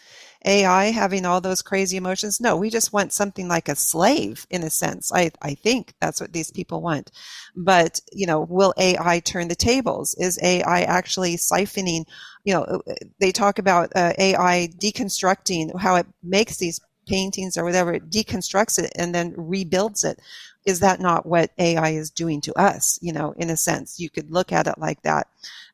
AI 0.44 0.86
having 0.86 1.26
all 1.26 1.40
those 1.40 1.62
crazy 1.62 1.96
emotions. 1.96 2.40
No, 2.40 2.56
we 2.56 2.70
just 2.70 2.92
want 2.92 3.12
something 3.12 3.48
like 3.48 3.68
a 3.68 3.76
slave 3.76 4.46
in 4.50 4.62
a 4.62 4.70
sense. 4.70 5.12
I, 5.12 5.30
I 5.40 5.54
think 5.54 5.94
that's 6.00 6.20
what 6.20 6.32
these 6.32 6.50
people 6.50 6.82
want. 6.82 7.10
But, 7.56 8.00
you 8.12 8.26
know, 8.26 8.40
will 8.40 8.74
AI 8.78 9.20
turn 9.20 9.48
the 9.48 9.54
tables? 9.54 10.14
Is 10.18 10.38
AI 10.42 10.82
actually 10.82 11.36
siphoning, 11.36 12.04
you 12.44 12.54
know, 12.54 12.82
they 13.20 13.32
talk 13.32 13.58
about 13.58 13.92
uh, 13.94 14.12
AI 14.18 14.68
deconstructing 14.80 15.78
how 15.78 15.96
it 15.96 16.06
makes 16.22 16.56
these 16.56 16.80
paintings 17.06 17.56
or 17.56 17.64
whatever, 17.64 17.94
it 17.94 18.10
deconstructs 18.10 18.78
it 18.78 18.92
and 18.96 19.14
then 19.14 19.34
rebuilds 19.36 20.04
it. 20.04 20.20
Is 20.64 20.80
that 20.80 21.00
not 21.00 21.26
what 21.26 21.50
AI 21.58 21.90
is 21.90 22.10
doing 22.10 22.40
to 22.42 22.54
us? 22.58 22.98
You 23.02 23.12
know, 23.12 23.34
in 23.36 23.50
a 23.50 23.56
sense, 23.56 23.98
you 23.98 24.08
could 24.08 24.30
look 24.30 24.52
at 24.52 24.68
it 24.68 24.78
like 24.78 25.02
that 25.02 25.26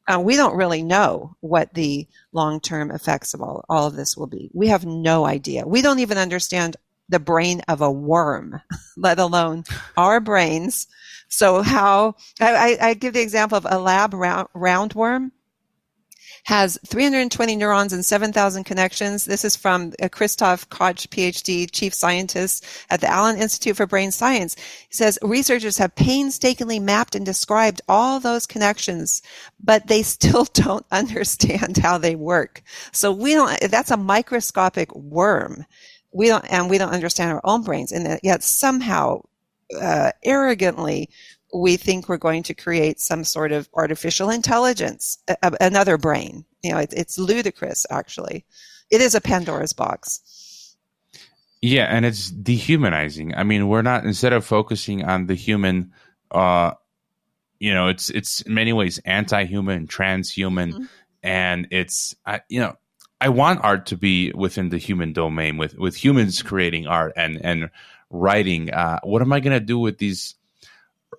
uh, 0.09 0.19
we 0.19 0.37
don't 0.37 0.57
really 0.57 0.83
know 0.83 1.37
what 1.41 1.75
the 1.75 2.07
long 2.33 2.61
term 2.61 2.91
effects 2.91 3.35
of 3.35 3.43
all, 3.43 3.65
all 3.69 3.87
of 3.87 3.95
this 3.95 4.17
will 4.17 4.27
be. 4.27 4.51
We 4.55 4.69
have 4.69 4.87
no 4.87 5.27
idea. 5.27 5.67
We 5.67 5.83
don't 5.83 5.99
even 5.99 6.19
understand 6.19 6.77
the 7.09 7.19
brain 7.19 7.63
of 7.69 7.81
a 7.81 7.91
worm, 7.91 8.61
let 8.97 9.19
alone 9.19 9.65
our 9.97 10.21
brains. 10.21 10.87
So 11.29 11.63
how 11.63 12.15
I, 12.41 12.79
I, 12.81 12.95
give 12.95 13.13
the 13.13 13.21
example 13.21 13.59
of 13.59 13.67
a 13.69 13.79
lab 13.79 14.15
round, 14.15 14.49
roundworm 14.55 15.31
has 16.49 16.79
320 16.87 17.57
neurons 17.57 17.93
and 17.93 18.03
7,000 18.03 18.65
connections. 18.65 19.27
This 19.27 19.45
is 19.45 19.55
from 19.55 19.93
uh, 20.01 20.09
Christoph 20.09 20.67
Koch, 20.71 21.07
PhD, 21.11 21.71
chief 21.71 21.93
scientist 21.93 22.65
at 22.89 23.03
the 23.03 23.07
Allen 23.07 23.37
Institute 23.37 23.77
for 23.77 23.87
Brain 23.87 24.11
Science. 24.11 24.57
He 24.89 24.95
says 24.95 25.19
researchers 25.21 25.77
have 25.77 25.95
painstakingly 25.95 26.81
mapped 26.81 27.15
and 27.15 27.27
described 27.27 27.83
all 27.87 28.19
those 28.19 28.47
connections, 28.47 29.21
but 29.63 29.89
they 29.89 30.03
still 30.03 30.45
don't 30.55 30.87
understand 30.91 31.77
how 31.77 31.99
they 31.99 32.17
work. 32.17 32.63
So 32.93 33.13
we 33.13 33.35
don't, 33.35 33.61
that's 33.71 33.91
a 33.91 33.99
microscopic 33.99 34.95
worm. 34.95 35.67
We 36.15 36.29
don't, 36.29 36.51
and 36.51 36.71
we 36.71 36.79
don't 36.79 36.95
understand 36.95 37.31
our 37.31 37.43
own 37.45 37.63
brains 37.63 37.93
and 37.93 38.19
yet 38.23 38.43
somehow, 38.43 39.21
uh, 39.79 40.13
arrogantly, 40.25 41.11
we 41.53 41.77
think 41.77 42.09
we're 42.09 42.17
going 42.19 42.43
to 42.45 42.55
create 42.55 43.01
some 43.01 43.25
sort 43.25 43.53
of 43.53 43.69
artificial 43.75 44.31
intelligence, 44.31 45.19
a, 45.29 45.53
another 45.61 45.97
brain. 45.97 46.45
You 46.63 46.73
know, 46.73 46.79
it, 46.79 46.93
it's 46.93 47.19
ludicrous, 47.19 47.87
actually. 47.91 48.45
It 48.91 49.01
is 49.01 49.15
a 49.15 49.21
Pandora's 49.21 49.73
box. 49.73 50.77
Yeah, 51.61 51.85
and 51.85 52.05
it's 52.05 52.31
dehumanizing. 52.31 53.35
I 53.35 53.43
mean, 53.43 53.69
we're 53.69 53.83
not 53.83 54.05
instead 54.05 54.33
of 54.33 54.45
focusing 54.45 55.05
on 55.05 55.27
the 55.27 55.35
human, 55.35 55.93
uh, 56.31 56.73
you 57.59 57.75
know, 57.75 57.89
it's 57.89 58.11
it's 58.11 58.43
in 58.43 58.55
many 58.55 58.73
ways 58.73 59.01
anti-human, 59.05 59.89
transhuman, 59.89 60.73
mm-hmm. 60.73 60.85
and 61.23 61.67
it's 61.73 62.15
I, 62.25 62.43
you 62.49 62.61
know, 62.61 62.77
I 63.21 63.31
want 63.31 63.65
art 63.65 63.87
to 63.87 63.97
be 63.97 64.31
within 64.33 64.69
the 64.69 64.79
human 64.79 65.13
domain, 65.13 65.57
with 65.57 65.77
with 65.77 65.97
humans 65.97 66.43
creating 66.43 66.87
art 66.87 67.13
and 67.17 67.45
and 67.45 67.71
writing. 68.11 68.73
Uh, 68.73 69.01
what 69.03 69.21
am 69.21 69.33
I 69.33 69.41
going 69.41 69.59
to 69.59 69.65
do 69.65 69.81
with 69.81 69.99
these 69.99 70.37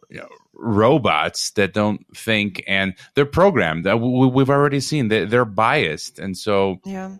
you 0.10 0.18
know, 0.18 0.30
robots 0.54 1.52
that 1.52 1.74
don't 1.74 2.06
think 2.16 2.64
and 2.68 2.94
they're 3.16 3.26
programmed. 3.26 3.88
Uh, 3.88 3.98
we've 3.98 4.50
already 4.50 4.80
seen 4.80 5.08
that 5.10 5.30
they're 5.30 5.46
biased, 5.46 6.20
and 6.20 6.38
so 6.38 6.80
yeah. 6.86 7.16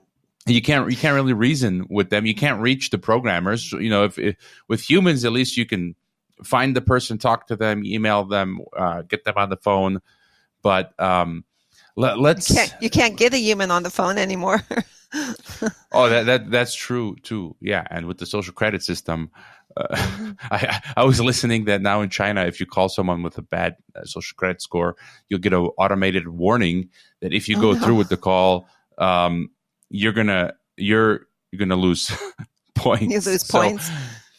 You 0.46 0.62
can't 0.64 0.90
you 0.90 0.98
can't 0.98 1.14
really 1.14 1.34
reason 1.34 1.86
with 1.90 2.10
them. 2.10 2.26
You 2.26 2.34
can't 2.34 2.60
reach 2.60 2.90
the 2.90 2.98
programmers. 2.98 3.72
You 3.72 3.90
know, 3.90 4.06
if, 4.06 4.18
if 4.18 4.36
with 4.68 4.82
humans, 4.82 5.24
at 5.24 5.32
least 5.32 5.58
you 5.58 5.66
can 5.66 5.96
find 6.44 6.76
the 6.76 6.82
person, 6.82 7.18
talk 7.18 7.48
to 7.48 7.56
them, 7.56 7.84
email 7.86 8.26
them, 8.26 8.62
uh, 8.76 9.04
get 9.04 9.26
them 9.26 9.36
on 9.38 9.50
the 9.50 9.58
phone. 9.58 10.02
But 10.64 11.00
um, 11.00 11.44
let, 11.96 12.18
us 12.18 12.50
you 12.50 12.56
can't, 12.56 12.76
you 12.82 12.90
can't 12.90 13.18
get 13.18 13.34
a 13.34 13.38
human 13.38 13.72
on 13.72 13.84
the 13.84 13.90
phone 13.90 14.18
anymore. 14.18 14.62
oh, 15.92 16.10
that, 16.10 16.26
that 16.26 16.52
that's 16.52 16.74
true 16.74 17.16
too. 17.22 17.56
Yeah, 17.62 17.86
and 17.90 18.08
with 18.08 18.18
the 18.18 18.26
social 18.26 18.54
credit 18.54 18.84
system, 18.84 19.32
uh, 19.78 20.34
I, 20.52 20.82
I 20.98 21.04
was 21.04 21.20
listening 21.20 21.66
that 21.66 21.82
now 21.82 22.02
in 22.02 22.10
China, 22.10 22.46
if 22.46 22.60
you 22.60 22.66
call 22.66 22.90
someone 22.90 23.24
with 23.24 23.38
a 23.38 23.42
bad 23.42 23.76
uh, 23.96 24.04
social 24.06 24.36
credit 24.36 24.62
score, 24.62 24.96
you'll 25.28 25.40
get 25.40 25.54
an 25.54 25.70
automated 25.78 26.28
warning 26.28 26.90
that 27.22 27.34
if 27.34 27.48
you 27.48 27.58
oh, 27.58 27.62
go 27.62 27.72
no. 27.74 27.80
through 27.80 27.96
with 27.96 28.10
the 28.10 28.18
call, 28.18 28.68
um, 28.98 29.50
you're 29.90 30.14
gonna 30.14 30.54
you're 30.78 31.28
you're 31.52 31.60
gonna 31.60 31.76
lose 31.76 32.12
points. 32.76 33.04
You 33.04 33.32
lose 33.32 33.46
so, 33.46 33.60
points. 33.60 33.90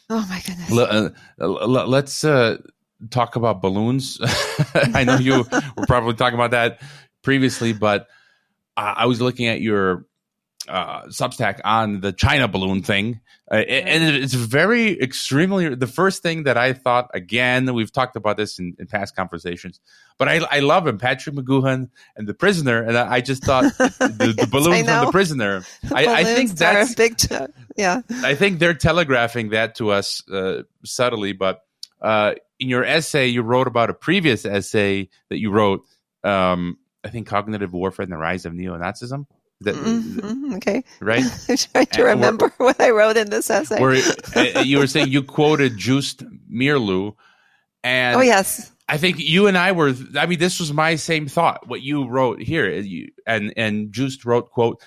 Oh 0.09 0.25
my 0.29 0.41
goodness. 0.45 1.13
Uh, 1.39 1.85
let's 1.87 2.23
uh, 2.23 2.57
talk 3.09 3.35
about 3.35 3.61
balloons. 3.61 4.19
I 4.73 5.03
know 5.03 5.17
you 5.17 5.45
were 5.77 5.85
probably 5.85 6.15
talking 6.15 6.35
about 6.35 6.51
that 6.51 6.81
previously, 7.23 7.71
but 7.73 8.07
I 8.77 9.05
was 9.05 9.21
looking 9.21 9.47
at 9.47 9.61
your 9.61 10.05
uh, 10.67 11.03
Substack 11.07 11.59
on 11.63 12.01
the 12.01 12.13
China 12.13 12.47
balloon 12.47 12.83
thing, 12.83 13.19
uh, 13.51 13.55
and 13.55 14.15
it's 14.15 14.33
very 14.33 14.99
extremely. 15.01 15.73
The 15.73 15.87
first 15.87 16.21
thing 16.21 16.43
that 16.43 16.57
I 16.57 16.73
thought 16.73 17.09
again, 17.13 17.73
we've 17.73 17.91
talked 17.91 18.15
about 18.15 18.37
this 18.37 18.59
in, 18.59 18.75
in 18.79 18.87
past 18.87 19.15
conversations, 19.15 19.79
but 20.17 20.27
I, 20.27 20.39
I 20.49 20.59
love 20.59 20.85
him, 20.85 20.97
Patrick 20.97 21.35
McGoohan 21.35 21.89
and 22.15 22.27
the 22.27 22.33
prisoner, 22.33 22.81
and 22.81 22.97
I, 22.97 23.21
just 23.21 23.43
thought 23.43 23.63
the, 23.77 24.33
the 24.37 24.47
balloon 24.49 24.85
from 24.85 25.05
the 25.05 25.11
prisoner. 25.11 25.63
I, 25.91 26.05
I, 26.05 26.23
think 26.23 26.51
that's 26.51 26.95
big. 26.95 27.17
T- 27.17 27.35
yeah, 27.75 28.01
I 28.23 28.35
think 28.35 28.59
they're 28.59 28.73
telegraphing 28.73 29.49
that 29.49 29.75
to 29.75 29.91
us 29.91 30.27
uh, 30.29 30.63
subtly, 30.85 31.33
but 31.33 31.61
uh, 32.01 32.33
in 32.59 32.69
your 32.69 32.83
essay, 32.83 33.27
you 33.27 33.41
wrote 33.41 33.67
about 33.67 33.89
a 33.89 33.93
previous 33.93 34.45
essay 34.45 35.09
that 35.29 35.39
you 35.39 35.51
wrote. 35.51 35.83
Um, 36.23 36.77
I 37.03 37.09
think 37.09 37.25
cognitive 37.25 37.73
warfare 37.73 38.03
and 38.03 38.11
the 38.11 38.17
rise 38.17 38.45
of 38.45 38.53
neo-Nazism. 38.53 39.25
That, 39.61 39.75
mm-hmm, 39.75 40.55
okay. 40.55 40.83
Right? 40.99 41.23
I'm 41.49 41.57
trying 41.57 41.85
to 41.85 42.03
remember 42.03 42.51
what 42.57 42.79
I 42.81 42.89
wrote 42.89 43.17
in 43.17 43.29
this 43.29 43.49
essay. 43.49 43.79
Where 43.79 44.01
uh, 44.35 44.61
you 44.61 44.79
were 44.79 44.87
saying 44.87 45.09
you 45.09 45.23
quoted 45.23 45.77
Joost 45.77 46.23
Meerloo. 46.51 47.15
And 47.83 48.17
oh, 48.17 48.21
yes. 48.21 48.71
I 48.89 48.97
think 48.97 49.19
you 49.19 49.47
and 49.47 49.57
I 49.57 49.71
were, 49.71 49.93
I 50.17 50.25
mean, 50.25 50.39
this 50.39 50.59
was 50.59 50.73
my 50.73 50.95
same 50.95 51.27
thought, 51.27 51.67
what 51.67 51.81
you 51.81 52.07
wrote 52.07 52.41
here. 52.41 52.69
You, 52.71 53.09
and, 53.25 53.53
and 53.55 53.93
Joost 53.93 54.25
wrote, 54.25 54.51
quote, 54.51 54.81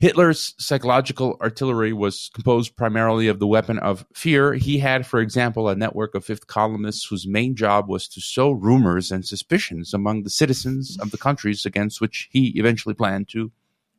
Hitler's 0.00 0.54
psychological 0.58 1.36
artillery 1.40 1.92
was 1.92 2.28
composed 2.34 2.74
primarily 2.74 3.28
of 3.28 3.38
the 3.38 3.46
weapon 3.46 3.78
of 3.78 4.04
fear. 4.14 4.54
He 4.54 4.78
had, 4.78 5.06
for 5.06 5.20
example, 5.20 5.68
a 5.68 5.76
network 5.76 6.16
of 6.16 6.24
fifth 6.24 6.48
columnists 6.48 7.06
whose 7.06 7.24
main 7.24 7.54
job 7.54 7.88
was 7.88 8.08
to 8.08 8.20
sow 8.20 8.50
rumors 8.50 9.12
and 9.12 9.24
suspicions 9.24 9.94
among 9.94 10.24
the 10.24 10.30
citizens 10.30 10.98
of 10.98 11.12
the 11.12 11.18
countries 11.18 11.64
against 11.64 12.00
which 12.00 12.28
he 12.32 12.48
eventually 12.58 12.94
planned 12.94 13.28
to 13.28 13.52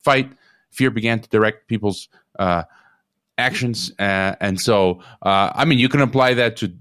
fight, 0.03 0.31
fear 0.71 0.91
began 0.91 1.19
to 1.19 1.29
direct 1.29 1.67
people's 1.67 2.09
uh, 2.39 2.63
actions. 3.37 3.91
Uh, 3.99 4.35
and 4.39 4.59
so, 4.59 5.01
uh, 5.21 5.51
I 5.53 5.65
mean, 5.65 5.79
you 5.79 5.89
can 5.89 6.01
apply 6.01 6.35
that 6.35 6.57
to 6.57 6.73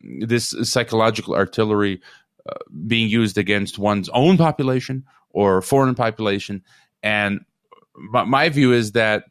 this 0.00 0.54
psychological 0.62 1.34
artillery 1.34 2.00
uh, 2.48 2.54
being 2.86 3.08
used 3.08 3.38
against 3.38 3.78
one's 3.78 4.08
own 4.10 4.36
population 4.36 5.04
or 5.30 5.60
foreign 5.62 5.94
population. 5.94 6.62
And 7.02 7.44
my, 7.94 8.24
my 8.24 8.48
view 8.48 8.72
is 8.72 8.92
that 8.92 9.24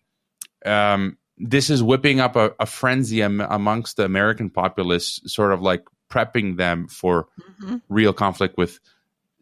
um, 0.65 1.17
this 1.37 1.69
is 1.69 1.81
whipping 1.81 2.19
up 2.19 2.35
a, 2.35 2.53
a 2.59 2.65
frenzy 2.65 3.21
am, 3.23 3.41
amongst 3.41 3.97
the 3.97 4.05
American 4.05 4.49
populace, 4.49 5.19
sort 5.25 5.51
of 5.51 5.61
like 5.61 5.83
prepping 6.09 6.57
them 6.57 6.87
for 6.87 7.27
mm-hmm. 7.39 7.77
real 7.89 8.13
conflict 8.13 8.57
with 8.57 8.79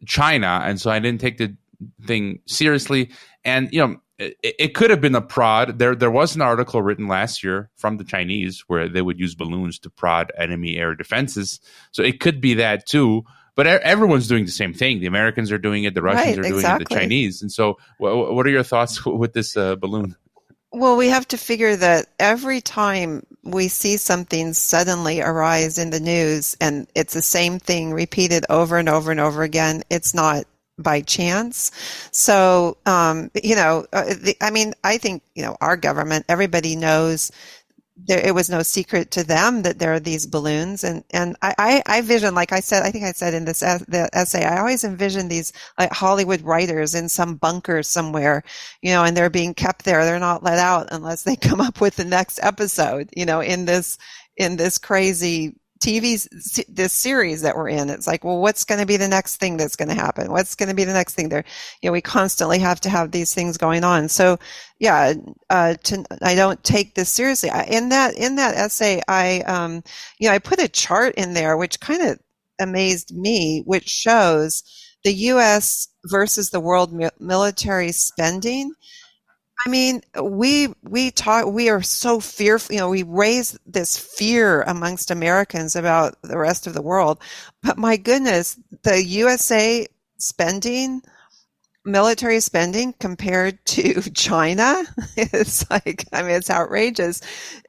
China. 0.06 0.60
And 0.64 0.80
so 0.80 0.90
I 0.90 0.98
didn't 0.98 1.20
take 1.20 1.38
the 1.38 1.56
thing 2.02 2.40
seriously. 2.46 3.10
And 3.44 3.68
you 3.72 3.86
know, 3.86 3.96
it, 4.18 4.36
it, 4.42 4.74
could 4.74 4.90
have 4.90 5.00
been 5.00 5.14
a 5.14 5.20
prod. 5.20 5.78
There, 5.78 5.94
there 5.94 6.10
was 6.10 6.34
an 6.34 6.42
article 6.42 6.82
written 6.82 7.06
last 7.06 7.44
year 7.44 7.70
from 7.76 7.98
the 7.98 8.04
Chinese 8.04 8.64
where 8.66 8.88
they 8.88 9.02
would 9.02 9.20
use 9.20 9.34
balloons 9.34 9.78
to 9.80 9.90
prod 9.90 10.32
enemy 10.38 10.76
air 10.76 10.94
defenses. 10.94 11.60
So 11.92 12.02
it 12.02 12.20
could 12.20 12.40
be 12.40 12.54
that 12.54 12.86
too. 12.86 13.24
But 13.54 13.66
everyone's 13.66 14.28
doing 14.28 14.44
the 14.44 14.50
same 14.50 14.74
thing. 14.74 15.00
The 15.00 15.06
Americans 15.06 15.50
are 15.50 15.58
doing 15.58 15.84
it. 15.84 15.94
The 15.94 16.02
Russians 16.02 16.36
right, 16.36 16.38
are 16.38 16.42
doing 16.42 16.54
exactly. 16.56 16.82
it. 16.82 16.88
The 16.90 16.94
Chinese. 16.94 17.40
And 17.40 17.50
so, 17.50 17.78
what, 17.96 18.34
what 18.34 18.46
are 18.46 18.50
your 18.50 18.62
thoughts 18.62 19.04
with 19.06 19.32
this 19.32 19.56
uh, 19.56 19.76
balloon? 19.76 20.14
Well, 20.72 20.98
we 20.98 21.08
have 21.08 21.26
to 21.28 21.38
figure 21.38 21.74
that 21.74 22.06
every 22.18 22.60
time 22.60 23.24
we 23.42 23.68
see 23.68 23.96
something 23.96 24.52
suddenly 24.52 25.22
arise 25.22 25.78
in 25.78 25.88
the 25.88 26.00
news 26.00 26.54
and 26.60 26.86
it's 26.94 27.14
the 27.14 27.22
same 27.22 27.58
thing 27.58 27.94
repeated 27.94 28.44
over 28.50 28.76
and 28.76 28.88
over 28.88 29.10
and 29.10 29.20
over 29.20 29.42
again, 29.42 29.84
it's 29.88 30.12
not 30.12 30.44
by 30.78 31.00
chance. 31.00 31.70
So, 32.12 32.76
um, 32.86 33.30
you 33.42 33.54
know, 33.54 33.86
uh, 33.92 34.14
the, 34.14 34.36
I 34.40 34.50
mean, 34.50 34.74
I 34.84 34.98
think, 34.98 35.22
you 35.34 35.42
know, 35.42 35.56
our 35.60 35.76
government, 35.76 36.26
everybody 36.28 36.76
knows 36.76 37.30
there, 37.96 38.20
it 38.20 38.34
was 38.34 38.50
no 38.50 38.62
secret 38.62 39.10
to 39.12 39.24
them 39.24 39.62
that 39.62 39.78
there 39.78 39.92
are 39.94 40.00
these 40.00 40.26
balloons 40.26 40.84
and 40.84 41.02
and 41.12 41.34
I, 41.40 41.54
I, 41.58 41.82
I 41.86 42.00
vision 42.02 42.34
like 42.34 42.52
I 42.52 42.60
said 42.60 42.82
I 42.82 42.90
think 42.90 43.04
I 43.04 43.12
said 43.12 43.32
in 43.32 43.46
this 43.46 43.60
the 43.60 44.10
essay 44.12 44.44
I 44.44 44.58
always 44.58 44.84
envision 44.84 45.28
these 45.28 45.52
like 45.78 45.92
Hollywood 45.92 46.42
writers 46.42 46.94
in 46.94 47.08
some 47.08 47.36
bunker 47.36 47.82
somewhere 47.82 48.42
you 48.82 48.92
know 48.92 49.02
and 49.04 49.16
they're 49.16 49.30
being 49.30 49.54
kept 49.54 49.84
there 49.84 50.04
they're 50.04 50.18
not 50.18 50.42
let 50.42 50.58
out 50.58 50.88
unless 50.90 51.22
they 51.22 51.36
come 51.40 51.60
up 51.60 51.80
with 51.80 51.96
the 51.96 52.04
next 52.04 52.38
episode 52.42 53.08
you 53.16 53.24
know 53.24 53.40
in 53.40 53.64
this 53.64 53.96
in 54.36 54.56
this 54.56 54.76
crazy 54.76 55.56
TV, 55.80 56.64
this 56.68 56.92
series 56.92 57.42
that 57.42 57.56
we're 57.56 57.68
in. 57.68 57.90
It's 57.90 58.06
like, 58.06 58.24
well, 58.24 58.40
what's 58.40 58.64
going 58.64 58.80
to 58.80 58.86
be 58.86 58.96
the 58.96 59.08
next 59.08 59.36
thing 59.36 59.56
that's 59.56 59.76
going 59.76 59.88
to 59.88 59.94
happen? 59.94 60.30
What's 60.30 60.54
going 60.54 60.68
to 60.68 60.74
be 60.74 60.84
the 60.84 60.92
next 60.92 61.14
thing 61.14 61.28
there? 61.28 61.44
You 61.82 61.88
know, 61.88 61.92
we 61.92 62.00
constantly 62.00 62.58
have 62.60 62.80
to 62.82 62.90
have 62.90 63.10
these 63.10 63.34
things 63.34 63.58
going 63.58 63.84
on. 63.84 64.08
So 64.08 64.38
yeah, 64.78 65.14
uh, 65.50 65.74
to, 65.84 66.04
I 66.22 66.34
don't 66.34 66.62
take 66.64 66.94
this 66.94 67.08
seriously. 67.08 67.50
I, 67.50 67.64
in 67.64 67.90
that, 67.90 68.14
in 68.14 68.36
that 68.36 68.54
essay, 68.54 69.02
I, 69.08 69.40
um, 69.40 69.82
you 70.18 70.28
know, 70.28 70.34
I 70.34 70.38
put 70.38 70.62
a 70.62 70.68
chart 70.68 71.14
in 71.16 71.34
there, 71.34 71.56
which 71.56 71.80
kind 71.80 72.02
of 72.02 72.18
amazed 72.58 73.14
me, 73.14 73.62
which 73.64 73.88
shows 73.88 74.62
the 75.04 75.12
U.S. 75.12 75.88
versus 76.06 76.50
the 76.50 76.60
world 76.60 76.92
military 77.20 77.92
spending 77.92 78.72
I 79.64 79.68
mean, 79.68 80.02
we 80.22 80.68
we 80.82 81.10
talk. 81.10 81.46
We 81.46 81.68
are 81.68 81.82
so 81.82 82.20
fearful. 82.20 82.74
You 82.74 82.80
know, 82.80 82.90
we 82.90 83.02
raise 83.02 83.58
this 83.66 83.96
fear 83.98 84.62
amongst 84.62 85.10
Americans 85.10 85.74
about 85.74 86.16
the 86.22 86.38
rest 86.38 86.66
of 86.66 86.74
the 86.74 86.82
world. 86.82 87.18
But 87.62 87.78
my 87.78 87.96
goodness, 87.96 88.58
the 88.82 89.02
USA 89.02 89.86
spending, 90.18 91.02
military 91.84 92.40
spending 92.40 92.94
compared 93.00 93.64
to 93.66 94.02
China, 94.14 94.84
it's 95.16 95.70
like 95.70 96.06
I 96.12 96.22
mean, 96.22 96.32
it's 96.32 96.50
outrageous. 96.50 97.22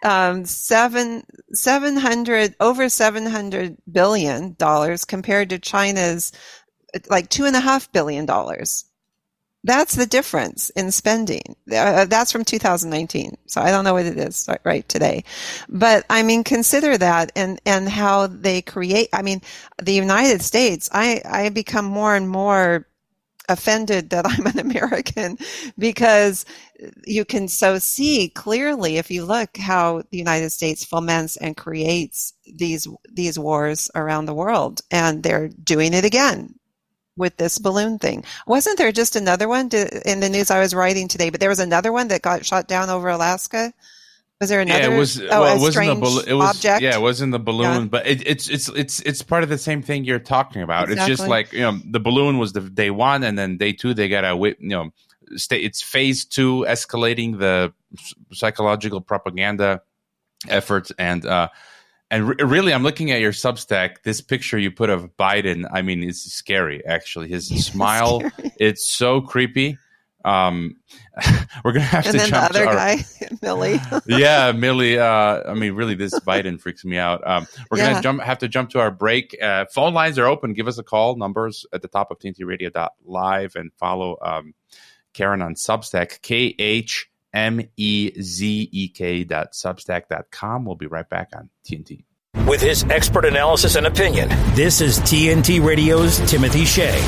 Um, 0.04 0.46
seven 0.46 1.24
seven 1.54 1.98
hundred 1.98 2.56
over 2.60 2.90
seven 2.90 3.26
hundred 3.26 3.78
billion 3.92 4.56
dollars 4.56 5.06
compared 5.06 5.50
to 5.52 5.60
China's 5.60 6.32
like 7.10 7.30
two 7.30 7.46
and 7.46 7.56
a 7.56 7.60
half 7.62 7.92
billion 7.92 8.26
dollars. 8.26 8.86
That's 9.68 9.96
the 9.96 10.06
difference 10.06 10.70
in 10.72 10.92
spending. 10.92 11.58
Uh, 11.70 12.06
that's 12.06 12.32
from 12.32 12.46
2019. 12.46 13.38
So 13.48 13.60
I 13.60 13.70
don't 13.70 13.84
know 13.84 13.96
what 13.96 14.06
it 14.06 14.18
is 14.18 14.48
right 14.64 14.88
today. 14.88 15.26
But 15.68 16.06
I 16.10 16.24
mean, 16.24 16.46
consider 16.46 16.98
that 16.98 17.34
and, 17.36 17.60
and 17.66 17.90
how 17.90 18.28
they 18.28 18.62
create. 18.62 19.10
I 19.12 19.24
mean, 19.24 19.42
the 19.78 19.92
United 19.92 20.42
States, 20.42 20.88
I, 20.94 21.22
I 21.26 21.50
become 21.50 21.84
more 21.84 22.16
and 22.16 22.30
more 22.30 22.88
offended 23.50 24.12
that 24.12 24.26
I'm 24.26 24.46
an 24.46 24.60
American 24.72 25.38
because 25.78 26.46
you 27.06 27.26
can 27.26 27.50
so 27.50 27.78
see 27.78 28.30
clearly 28.30 28.98
if 28.98 29.12
you 29.12 29.26
look 29.26 29.58
how 29.58 30.04
the 30.12 30.18
United 30.18 30.52
States 30.52 30.86
foments 30.86 31.36
and 31.36 31.58
creates 31.58 32.34
these 32.46 32.88
these 33.12 33.38
wars 33.38 33.92
around 33.96 34.26
the 34.28 34.34
world 34.34 34.82
and 34.92 35.24
they're 35.24 35.50
doing 35.50 35.94
it 35.94 36.06
again 36.06 36.56
with 37.18 37.36
this 37.38 37.60
balloon 37.60 38.00
thing. 38.00 38.24
Wasn't 38.46 38.78
there 38.78 38.92
just 38.92 39.16
another 39.16 39.48
one 39.48 39.70
to, 39.70 40.10
in 40.10 40.20
the 40.20 40.30
news 40.30 40.52
I 40.52 40.60
was 40.60 40.74
writing 40.74 41.08
today? 41.08 41.30
But 41.30 41.40
there 41.40 41.50
was 41.50 41.60
another 41.60 41.92
one 41.92 42.08
that 42.10 42.22
got 42.22 42.46
shot 42.46 42.68
down 42.68 42.90
over 42.90 43.10
Alaska. 43.10 43.74
Was 44.40 44.50
there 44.50 44.62
another? 44.62 44.90
Yeah, 44.90 44.96
it 44.96 45.00
was. 45.00 45.20
Oh, 45.20 45.42
well, 45.42 45.58
it 45.58 45.60
wasn't 45.60 45.88
the 45.88 45.96
balloon. 45.96 46.26
It 46.28 46.34
was 46.34 46.50
object? 46.50 46.82
yeah, 46.84 46.96
it 46.96 47.02
wasn't 47.02 47.32
the 47.32 47.40
balloon, 47.40 47.84
yeah. 47.84 47.88
but 47.90 48.06
it, 48.06 48.28
it's 48.28 48.48
it's 48.48 48.70
it's 48.70 49.00
it's 49.00 49.24
part 49.24 49.42
of 49.42 49.50
the 49.50 49.58
same 49.58 49.82
thing 49.82 50.06
you're 50.06 50.20
talking 50.20 50.62
about. 50.62 50.92
Exactly. 50.92 51.12
It's 51.12 51.20
just 51.20 51.30
like 51.30 51.54
you 51.54 51.62
know, 51.62 51.80
the 51.84 52.00
balloon 52.00 52.38
was 52.38 52.54
the 52.54 52.62
day 52.62 52.92
one, 52.92 53.24
and 53.24 53.38
then 53.38 53.58
day 53.58 53.74
two 53.74 53.96
they 53.96 54.08
got 54.08 54.24
a 54.24 54.38
you 54.38 54.56
know, 54.60 54.92
stay, 55.38 55.58
it's 55.58 55.82
phase 55.82 56.24
two, 56.24 56.66
escalating 56.68 57.40
the 57.40 57.74
psychological 58.32 59.02
propaganda 59.02 59.82
efforts, 60.48 60.92
and 61.00 61.26
uh, 61.26 61.50
and 62.10 62.30
re- 62.30 62.36
really, 62.46 62.74
I'm 62.74 62.84
looking 62.84 63.12
at 63.12 63.20
your 63.20 63.32
Substack. 63.32 64.04
This 64.04 64.22
picture 64.22 64.58
you 64.58 64.72
put 64.72 64.90
of 64.90 65.16
Biden, 65.18 65.66
I 65.72 65.82
mean, 65.82 66.04
it's 66.04 66.22
scary. 66.32 66.86
Actually, 66.86 67.28
his 67.28 67.48
smile, 67.66 68.22
it's 68.58 68.88
so 68.88 69.22
creepy. 69.22 69.78
Um, 70.26 70.76
we're 71.64 71.72
gonna 71.72 71.86
have 71.86 72.06
and 72.06 72.14
to 72.14 72.18
then 72.18 72.30
jump 72.30 72.52
the 72.52 72.60
other 72.60 72.68
our, 72.68 72.76
guy, 72.76 72.96
Milley. 73.42 74.02
yeah, 74.08 74.52
Milley. 74.52 74.98
Uh, 74.98 75.50
I 75.50 75.54
mean, 75.54 75.74
really, 75.74 75.96
this 75.96 76.18
Biden 76.20 76.60
freaks 76.60 76.84
me 76.84 76.98
out. 76.98 77.26
Um, 77.26 77.48
we're 77.70 77.78
yeah. 77.78 77.92
gonna 77.92 78.04
jump, 78.04 78.22
have 78.22 78.40
to 78.40 78.48
jump 78.48 78.70
to 78.72 78.80
our 78.80 78.92
break. 78.92 79.38
Uh, 79.42 79.66
phone 79.74 79.94
lines 79.94 80.20
are 80.20 80.26
open. 80.26 80.54
Give 80.54 80.68
us 80.68 80.78
a 80.78 80.84
call. 80.84 81.16
Numbers 81.16 81.66
at 81.72 81.82
the 81.82 81.88
top 81.88 82.12
of 82.12 82.20
TNTRadio.live 82.20 83.56
and 83.56 83.72
follow 83.78 84.18
um, 84.22 84.54
Karen 85.14 85.42
on 85.42 85.56
Substack. 85.56 86.22
K 86.22 86.56
H 86.60 87.10
M 87.38 87.62
E 87.78 88.20
Z 88.20 88.70
E 88.72 88.88
K 88.90 89.24
dot 89.24 89.54
substack 89.54 90.08
dot 90.10 90.26
com. 90.32 90.66
We'll 90.66 90.76
be 90.76 90.88
right 90.88 91.08
back 91.08 91.30
on 91.36 91.52
TNT. 91.70 92.04
With 92.48 92.62
his 92.62 92.84
expert 92.86 93.26
analysis 93.26 93.76
and 93.76 93.86
opinion, 93.86 94.30
this 94.56 94.82
is 94.82 95.00
TNT 95.00 95.64
Radio's 95.64 96.18
Timothy 96.30 96.66
Shea. 96.66 97.00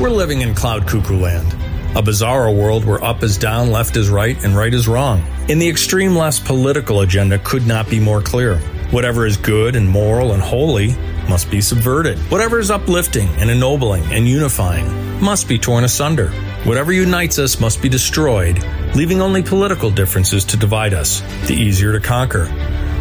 We're 0.00 0.10
living 0.10 0.42
in 0.42 0.54
cloud 0.54 0.86
cuckoo 0.86 1.18
land. 1.18 1.56
A 1.96 2.02
bizarre 2.02 2.50
world 2.52 2.84
where 2.84 3.02
up 3.02 3.24
is 3.24 3.36
down, 3.36 3.72
left 3.72 3.96
is 3.96 4.08
right, 4.08 4.42
and 4.44 4.56
right 4.56 4.72
is 4.72 4.86
wrong. 4.86 5.22
In 5.48 5.58
the 5.58 5.68
extreme 5.68 6.14
left 6.14 6.44
political 6.44 7.00
agenda 7.00 7.38
could 7.40 7.66
not 7.66 7.90
be 7.90 7.98
more 7.98 8.22
clear. 8.22 8.58
Whatever 8.92 9.26
is 9.26 9.36
good 9.36 9.74
and 9.74 9.88
moral 9.88 10.32
and 10.32 10.42
holy 10.42 10.94
must 11.28 11.50
be 11.50 11.60
subverted. 11.60 12.18
Whatever 12.30 12.60
is 12.60 12.70
uplifting 12.70 13.28
and 13.40 13.50
ennobling 13.50 14.04
and 14.12 14.28
unifying 14.28 15.20
must 15.20 15.48
be 15.48 15.58
torn 15.58 15.82
asunder. 15.84 16.30
Whatever 16.64 16.92
unites 16.92 17.40
us 17.40 17.58
must 17.58 17.82
be 17.82 17.88
destroyed, 17.88 18.64
leaving 18.94 19.20
only 19.20 19.42
political 19.42 19.90
differences 19.90 20.44
to 20.44 20.56
divide 20.56 20.94
us, 20.94 21.20
the 21.48 21.54
easier 21.54 21.92
to 21.92 21.98
conquer. 21.98 22.46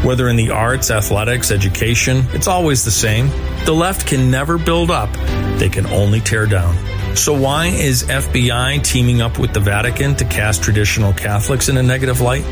Whether 0.04 0.30
in 0.30 0.36
the 0.36 0.50
arts, 0.50 0.90
athletics, 0.90 1.52
education, 1.52 2.26
it's 2.34 2.48
always 2.48 2.84
the 2.84 2.90
same. 2.90 3.30
The 3.66 3.74
left 3.74 4.08
can 4.08 4.32
never 4.32 4.58
build 4.58 4.90
up, 4.90 5.14
they 5.60 5.70
can 5.70 5.86
only 5.86 6.22
tear 6.22 6.48
down. 6.48 6.76
So 7.16 7.38
why 7.38 7.68
is 7.68 8.02
FBI 8.06 8.84
teaming 8.84 9.22
up 9.22 9.38
with 9.38 9.54
the 9.54 9.60
Vatican 9.60 10.16
to 10.16 10.26
cast 10.26 10.64
traditional 10.64 11.14
Catholics 11.14 11.70
in 11.70 11.78
a 11.78 11.84
negative 11.84 12.20
light? 12.20 12.44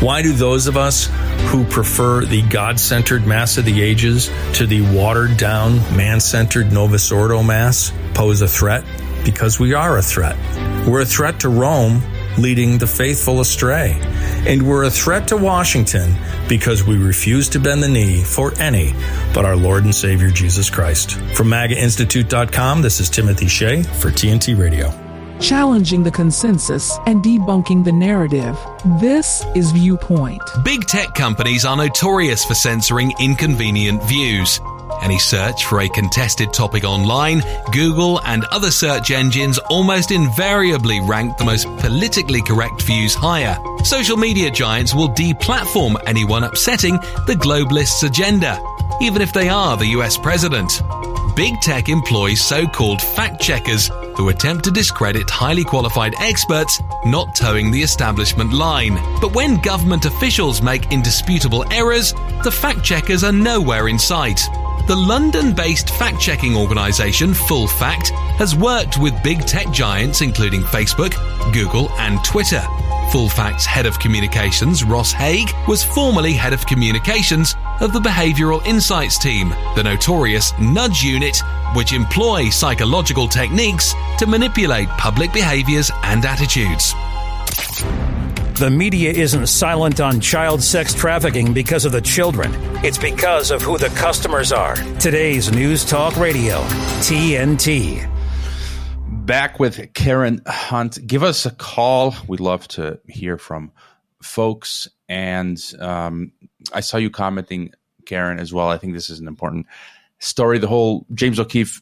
Why 0.00 0.22
do 0.22 0.32
those 0.32 0.66
of 0.66 0.76
us 0.76 1.08
who 1.50 1.64
prefer 1.66 2.24
the 2.24 2.42
God-centered 2.42 3.28
Mass 3.28 3.58
of 3.58 3.64
the 3.64 3.80
Ages 3.80 4.28
to 4.54 4.66
the 4.66 4.80
watered-down, 4.80 5.76
man-centered 5.96 6.72
Novus 6.72 7.12
Ordo 7.12 7.44
Mass 7.44 7.92
pose 8.14 8.40
a 8.40 8.48
threat? 8.48 8.82
Because 9.30 9.60
we 9.60 9.74
are 9.74 9.98
a 9.98 10.02
threat. 10.02 10.36
We're 10.88 11.02
a 11.02 11.04
threat 11.04 11.40
to 11.40 11.50
Rome 11.50 12.02
leading 12.38 12.78
the 12.78 12.86
faithful 12.86 13.40
astray. 13.42 13.94
And 14.46 14.66
we're 14.66 14.84
a 14.84 14.90
threat 14.90 15.28
to 15.28 15.36
Washington 15.36 16.14
because 16.48 16.82
we 16.82 16.96
refuse 16.96 17.46
to 17.50 17.60
bend 17.60 17.82
the 17.82 17.88
knee 17.88 18.22
for 18.22 18.58
any 18.58 18.94
but 19.34 19.44
our 19.44 19.54
Lord 19.54 19.84
and 19.84 19.94
Savior 19.94 20.30
Jesus 20.30 20.70
Christ. 20.70 21.12
From 21.34 21.48
MAGAInstitute.com, 21.48 22.80
this 22.80 23.00
is 23.00 23.10
Timothy 23.10 23.48
Shea 23.48 23.82
for 23.82 24.08
TNT 24.08 24.58
Radio. 24.58 24.90
Challenging 25.40 26.02
the 26.02 26.10
consensus 26.10 26.98
and 27.04 27.22
debunking 27.22 27.84
the 27.84 27.92
narrative. 27.92 28.58
This 28.98 29.44
is 29.54 29.72
Viewpoint. 29.72 30.40
Big 30.64 30.86
tech 30.86 31.14
companies 31.14 31.66
are 31.66 31.76
notorious 31.76 32.46
for 32.46 32.54
censoring 32.54 33.12
inconvenient 33.20 34.02
views. 34.04 34.58
Any 35.02 35.18
search 35.18 35.64
for 35.66 35.80
a 35.80 35.88
contested 35.88 36.52
topic 36.52 36.84
online, 36.84 37.42
Google 37.72 38.20
and 38.24 38.44
other 38.46 38.70
search 38.70 39.10
engines 39.10 39.58
almost 39.70 40.10
invariably 40.10 41.00
rank 41.00 41.36
the 41.36 41.44
most 41.44 41.64
politically 41.78 42.42
correct 42.42 42.82
views 42.82 43.14
higher. 43.14 43.56
Social 43.84 44.16
media 44.16 44.50
giants 44.50 44.94
will 44.94 45.08
deplatform 45.08 45.96
anyone 46.06 46.44
upsetting 46.44 46.96
the 47.26 47.38
globalists' 47.38 48.06
agenda, 48.06 48.60
even 49.00 49.22
if 49.22 49.32
they 49.32 49.48
are 49.48 49.76
the 49.76 49.86
US 49.98 50.18
president. 50.18 50.82
Big 51.36 51.60
tech 51.60 51.88
employs 51.88 52.40
so 52.40 52.66
called 52.66 53.00
fact 53.00 53.40
checkers 53.40 53.88
who 54.16 54.30
attempt 54.30 54.64
to 54.64 54.72
discredit 54.72 55.30
highly 55.30 55.62
qualified 55.62 56.12
experts 56.18 56.82
not 57.04 57.36
towing 57.36 57.70
the 57.70 57.80
establishment 57.80 58.52
line. 58.52 58.98
But 59.20 59.32
when 59.32 59.60
government 59.60 60.04
officials 60.04 60.60
make 60.60 60.92
indisputable 60.92 61.64
errors, 61.72 62.12
the 62.42 62.50
fact 62.50 62.82
checkers 62.82 63.22
are 63.22 63.30
nowhere 63.30 63.86
in 63.86 63.96
sight. 63.96 64.40
The 64.88 64.96
London 64.96 65.52
based 65.52 65.90
fact 65.90 66.18
checking 66.18 66.56
organisation 66.56 67.34
Full 67.34 67.68
Fact 67.68 68.08
has 68.38 68.56
worked 68.56 68.96
with 68.96 69.22
big 69.22 69.44
tech 69.44 69.70
giants 69.70 70.22
including 70.22 70.62
Facebook, 70.62 71.12
Google, 71.52 71.90
and 71.98 72.24
Twitter. 72.24 72.62
Full 73.12 73.28
Fact's 73.28 73.66
head 73.66 73.84
of 73.84 73.98
communications, 73.98 74.84
Ross 74.84 75.12
Haig, 75.12 75.50
was 75.68 75.84
formerly 75.84 76.32
head 76.32 76.54
of 76.54 76.66
communications 76.66 77.54
of 77.82 77.92
the 77.92 78.00
Behavioral 78.00 78.66
Insights 78.66 79.18
team, 79.18 79.50
the 79.76 79.82
notorious 79.82 80.58
nudge 80.58 81.02
unit, 81.02 81.36
which 81.74 81.92
employ 81.92 82.48
psychological 82.48 83.28
techniques 83.28 83.92
to 84.16 84.26
manipulate 84.26 84.88
public 84.96 85.34
behaviors 85.34 85.90
and 86.02 86.24
attitudes. 86.24 86.94
The 88.58 88.70
media 88.70 89.12
isn't 89.12 89.46
silent 89.46 90.00
on 90.00 90.20
child 90.20 90.64
sex 90.64 90.92
trafficking 90.92 91.52
because 91.52 91.84
of 91.84 91.92
the 91.92 92.00
children. 92.00 92.50
It's 92.84 92.98
because 92.98 93.52
of 93.52 93.62
who 93.62 93.78
the 93.78 93.86
customers 93.90 94.50
are. 94.50 94.74
Today's 94.98 95.52
News 95.52 95.84
Talk 95.84 96.16
Radio, 96.16 96.58
TNT. 97.06 98.04
Back 99.06 99.60
with 99.60 99.94
Karen 99.94 100.42
Hunt. 100.44 100.98
Give 101.06 101.22
us 101.22 101.46
a 101.46 101.52
call. 101.52 102.16
We'd 102.26 102.40
love 102.40 102.66
to 102.68 102.98
hear 103.06 103.38
from 103.38 103.70
folks. 104.24 104.88
And 105.08 105.62
um, 105.78 106.32
I 106.72 106.80
saw 106.80 106.96
you 106.96 107.10
commenting, 107.10 107.70
Karen, 108.06 108.40
as 108.40 108.52
well. 108.52 108.70
I 108.70 108.76
think 108.76 108.92
this 108.92 109.08
is 109.08 109.20
an 109.20 109.28
important 109.28 109.66
story. 110.18 110.58
The 110.58 110.66
whole 110.66 111.06
James 111.14 111.38
O'Keefe 111.38 111.80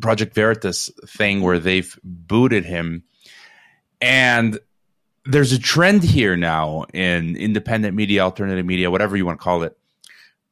Project 0.00 0.34
Veritas 0.34 0.90
thing 1.06 1.42
where 1.42 1.58
they've 1.58 1.94
booted 2.02 2.64
him. 2.64 3.04
And 4.00 4.58
there's 5.26 5.52
a 5.52 5.58
trend 5.58 6.02
here 6.02 6.36
now 6.36 6.84
in 6.92 7.36
independent 7.36 7.96
media, 7.96 8.20
alternative 8.20 8.64
media, 8.64 8.90
whatever 8.90 9.16
you 9.16 9.26
want 9.26 9.38
to 9.38 9.44
call 9.44 9.62
it. 9.62 9.76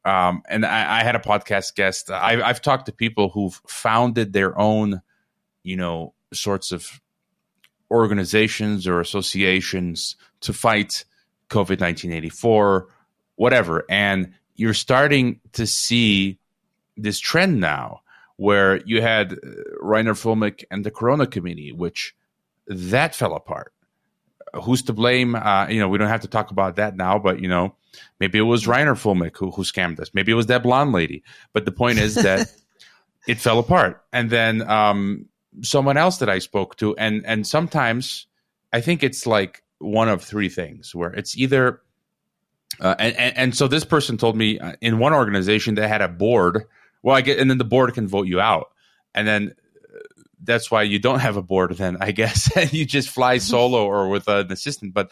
Um, 0.03 0.43
and 0.47 0.65
I, 0.65 0.99
I, 0.99 1.03
had 1.03 1.15
a 1.15 1.19
podcast 1.19 1.73
guest. 1.73 2.11
I, 2.11 2.39
I've 2.39 2.61
talked 2.61 2.85
to 2.85 2.91
people 2.91 3.29
who've 3.29 3.59
founded 3.67 4.33
their 4.33 4.57
own, 4.57 5.01
you 5.63 5.75
know, 5.75 6.13
sorts 6.31 6.71
of 6.71 7.01
organizations 7.89 8.87
or 8.87 8.99
associations 8.99 10.15
to 10.41 10.53
fight 10.53 11.05
COVID 11.49 11.81
1984, 11.81 12.87
whatever. 13.35 13.83
And 13.89 14.33
you're 14.55 14.75
starting 14.75 15.39
to 15.53 15.65
see 15.65 16.37
this 16.97 17.19
trend 17.19 17.59
now 17.59 18.01
where 18.37 18.85
you 18.85 19.01
had 19.01 19.33
uh, 19.33 19.37
Reiner 19.81 20.13
Fuellmich 20.13 20.65
and 20.69 20.85
the 20.85 20.91
Corona 20.91 21.25
Committee, 21.25 21.71
which 21.71 22.15
that 22.67 23.15
fell 23.15 23.33
apart 23.33 23.73
who's 24.61 24.81
to 24.83 24.93
blame? 24.93 25.35
Uh, 25.35 25.67
you 25.67 25.79
know, 25.79 25.87
we 25.87 25.97
don't 25.97 26.07
have 26.07 26.21
to 26.21 26.27
talk 26.27 26.51
about 26.51 26.75
that 26.77 26.95
now, 26.95 27.19
but 27.19 27.39
you 27.39 27.47
know, 27.47 27.75
maybe 28.19 28.37
it 28.37 28.43
was 28.43 28.65
Reiner 28.65 28.95
Fuellmich 28.95 29.37
who 29.37 29.51
who 29.51 29.63
scammed 29.63 29.99
us. 29.99 30.11
Maybe 30.13 30.31
it 30.31 30.35
was 30.35 30.47
that 30.47 30.63
blonde 30.63 30.91
lady. 30.91 31.23
But 31.53 31.65
the 31.65 31.71
point 31.71 31.99
is 31.99 32.15
that 32.15 32.51
it 33.27 33.39
fell 33.39 33.59
apart, 33.59 34.03
and 34.13 34.29
then 34.29 34.67
um, 34.69 35.25
someone 35.61 35.97
else 35.97 36.17
that 36.17 36.29
I 36.29 36.39
spoke 36.39 36.77
to, 36.77 36.95
and 36.97 37.25
and 37.25 37.45
sometimes 37.45 38.27
I 38.73 38.81
think 38.81 39.03
it's 39.03 39.25
like 39.25 39.63
one 39.79 40.09
of 40.09 40.23
three 40.23 40.49
things 40.49 40.93
where 40.95 41.11
it's 41.11 41.37
either. 41.37 41.81
Uh, 42.81 42.95
and, 42.99 43.15
and, 43.15 43.37
and 43.37 43.55
so 43.55 43.69
this 43.69 43.85
person 43.85 44.17
told 44.17 44.35
me 44.35 44.59
uh, 44.59 44.73
in 44.81 44.99
one 44.99 45.13
organization 45.13 45.75
they 45.75 45.87
had 45.87 46.01
a 46.01 46.09
board. 46.09 46.63
Well, 47.03 47.15
I 47.15 47.21
get, 47.21 47.39
and 47.39 47.49
then 47.49 47.57
the 47.57 47.63
board 47.63 47.93
can 47.93 48.05
vote 48.05 48.27
you 48.27 48.41
out, 48.41 48.71
and 49.13 49.25
then 49.25 49.53
that's 50.43 50.69
why 50.69 50.83
you 50.83 50.99
don't 50.99 51.19
have 51.19 51.37
a 51.37 51.41
board 51.41 51.71
then 51.77 51.97
i 51.99 52.11
guess. 52.11 52.49
You 52.73 52.85
just 52.85 53.09
fly 53.09 53.37
solo 53.37 53.85
or 53.85 54.09
with 54.09 54.27
an 54.27 54.51
assistant. 54.51 54.93
But 54.93 55.11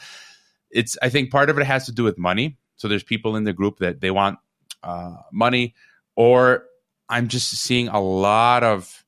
it's 0.69 0.97
i 1.01 1.09
think 1.09 1.31
part 1.31 1.49
of 1.49 1.57
it 1.57 1.65
has 1.65 1.85
to 1.85 1.91
do 1.91 2.03
with 2.03 2.17
money. 2.17 2.57
So 2.75 2.87
there's 2.87 3.03
people 3.03 3.35
in 3.35 3.43
the 3.43 3.53
group 3.53 3.79
that 3.79 4.01
they 4.01 4.11
want 4.11 4.39
uh, 4.81 5.15
money 5.31 5.75
or 6.15 6.65
i'm 7.09 7.27
just 7.27 7.49
seeing 7.51 7.87
a 7.87 8.01
lot 8.01 8.63
of 8.63 9.05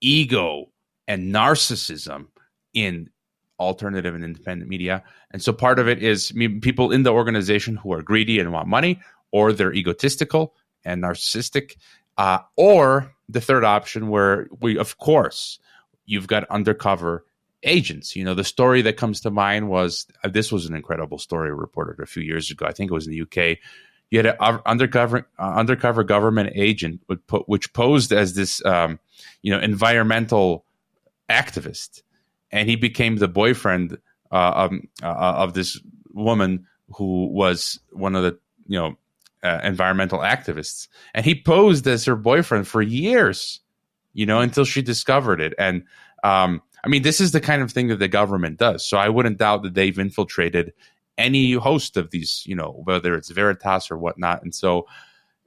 ego 0.00 0.66
and 1.08 1.34
narcissism 1.34 2.28
in 2.72 3.10
alternative 3.58 4.14
and 4.14 4.24
independent 4.24 4.68
media. 4.68 5.04
And 5.30 5.42
so 5.42 5.52
part 5.52 5.78
of 5.78 5.86
it 5.86 6.02
is 6.02 6.32
people 6.62 6.92
in 6.92 7.02
the 7.02 7.12
organization 7.12 7.76
who 7.76 7.92
are 7.92 8.02
greedy 8.02 8.40
and 8.40 8.52
want 8.52 8.68
money 8.68 9.00
or 9.30 9.52
they're 9.52 9.74
egotistical 9.74 10.54
and 10.84 11.02
narcissistic 11.02 11.76
uh, 12.16 12.38
or 12.56 13.12
the 13.30 13.40
third 13.40 13.64
option 13.64 14.08
where 14.08 14.48
we 14.60 14.78
of 14.78 14.98
course 14.98 15.58
you've 16.06 16.26
got 16.26 16.44
undercover 16.50 17.24
agents. 17.62 18.16
You 18.16 18.24
know 18.24 18.34
the 18.34 18.44
story 18.44 18.82
that 18.82 18.96
comes 18.96 19.20
to 19.22 19.30
mind 19.30 19.68
was 19.68 20.06
uh, 20.24 20.28
this 20.28 20.50
was 20.50 20.66
an 20.66 20.74
incredible 20.74 21.18
story 21.18 21.54
reported 21.54 22.02
a 22.02 22.06
few 22.06 22.22
years 22.22 22.50
ago. 22.50 22.66
I 22.66 22.72
think 22.72 22.90
it 22.90 22.94
was 22.94 23.06
in 23.06 23.12
the 23.12 23.22
uk 23.22 23.58
you 24.10 24.18
had 24.18 24.26
an 24.26 24.60
undercover 24.66 25.26
uh, 25.38 25.54
undercover 25.54 26.04
government 26.04 26.52
agent 26.54 27.00
which 27.46 27.72
posed 27.72 28.12
as 28.12 28.34
this 28.34 28.64
um, 28.64 28.98
you 29.42 29.52
know 29.52 29.60
environmental 29.60 30.64
activist. 31.28 32.02
And 32.52 32.68
he 32.68 32.74
became 32.74 33.16
the 33.16 33.28
boyfriend 33.28 33.98
uh, 34.32 34.68
um, 34.68 34.88
uh, 35.02 35.06
of 35.06 35.54
this 35.54 35.80
woman 36.12 36.66
who 36.96 37.26
was 37.26 37.78
one 37.92 38.16
of 38.16 38.24
the 38.24 38.38
you 38.66 38.78
know 38.78 38.96
uh, 39.42 39.60
environmental 39.62 40.18
activists, 40.18 40.88
and 41.14 41.24
he 41.24 41.40
posed 41.40 41.86
as 41.86 42.04
her 42.04 42.16
boyfriend 42.16 42.66
for 42.68 42.82
years, 42.82 43.60
you 44.12 44.26
know, 44.26 44.40
until 44.40 44.64
she 44.64 44.82
discovered 44.82 45.40
it. 45.40 45.54
And 45.58 45.84
um, 46.22 46.62
I 46.84 46.88
mean, 46.88 47.02
this 47.02 47.20
is 47.20 47.32
the 47.32 47.40
kind 47.40 47.62
of 47.62 47.72
thing 47.72 47.88
that 47.88 47.98
the 47.98 48.08
government 48.08 48.58
does. 48.58 48.86
So 48.86 48.96
I 48.96 49.08
wouldn't 49.08 49.38
doubt 49.38 49.62
that 49.62 49.74
they've 49.74 49.98
infiltrated 49.98 50.72
any 51.18 51.52
host 51.52 51.96
of 51.96 52.10
these, 52.10 52.42
you 52.46 52.54
know, 52.54 52.82
whether 52.84 53.14
it's 53.14 53.30
Veritas 53.30 53.90
or 53.90 53.98
whatnot. 53.98 54.42
And 54.42 54.54
so 54.54 54.86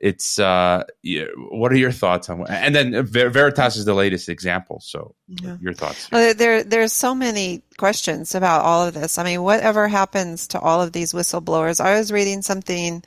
it's 0.03 0.37
uh 0.37 0.83
yeah, 1.01 1.23
what 1.49 1.71
are 1.71 1.77
your 1.77 1.91
thoughts 1.91 2.29
on 2.29 2.45
and 2.49 2.75
then 2.75 3.05
veritas 3.05 3.77
is 3.77 3.85
the 3.85 3.93
latest 3.93 4.27
example 4.27 4.81
so 4.81 5.15
yeah. 5.27 5.55
your 5.61 5.71
thoughts 5.71 6.11
well, 6.11 6.33
there 6.33 6.61
there's 6.61 6.91
so 6.91 7.15
many 7.15 7.63
questions 7.77 8.35
about 8.35 8.65
all 8.65 8.85
of 8.85 8.93
this 8.93 9.17
i 9.17 9.23
mean 9.23 9.41
whatever 9.41 9.87
happens 9.87 10.49
to 10.49 10.59
all 10.59 10.81
of 10.81 10.91
these 10.91 11.13
whistleblowers 11.13 11.79
i 11.79 11.97
was 11.97 12.11
reading 12.11 12.41
something 12.41 13.01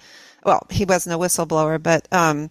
well, 0.46 0.66
he 0.70 0.84
wasn't 0.84 1.14
a 1.14 1.18
whistleblower, 1.18 1.82
but 1.82 2.06
um, 2.12 2.50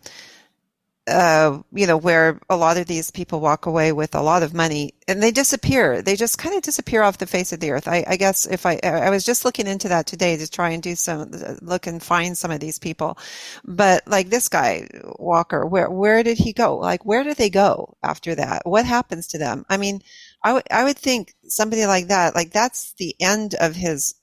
uh, 1.08 1.62
you 1.72 1.86
know, 1.86 1.98
where 1.98 2.40
a 2.50 2.58
lot 2.58 2.78
of 2.78 2.88
these 2.88 3.12
people 3.12 3.40
walk 3.40 3.68
away 3.68 3.92
with 3.92 4.16
a 4.16 4.22
lot 4.22 4.42
of 4.42 4.56
money 4.56 4.94
and 5.08 5.22
they 5.22 5.32
disappear. 5.32 6.02
They 6.02 6.16
just 6.16 6.40
kind 6.40 6.56
of 6.56 6.64
disappear 6.64 7.04
off 7.04 7.20
the 7.20 7.28
face 7.28 7.54
of 7.54 7.60
the 7.60 7.72
earth. 7.72 7.88
I, 7.88 8.04
I, 8.08 8.18
guess 8.18 8.48
if 8.48 8.66
I, 8.66 8.80
I 8.84 9.12
was 9.12 9.24
just 9.24 9.46
looking 9.46 9.68
into 9.68 9.88
that 9.90 10.08
today 10.08 10.36
to 10.36 10.50
try 10.50 10.72
and 10.72 10.82
do 10.82 10.96
some, 10.96 11.32
look 11.62 11.86
and 11.86 12.02
find 12.02 12.36
some 12.36 12.50
of 12.50 12.60
these 12.60 12.80
people. 12.80 13.20
But 13.64 14.08
like 14.08 14.30
this 14.30 14.50
guy, 14.50 14.88
Walker, 15.20 15.66
where, 15.66 15.92
where 15.92 16.24
did 16.24 16.40
he 16.40 16.54
go? 16.54 16.78
Like, 16.78 17.06
where 17.06 17.24
did 17.24 17.38
they 17.38 17.52
go 17.52 17.96
after 18.02 18.34
that? 18.36 18.64
What 18.66 18.86
happens 18.86 19.28
to 19.28 19.38
them? 19.38 19.64
I 19.70 19.78
mean, 19.78 20.02
I 20.44 20.62
I 20.72 20.84
would 20.84 20.98
think 20.98 21.34
somebody 21.48 21.86
like 21.86 22.08
that, 22.08 22.36
like 22.36 22.52
that's 22.52 22.94
the 22.94 23.16
end 23.20 23.56
of 23.56 23.76
his 23.76 24.16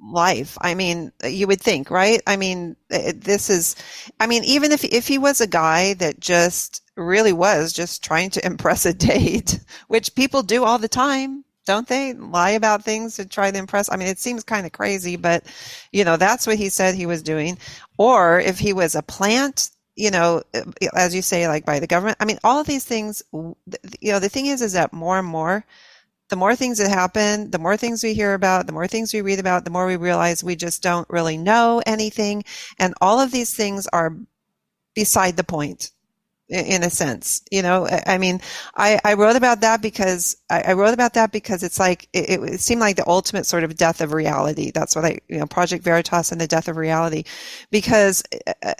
life. 0.00 0.56
I 0.60 0.74
mean, 0.74 1.12
you 1.24 1.46
would 1.46 1.60
think, 1.60 1.90
right? 1.90 2.20
I 2.26 2.36
mean, 2.36 2.76
this 2.88 3.50
is, 3.50 3.76
I 4.20 4.26
mean, 4.26 4.44
even 4.44 4.72
if, 4.72 4.84
if 4.84 5.06
he 5.08 5.18
was 5.18 5.40
a 5.40 5.46
guy 5.46 5.94
that 5.94 6.20
just 6.20 6.82
really 6.96 7.32
was 7.32 7.72
just 7.72 8.02
trying 8.04 8.30
to 8.30 8.46
impress 8.46 8.86
a 8.86 8.94
date, 8.94 9.60
which 9.88 10.14
people 10.14 10.42
do 10.42 10.64
all 10.64 10.78
the 10.78 10.88
time, 10.88 11.44
don't 11.66 11.86
they? 11.86 12.14
Lie 12.14 12.50
about 12.50 12.82
things 12.82 13.16
to 13.16 13.26
try 13.26 13.50
to 13.50 13.58
impress. 13.58 13.92
I 13.92 13.96
mean, 13.96 14.08
it 14.08 14.18
seems 14.18 14.42
kind 14.42 14.64
of 14.64 14.72
crazy, 14.72 15.16
but 15.16 15.44
you 15.92 16.04
know, 16.04 16.16
that's 16.16 16.46
what 16.46 16.56
he 16.56 16.70
said 16.70 16.94
he 16.94 17.04
was 17.06 17.22
doing. 17.22 17.58
Or 17.98 18.40
if 18.40 18.58
he 18.58 18.72
was 18.72 18.94
a 18.94 19.02
plant, 19.02 19.70
you 19.94 20.10
know, 20.10 20.42
eh, 20.54 20.62
as 20.94 21.14
you 21.14 21.20
say, 21.20 21.46
like 21.46 21.66
by 21.66 21.78
the 21.78 21.86
government. 21.86 22.16
I 22.20 22.24
mean, 22.24 22.38
all 22.42 22.58
of 22.58 22.66
these 22.66 22.84
things, 22.84 23.22
you 23.32 24.12
know, 24.12 24.18
the 24.18 24.30
thing 24.30 24.46
is, 24.46 24.62
is 24.62 24.72
that 24.72 24.94
more 24.94 25.18
and 25.18 25.28
more, 25.28 25.64
the 26.28 26.36
more 26.36 26.54
things 26.54 26.78
that 26.78 26.90
happen, 26.90 27.50
the 27.50 27.58
more 27.58 27.76
things 27.76 28.02
we 28.02 28.14
hear 28.14 28.34
about, 28.34 28.66
the 28.66 28.72
more 28.72 28.86
things 28.86 29.12
we 29.12 29.20
read 29.20 29.38
about, 29.38 29.64
the 29.64 29.70
more 29.70 29.86
we 29.86 29.96
realize 29.96 30.44
we 30.44 30.56
just 30.56 30.82
don't 30.82 31.08
really 31.08 31.36
know 31.36 31.82
anything. 31.86 32.44
And 32.78 32.94
all 33.00 33.20
of 33.20 33.30
these 33.30 33.54
things 33.54 33.86
are 33.92 34.16
beside 34.94 35.36
the 35.36 35.44
point 35.44 35.90
in 36.48 36.82
a 36.82 36.90
sense 36.90 37.42
you 37.50 37.62
know? 37.62 37.86
I 38.06 38.18
mean 38.18 38.40
i, 38.74 38.98
I 39.04 39.14
wrote 39.14 39.36
about 39.36 39.60
that 39.60 39.82
because 39.82 40.36
I, 40.48 40.62
I 40.68 40.72
wrote 40.72 40.94
about 40.94 41.14
that 41.14 41.30
because 41.30 41.62
it's 41.62 41.78
like 41.78 42.08
it, 42.12 42.42
it, 42.42 42.60
seemed 42.60 42.80
like 42.80 42.96
the 42.96 43.08
ultimate 43.08 43.44
sort 43.44 43.64
of 43.64 43.76
death 43.76 44.00
of 44.00 44.12
reality. 44.12 44.70
That's 44.70 44.96
what 44.96 45.04
i 45.04 45.18
you 45.28 45.38
know 45.38 45.46
project 45.46 45.84
veritas 45.84 46.32
and 46.32 46.40
the 46.40 46.46
death 46.46 46.68
of 46.68 46.76
reality. 46.76 47.24
Because 47.70 48.22
uh, 48.62 48.74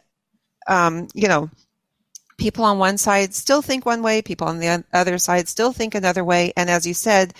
um, 0.66 1.09
you 1.14 1.28
know 1.28 1.51
people 2.39 2.64
on 2.64 2.78
one 2.78 2.97
side 2.97 3.34
still 3.34 3.61
think 3.61 3.84
one 3.84 4.03
way, 4.03 4.22
people 4.22 4.47
on 4.47 4.59
the 4.59 4.84
other 4.93 5.18
side 5.18 5.49
still 5.49 5.72
think 5.72 5.95
another 5.95 6.24
way. 6.24 6.53
And 6.57 6.70
as 6.70 6.86
you 6.86 6.95
said, 6.95 7.34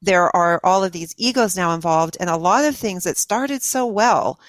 there 0.00 0.34
are 0.34 0.60
all 0.64 0.84
of 0.84 0.92
these 0.92 1.14
egos 1.18 1.56
now 1.56 1.74
involved 1.74 2.16
and 2.20 2.30
a 2.30 2.36
lot 2.36 2.64
of 2.64 2.76
things 2.76 3.04
that 3.04 3.16
started 3.16 3.62
so 3.62 3.86
well. 3.86 4.40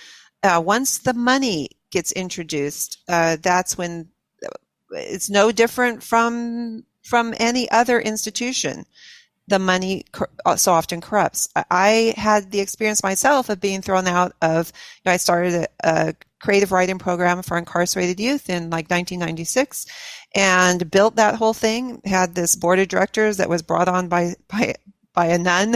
Uh, 0.44 0.62
once 0.64 1.00
the 1.00 1.14
money 1.14 1.70
gets 1.92 2.12
introduced, 2.12 3.00
uh, 3.10 3.38
that's 3.42 3.78
when 3.78 4.08
it's 4.92 5.30
no 5.30 5.52
different 5.52 6.02
from 6.04 6.86
from 7.04 7.34
any 7.40 7.70
other 7.72 8.00
institution 8.00 8.86
the 9.50 9.60
money 9.60 10.06
uh, 10.46 10.56
so 10.56 10.72
often 10.72 11.02
corrupts. 11.02 11.50
I 11.72 12.14
had 12.16 12.52
the 12.52 12.60
experience 12.60 13.02
myself 13.04 13.50
of 13.50 13.60
being 13.60 13.82
thrown 13.82 14.08
out 14.08 14.34
of, 14.42 14.72
you 15.04 15.10
know, 15.10 15.14
I 15.14 15.18
started 15.18 15.54
a, 15.54 15.68
a, 15.84 16.16
creative 16.40 16.72
writing 16.72 17.00
program 17.00 17.42
for 17.42 17.58
incarcerated 17.58 18.20
youth 18.20 18.50
in 18.50 18.70
like 18.70 18.90
1996 18.90 19.86
and 20.36 20.90
built 20.90 21.16
that 21.16 21.36
whole 21.36 21.54
thing, 21.54 22.02
had 22.06 22.36
this 22.36 22.56
board 22.56 22.80
of 22.80 22.88
directors 22.88 23.38
that 23.38 23.50
was 23.50 23.62
brought 23.62 23.88
on 23.90 24.08
by, 24.08 24.36
by, 24.48 24.76
by 25.14 25.28
a 25.28 25.38
nun 25.38 25.76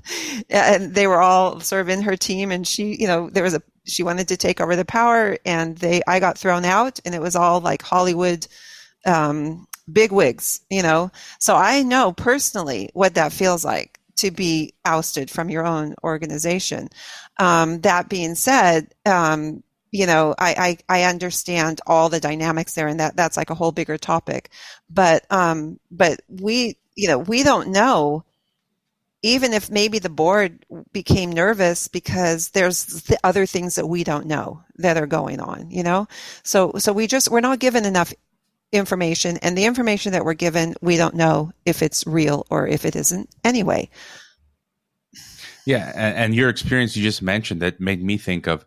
and 0.50 0.94
they 0.94 1.06
were 1.06 1.20
all 1.20 1.60
sort 1.60 1.80
of 1.80 1.88
in 1.88 2.02
her 2.02 2.16
team 2.16 2.50
and 2.50 2.66
she, 2.66 2.94
you 2.94 3.06
know, 3.06 3.28
there 3.30 3.44
was 3.44 3.54
a, 3.54 3.62
she 3.84 4.02
wanted 4.02 4.28
to 4.28 4.36
take 4.36 4.60
over 4.60 4.76
the 4.76 4.84
power 4.84 5.36
and 5.44 5.76
they, 5.78 6.02
I 6.06 6.20
got 6.20 6.38
thrown 6.38 6.64
out 6.64 7.00
and 7.04 7.14
it 7.14 7.20
was 7.20 7.36
all 7.36 7.60
like 7.60 7.82
Hollywood, 7.82 8.46
um, 9.04 9.66
big 9.92 10.12
wigs, 10.12 10.60
you 10.70 10.82
know. 10.82 11.10
So 11.38 11.56
I 11.56 11.82
know 11.82 12.12
personally 12.12 12.90
what 12.94 13.14
that 13.14 13.32
feels 13.32 13.64
like 13.64 13.98
to 14.16 14.30
be 14.30 14.74
ousted 14.84 15.30
from 15.30 15.50
your 15.50 15.66
own 15.66 15.94
organization. 16.04 16.88
Um, 17.38 17.80
that 17.80 18.08
being 18.08 18.34
said, 18.34 18.94
um, 19.04 19.62
you 19.94 20.06
know, 20.06 20.34
I, 20.36 20.76
I, 20.88 21.02
I, 21.02 21.02
understand 21.04 21.80
all 21.86 22.08
the 22.08 22.18
dynamics 22.18 22.74
there, 22.74 22.88
and 22.88 22.98
that 22.98 23.14
that's 23.14 23.36
like 23.36 23.50
a 23.50 23.54
whole 23.54 23.70
bigger 23.70 23.96
topic. 23.96 24.50
But 24.90 25.24
um, 25.30 25.78
but 25.88 26.20
we, 26.28 26.76
you 26.96 27.06
know, 27.06 27.18
we 27.18 27.44
don't 27.44 27.68
know. 27.68 28.24
Even 29.22 29.52
if 29.52 29.70
maybe 29.70 30.00
the 30.00 30.10
board 30.10 30.66
became 30.92 31.30
nervous 31.30 31.86
because 31.86 32.48
there's 32.48 33.04
the 33.04 33.16
other 33.22 33.46
things 33.46 33.76
that 33.76 33.86
we 33.86 34.02
don't 34.02 34.26
know 34.26 34.64
that 34.78 34.96
are 34.96 35.06
going 35.06 35.38
on, 35.38 35.70
you 35.70 35.84
know. 35.84 36.08
So 36.42 36.72
so 36.78 36.92
we 36.92 37.06
just 37.06 37.30
we're 37.30 37.38
not 37.38 37.60
given 37.60 37.84
enough 37.84 38.12
information, 38.72 39.36
and 39.42 39.56
the 39.56 39.64
information 39.64 40.10
that 40.10 40.24
we're 40.24 40.34
given, 40.34 40.74
we 40.80 40.96
don't 40.96 41.14
know 41.14 41.52
if 41.64 41.82
it's 41.82 42.04
real 42.04 42.48
or 42.50 42.66
if 42.66 42.84
it 42.84 42.96
isn't 42.96 43.30
anyway. 43.44 43.88
Yeah, 45.66 45.92
and, 45.94 46.16
and 46.16 46.34
your 46.34 46.48
experience 46.48 46.96
you 46.96 47.04
just 47.04 47.22
mentioned 47.22 47.62
that 47.62 47.80
made 47.80 48.02
me 48.02 48.18
think 48.18 48.48
of 48.48 48.66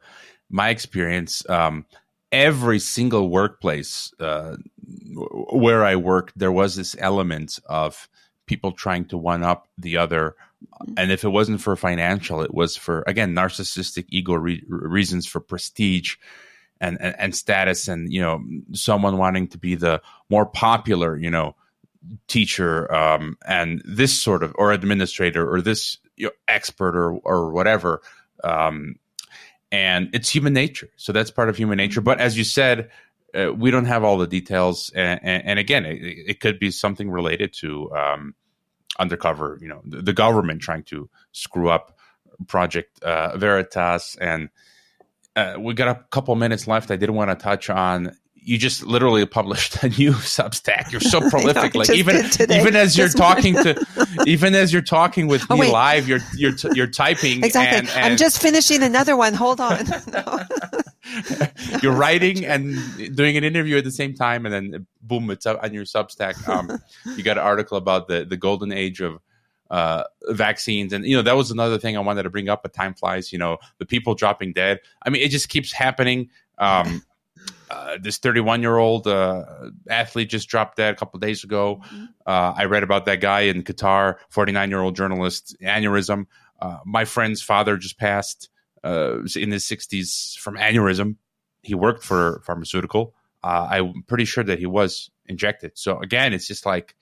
my 0.49 0.69
experience. 0.69 1.47
Um, 1.49 1.85
every 2.31 2.79
single 2.79 3.29
workplace 3.29 4.13
uh, 4.19 4.57
where 5.51 5.85
I 5.85 5.95
worked, 5.95 6.37
there 6.37 6.51
was 6.51 6.75
this 6.75 6.95
element 6.99 7.59
of 7.67 8.09
people 8.45 8.71
trying 8.71 9.05
to 9.05 9.17
one 9.17 9.43
up 9.43 9.67
the 9.77 9.97
other. 9.97 10.35
Mm-hmm. 10.81 10.93
And 10.97 11.11
if 11.11 11.23
it 11.23 11.29
wasn't 11.29 11.61
for 11.61 11.75
financial, 11.75 12.41
it 12.41 12.53
was 12.53 12.75
for, 12.75 13.03
again, 13.07 13.33
narcissistic 13.33 14.05
ego 14.09 14.33
re- 14.33 14.63
reasons 14.67 15.27
for 15.27 15.39
prestige 15.39 16.15
and, 16.79 16.97
and, 16.99 17.15
and 17.19 17.35
status 17.35 17.87
and 17.87 18.11
you 18.11 18.21
know 18.21 18.43
someone 18.73 19.17
wanting 19.17 19.47
to 19.47 19.57
be 19.57 19.75
the 19.75 20.01
more 20.29 20.45
popular 20.45 21.17
you 21.17 21.29
know 21.29 21.55
teacher 22.27 22.93
um, 22.93 23.37
and 23.45 23.81
this 23.85 24.19
sort 24.19 24.43
of 24.43 24.53
or 24.57 24.71
administrator 24.71 25.51
or 25.51 25.61
this 25.61 25.97
you 26.15 26.27
know, 26.27 26.31
expert 26.47 26.95
or 26.95 27.17
or 27.23 27.51
whatever 27.51 28.01
um, 28.43 28.95
and 29.71 30.09
it's 30.13 30.29
human 30.29 30.53
nature 30.53 30.89
so 30.95 31.11
that's 31.11 31.31
part 31.31 31.49
of 31.49 31.57
human 31.57 31.77
nature 31.77 32.01
but 32.01 32.19
as 32.19 32.37
you 32.37 32.43
said 32.43 32.89
uh, 33.37 33.51
we 33.53 33.69
don't 33.69 33.85
have 33.85 34.03
all 34.03 34.17
the 34.17 34.27
details 34.27 34.89
and, 34.95 35.19
and, 35.23 35.45
and 35.45 35.59
again 35.59 35.85
it, 35.85 35.99
it, 36.01 36.39
could 36.39 36.59
be 36.59 36.71
something 36.71 37.09
related 37.09 37.53
to 37.53 37.91
um, 37.93 38.33
undercover 38.99 39.57
you 39.61 39.67
know 39.67 39.81
the, 39.85 40.01
the, 40.01 40.13
government 40.13 40.61
trying 40.61 40.83
to 40.83 41.09
screw 41.33 41.69
up 41.69 41.97
project 42.47 43.01
uh, 43.03 43.37
veritas 43.37 44.17
and 44.21 44.49
uh, 45.37 45.55
we 45.59 45.75
got 45.75 45.87
a 45.87 46.03
couple 46.09 46.35
minutes 46.35 46.67
left. 46.67 46.89
I 46.89 46.95
didn't 46.95 47.15
want 47.15 47.29
to 47.29 47.35
touch 47.35 47.69
on. 47.69 48.11
You 48.47 48.57
just 48.57 48.85
literally 48.85 49.25
published 49.25 49.83
a 49.83 49.89
new 49.89 50.11
Substack. 50.13 50.89
You're 50.89 51.01
so 51.01 51.19
prolific. 51.29 51.75
like 51.75 51.89
even 51.89 52.25
even 52.49 52.77
as 52.77 52.97
you're 52.97 53.09
talking 53.09 53.55
to, 53.55 53.85
even 54.25 54.55
as 54.55 54.71
you're 54.71 54.81
talking 54.81 55.27
with 55.27 55.43
oh, 55.49 55.55
me 55.55 55.61
wait. 55.61 55.73
live, 55.73 56.07
you're 56.07 56.21
you're 56.33 56.53
you're 56.73 56.87
typing. 56.87 57.43
Exactly. 57.43 57.79
And, 57.79 57.89
and 57.89 58.05
I'm 58.05 58.17
just 58.17 58.41
finishing 58.41 58.83
another 58.83 59.17
one. 59.17 59.33
Hold 59.33 59.59
on. 59.59 59.85
you're 61.81 61.91
writing 61.91 62.45
and 62.45 62.77
doing 63.17 63.35
an 63.35 63.43
interview 63.43 63.75
at 63.77 63.83
the 63.83 63.91
same 63.91 64.13
time, 64.13 64.45
and 64.45 64.53
then 64.53 64.87
boom, 65.01 65.29
it's 65.29 65.45
up 65.45 65.61
on 65.61 65.73
your 65.73 65.83
Substack. 65.83 66.47
Um, 66.47 66.81
you 67.17 67.23
got 67.23 67.37
an 67.37 67.43
article 67.43 67.77
about 67.77 68.07
the 68.07 68.23
the 68.23 68.37
golden 68.37 68.71
age 68.71 69.01
of 69.01 69.19
uh, 69.69 70.03
vaccines. 70.29 70.93
And, 70.93 71.05
you 71.05 71.17
know, 71.17 71.21
that 71.21 71.35
was 71.35 71.51
another 71.51 71.77
thing 71.77 71.97
I 71.97 71.99
wanted 71.99 72.23
to 72.23 72.29
bring 72.29 72.47
up, 72.47 72.63
but 72.63 72.71
time 72.71 72.93
flies, 72.93 73.33
you 73.33 73.39
know, 73.39 73.57
the 73.79 73.85
people 73.85 74.15
dropping 74.15 74.53
dead. 74.53 74.79
I 75.03 75.09
mean, 75.09 75.21
it 75.21 75.31
just 75.31 75.49
keeps 75.49 75.73
happening. 75.73 76.29
Um, 76.57 77.03
uh, 77.69 77.97
this 78.01 78.17
31 78.17 78.61
year 78.61 78.77
old 78.77 79.07
uh, 79.07 79.43
athlete 79.89 80.29
just 80.29 80.47
dropped 80.47 80.77
dead 80.77 80.93
a 80.93 80.97
couple 80.97 81.19
days 81.19 81.43
ago. 81.43 81.81
Mm-hmm. 81.85 82.05
Uh, 82.25 82.53
I 82.55 82.65
read 82.65 82.83
about 82.83 83.05
that 83.05 83.21
guy 83.21 83.41
in 83.41 83.63
Qatar, 83.63 84.15
49 84.29 84.69
year 84.69 84.81
old 84.81 84.95
journalist, 84.95 85.55
aneurysm. 85.61 86.25
Uh, 86.59 86.77
my 86.85 87.05
friend's 87.05 87.41
father 87.41 87.77
just 87.77 87.97
passed 87.97 88.49
uh, 88.83 89.19
in 89.35 89.51
his 89.51 89.65
60s 89.65 90.37
from 90.37 90.57
aneurysm. 90.57 91.15
He 91.61 91.75
worked 91.75 92.03
for 92.03 92.41
pharmaceutical. 92.45 93.13
Uh, 93.43 93.67
I'm 93.69 94.03
pretty 94.07 94.25
sure 94.25 94.43
that 94.43 94.59
he 94.59 94.65
was 94.65 95.09
injected. 95.25 95.71
So 95.75 95.99
again, 95.99 96.33
it's 96.33 96.47
just 96.47 96.65
like 96.65 96.95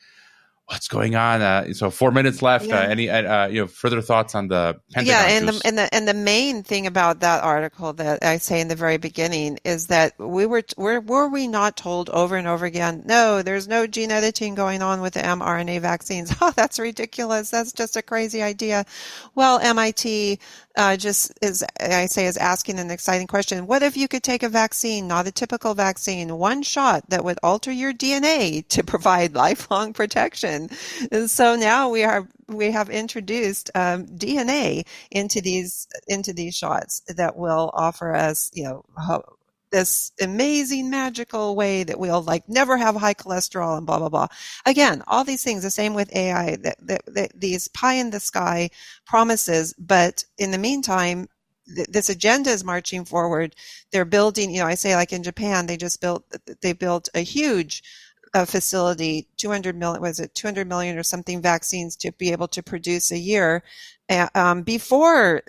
what's 0.67 0.87
going 0.87 1.15
on? 1.15 1.41
Uh, 1.41 1.73
so 1.73 1.89
four 1.89 2.11
minutes 2.11 2.41
left. 2.41 2.65
Uh, 2.65 2.69
yeah. 2.69 2.79
Uh, 2.79 2.87
any 2.87 3.09
uh, 3.09 3.47
you 3.47 3.61
know 3.61 3.67
further 3.67 4.01
thoughts 4.01 4.35
on 4.35 4.47
the 4.47 4.75
Pentagon 4.93 5.07
yeah, 5.07 5.37
and 5.37 5.47
the 5.47 5.61
and 5.65 5.77
the 5.77 5.93
and 5.93 6.07
the 6.07 6.13
main 6.13 6.63
thing 6.63 6.87
about 6.87 7.19
that 7.19 7.43
article 7.43 7.93
that 7.93 8.23
I 8.23 8.37
say 8.37 8.61
in 8.61 8.67
the 8.67 8.75
very 8.75 8.97
beginning 8.97 9.59
is 9.63 9.87
that 9.87 10.13
we 10.19 10.45
were 10.45 10.63
were 10.77 10.99
were 11.01 11.29
we 11.29 11.47
not 11.47 11.77
told 11.77 12.09
over 12.09 12.35
and 12.35 12.47
over 12.47 12.65
again? 12.65 13.03
No, 13.05 13.41
there's 13.41 13.67
no 13.67 13.87
gene 13.87 14.11
editing 14.11 14.55
going 14.55 14.81
on 14.81 15.01
with 15.01 15.13
the 15.13 15.21
mRNA 15.21 15.81
vaccines. 15.81 16.33
Oh, 16.45 16.51
that's 16.51 16.77
ridiculous. 16.77 17.49
That's 17.49 17.71
just 17.71 17.95
a 17.95 18.01
crazy 18.01 18.43
idea. 18.43 18.85
Well, 19.35 19.57
MIT 19.59 20.37
uh, 20.75 20.97
just 20.97 21.33
is 21.41 21.63
I 21.79 22.05
say 22.07 22.25
is 22.25 22.37
asking 22.37 22.79
an 22.79 22.91
exciting 22.91 23.27
question. 23.27 23.67
What 23.67 23.83
if 23.83 23.97
you 23.97 24.07
could 24.07 24.23
take 24.23 24.43
a 24.43 24.49
vaccine, 24.49 25.07
not 25.07 25.27
a 25.27 25.31
typical 25.31 25.73
vaccine, 25.73 26.37
one 26.37 26.63
shot 26.63 27.09
that 27.09 27.23
would 27.23 27.39
alter 27.43 27.71
your 27.71 27.93
DNA 27.93 28.67
to 28.69 28.83
provide 28.93 29.35
lifelong 29.35 29.93
protection? 29.93 30.69
And 31.11 31.29
so 31.29 31.55
now 31.55 31.89
we 31.89 32.03
are 32.03 32.27
we 32.47 32.71
have 32.71 32.89
introduced 32.89 33.71
um, 33.75 34.05
DNA 34.05 34.85
into 35.11 35.41
these 35.41 35.87
into 36.07 36.33
these 36.33 36.55
shots 36.55 37.01
that 37.07 37.35
will 37.35 37.71
offer 37.73 38.13
us, 38.13 38.51
you 38.53 38.63
know, 38.63 38.85
this 39.75 40.13
amazing 40.21 40.89
magical 40.89 41.53
way 41.53 41.83
that 41.83 41.99
we'll 41.99 42.21
like 42.21 42.47
never 42.47 42.77
have 42.77 42.95
high 42.95 43.13
cholesterol 43.13 43.77
and 43.77 43.85
blah 43.85 43.99
blah 43.99 44.07
blah. 44.07 44.27
Again 44.65 45.03
all 45.05 45.25
these 45.25 45.43
things 45.43 45.63
the 45.63 45.69
same 45.69 45.93
with 45.93 46.15
ai 46.15 46.55
that, 46.63 46.77
that, 46.87 47.01
that 47.07 47.31
these 47.35 47.67
pie 47.67 47.95
in 47.95 48.09
the 48.09 48.21
sky 48.21 48.69
promises 49.05 49.73
but 49.77 50.23
in 50.37 50.51
the 50.51 50.57
meantime 50.57 51.27
th- 51.75 51.89
this 51.89 52.09
agenda 52.09 52.51
is 52.51 52.63
marching 52.63 53.03
forward. 53.03 53.53
They're 53.91 54.05
building 54.05 54.49
you 54.49 54.61
know 54.61 54.67
i 54.67 54.75
say 54.75 54.95
like 54.95 55.11
in 55.11 55.23
japan 55.23 55.65
they 55.65 55.75
just 55.75 55.99
built 55.99 56.23
they 56.61 56.71
built 56.71 57.09
a 57.13 57.19
huge 57.19 57.83
uh, 58.33 58.45
facility 58.45 59.27
200 59.37 59.75
million 59.75 60.01
was 60.01 60.19
it 60.21 60.33
200 60.35 60.67
million 60.67 60.97
or 60.97 61.03
something 61.03 61.41
vaccines 61.41 61.97
to 61.97 62.13
be 62.13 62.31
able 62.31 62.47
to 62.49 62.63
produce 62.63 63.11
a 63.11 63.17
year. 63.17 63.63
Um, 64.35 64.61
before 64.61 65.41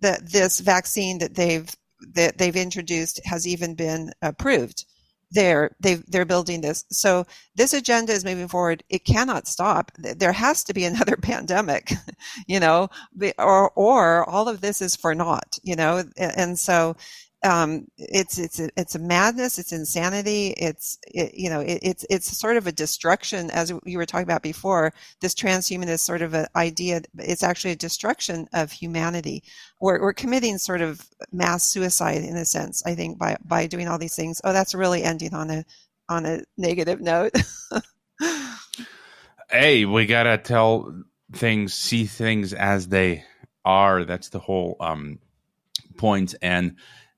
the, 0.00 0.20
this 0.22 0.60
vaccine 0.60 1.18
that 1.18 1.34
they've 1.34 1.74
that 2.12 2.38
they've 2.38 2.56
introduced 2.56 3.20
has 3.24 3.46
even 3.46 3.74
been 3.74 4.12
approved. 4.22 4.84
They're 5.30 5.74
they 5.80 5.94
they're 6.06 6.24
building 6.24 6.60
this. 6.60 6.84
So 6.90 7.26
this 7.56 7.72
agenda 7.72 8.12
is 8.12 8.24
moving 8.24 8.46
forward. 8.46 8.84
It 8.88 9.04
cannot 9.04 9.48
stop. 9.48 9.90
There 9.98 10.32
has 10.32 10.62
to 10.64 10.74
be 10.74 10.84
another 10.84 11.16
pandemic, 11.16 11.92
you 12.46 12.60
know, 12.60 12.88
or 13.38 13.70
or 13.74 14.28
all 14.28 14.48
of 14.48 14.60
this 14.60 14.80
is 14.80 14.94
for 14.94 15.14
naught, 15.14 15.58
you 15.62 15.76
know. 15.76 16.04
And 16.16 16.58
so 16.58 16.96
um, 17.44 17.86
it's 17.98 18.38
it's 18.38 18.58
a, 18.58 18.70
it's 18.76 18.94
a 18.94 18.98
madness. 18.98 19.58
It's 19.58 19.72
insanity. 19.72 20.48
It's 20.56 20.98
it, 21.06 21.34
you 21.34 21.50
know 21.50 21.60
it, 21.60 21.78
it's 21.82 22.06
it's 22.08 22.36
sort 22.36 22.56
of 22.56 22.66
a 22.66 22.72
destruction, 22.72 23.50
as 23.50 23.72
you 23.84 23.98
were 23.98 24.06
talking 24.06 24.24
about 24.24 24.42
before. 24.42 24.94
This 25.20 25.34
transhumanist 25.34 26.00
sort 26.00 26.22
of 26.22 26.32
an 26.34 26.46
idea. 26.56 27.02
It's 27.18 27.42
actually 27.42 27.72
a 27.72 27.76
destruction 27.76 28.48
of 28.54 28.72
humanity. 28.72 29.44
We're 29.80 30.00
we're 30.00 30.14
committing 30.14 30.56
sort 30.56 30.80
of 30.80 31.06
mass 31.32 31.64
suicide 31.64 32.24
in 32.24 32.36
a 32.36 32.46
sense. 32.46 32.82
I 32.86 32.94
think 32.94 33.18
by 33.18 33.36
by 33.44 33.66
doing 33.66 33.88
all 33.88 33.98
these 33.98 34.16
things. 34.16 34.40
Oh, 34.42 34.52
that's 34.52 34.74
really 34.74 35.02
ending 35.02 35.34
on 35.34 35.50
a 35.50 35.64
on 36.08 36.24
a 36.24 36.42
negative 36.56 37.00
note. 37.00 37.32
hey, 39.50 39.84
we 39.84 40.06
gotta 40.06 40.38
tell 40.38 41.02
things, 41.32 41.74
see 41.74 42.06
things 42.06 42.54
as 42.54 42.88
they 42.88 43.24
are. 43.66 44.04
That's 44.04 44.30
the 44.30 44.38
whole 44.38 44.76
um, 44.80 45.18
point, 45.98 46.34
and 46.40 46.76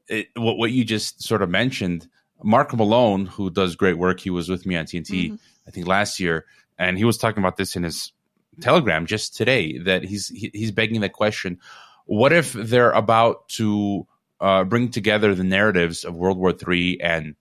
it, 0.09 0.29
what 0.35 0.59
what 0.59 0.73
you 0.73 0.85
just 0.85 1.23
sort 1.23 1.43
of 1.43 1.51
mentioned, 1.51 2.09
Mark 2.43 2.75
Malone, 2.75 3.27
who 3.27 3.51
does 3.51 3.77
great 3.77 3.99
work, 3.99 4.21
he 4.21 4.31
was 4.31 4.49
with 4.49 4.67
me 4.67 4.77
on 4.77 4.85
TNT, 4.85 5.27
mm-hmm. 5.27 5.37
I 5.67 5.71
think 5.71 5.87
last 5.87 6.21
year, 6.21 6.47
and 6.79 6.99
he 6.99 7.05
was 7.05 7.19
talking 7.19 7.43
about 7.43 7.57
this 7.57 7.77
in 7.77 7.83
his 7.83 8.13
Telegram 8.61 9.07
just 9.07 9.37
today. 9.37 9.79
That 9.79 10.05
he's 10.05 10.29
he, 10.29 10.51
he's 10.53 10.73
begging 10.73 11.01
the 11.01 11.09
question: 11.09 11.59
What 12.07 12.33
if 12.33 12.53
they're 12.53 12.93
about 12.93 13.49
to 13.51 14.07
uh, 14.41 14.65
bring 14.65 14.91
together 14.91 15.35
the 15.35 15.45
narratives 15.45 16.05
of 16.05 16.15
World 16.15 16.39
War 16.39 16.53
III 16.53 17.01
and 17.01 17.35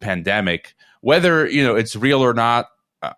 pandemic, 0.00 0.74
whether 1.00 1.46
you 1.46 1.64
know 1.64 1.76
it's 1.76 1.96
real 1.96 2.22
or 2.22 2.34
not? 2.34 2.66
Uh, 3.02 3.12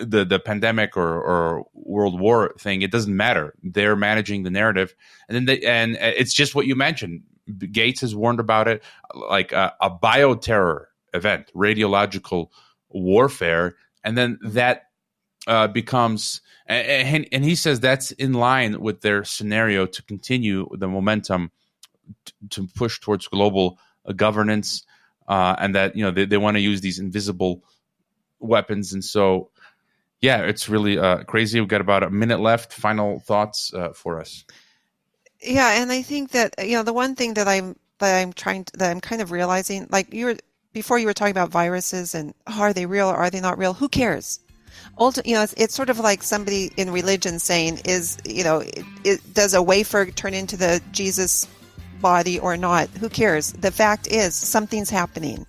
the 0.00 0.24
the 0.24 0.38
pandemic 0.38 0.96
or 0.96 1.20
or 1.20 1.66
world 1.74 2.18
war 2.18 2.54
thing. 2.58 2.82
It 2.82 2.90
doesn't 2.90 3.14
matter. 3.14 3.54
They're 3.62 3.96
managing 3.96 4.42
the 4.42 4.50
narrative, 4.50 4.94
and 5.28 5.36
then 5.36 5.44
they 5.44 5.60
and 5.62 5.96
it's 6.00 6.32
just 6.32 6.54
what 6.54 6.66
you 6.66 6.74
mentioned. 6.74 7.22
Gates 7.72 8.00
has 8.02 8.14
warned 8.14 8.40
about 8.40 8.68
it, 8.68 8.82
like 9.14 9.52
a, 9.52 9.74
a 9.80 9.90
bioterror 9.90 10.86
event, 11.14 11.50
radiological 11.54 12.48
warfare, 12.90 13.76
and 14.04 14.16
then 14.16 14.38
that 14.42 14.88
uh, 15.46 15.66
becomes 15.66 16.40
and, 16.66 17.26
and 17.32 17.44
he 17.44 17.54
says 17.54 17.80
that's 17.80 18.10
in 18.12 18.34
line 18.34 18.80
with 18.80 19.00
their 19.00 19.24
scenario 19.24 19.86
to 19.86 20.02
continue 20.02 20.68
the 20.72 20.86
momentum 20.86 21.50
t- 22.26 22.32
to 22.50 22.66
push 22.76 23.00
towards 23.00 23.26
global 23.28 23.78
uh, 24.06 24.12
governance 24.12 24.84
uh, 25.26 25.56
and 25.58 25.74
that 25.74 25.96
you 25.96 26.04
know 26.04 26.10
they, 26.10 26.26
they 26.26 26.36
want 26.36 26.56
to 26.56 26.60
use 26.60 26.82
these 26.82 26.98
invisible 26.98 27.64
weapons 28.40 28.92
and 28.92 29.02
so 29.02 29.50
yeah 30.20 30.42
it's 30.42 30.68
really 30.68 30.98
uh, 30.98 31.24
crazy. 31.24 31.58
We've 31.58 31.68
got 31.68 31.80
about 31.80 32.02
a 32.02 32.10
minute 32.10 32.40
left. 32.40 32.74
Final 32.74 33.20
thoughts 33.20 33.72
uh, 33.72 33.92
for 33.94 34.20
us 34.20 34.44
yeah 35.40 35.80
and 35.80 35.90
i 35.92 36.02
think 36.02 36.30
that 36.30 36.54
you 36.64 36.76
know 36.76 36.82
the 36.82 36.92
one 36.92 37.14
thing 37.14 37.34
that 37.34 37.48
i'm 37.48 37.76
that 37.98 38.20
i'm 38.20 38.32
trying 38.32 38.64
to, 38.64 38.76
that 38.76 38.90
i'm 38.90 39.00
kind 39.00 39.22
of 39.22 39.30
realizing 39.30 39.86
like 39.90 40.12
you 40.12 40.26
were 40.26 40.36
before 40.72 40.98
you 40.98 41.06
were 41.06 41.14
talking 41.14 41.32
about 41.32 41.50
viruses 41.50 42.14
and 42.14 42.34
oh, 42.46 42.60
are 42.60 42.72
they 42.72 42.86
real 42.86 43.08
or 43.08 43.16
are 43.16 43.30
they 43.30 43.40
not 43.40 43.58
real 43.58 43.74
who 43.74 43.88
cares 43.88 44.40
Ulti- 44.98 45.26
you 45.26 45.34
know, 45.34 45.42
it's, 45.42 45.54
it's, 45.54 45.74
sort 45.74 45.90
of 45.90 45.98
like 45.98 46.22
somebody 46.22 46.72
in 46.76 46.90
religion 46.90 47.38
saying, 47.38 47.80
"Is 47.84 48.18
you 48.24 48.44
know, 48.44 48.60
it, 48.60 48.84
it, 49.04 49.34
does 49.34 49.54
a 49.54 49.62
wafer 49.62 50.06
turn 50.06 50.34
into 50.34 50.56
the 50.56 50.80
Jesus 50.92 51.46
body 52.00 52.38
or 52.38 52.56
not? 52.56 52.88
Who 53.00 53.08
cares? 53.08 53.52
The 53.52 53.70
fact 53.70 54.08
is, 54.08 54.34
something's 54.34 54.90
happening, 54.90 55.46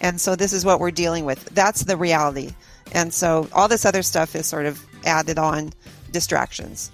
and 0.00 0.20
so 0.20 0.36
this 0.36 0.52
is 0.52 0.64
what 0.64 0.80
we're 0.80 0.90
dealing 0.90 1.24
with. 1.24 1.44
That's 1.54 1.84
the 1.84 1.96
reality, 1.96 2.54
and 2.92 3.12
so 3.12 3.48
all 3.52 3.68
this 3.68 3.84
other 3.84 4.02
stuff 4.02 4.34
is 4.34 4.46
sort 4.46 4.66
of 4.66 4.84
added 5.04 5.38
on 5.38 5.72
distractions." 6.10 6.90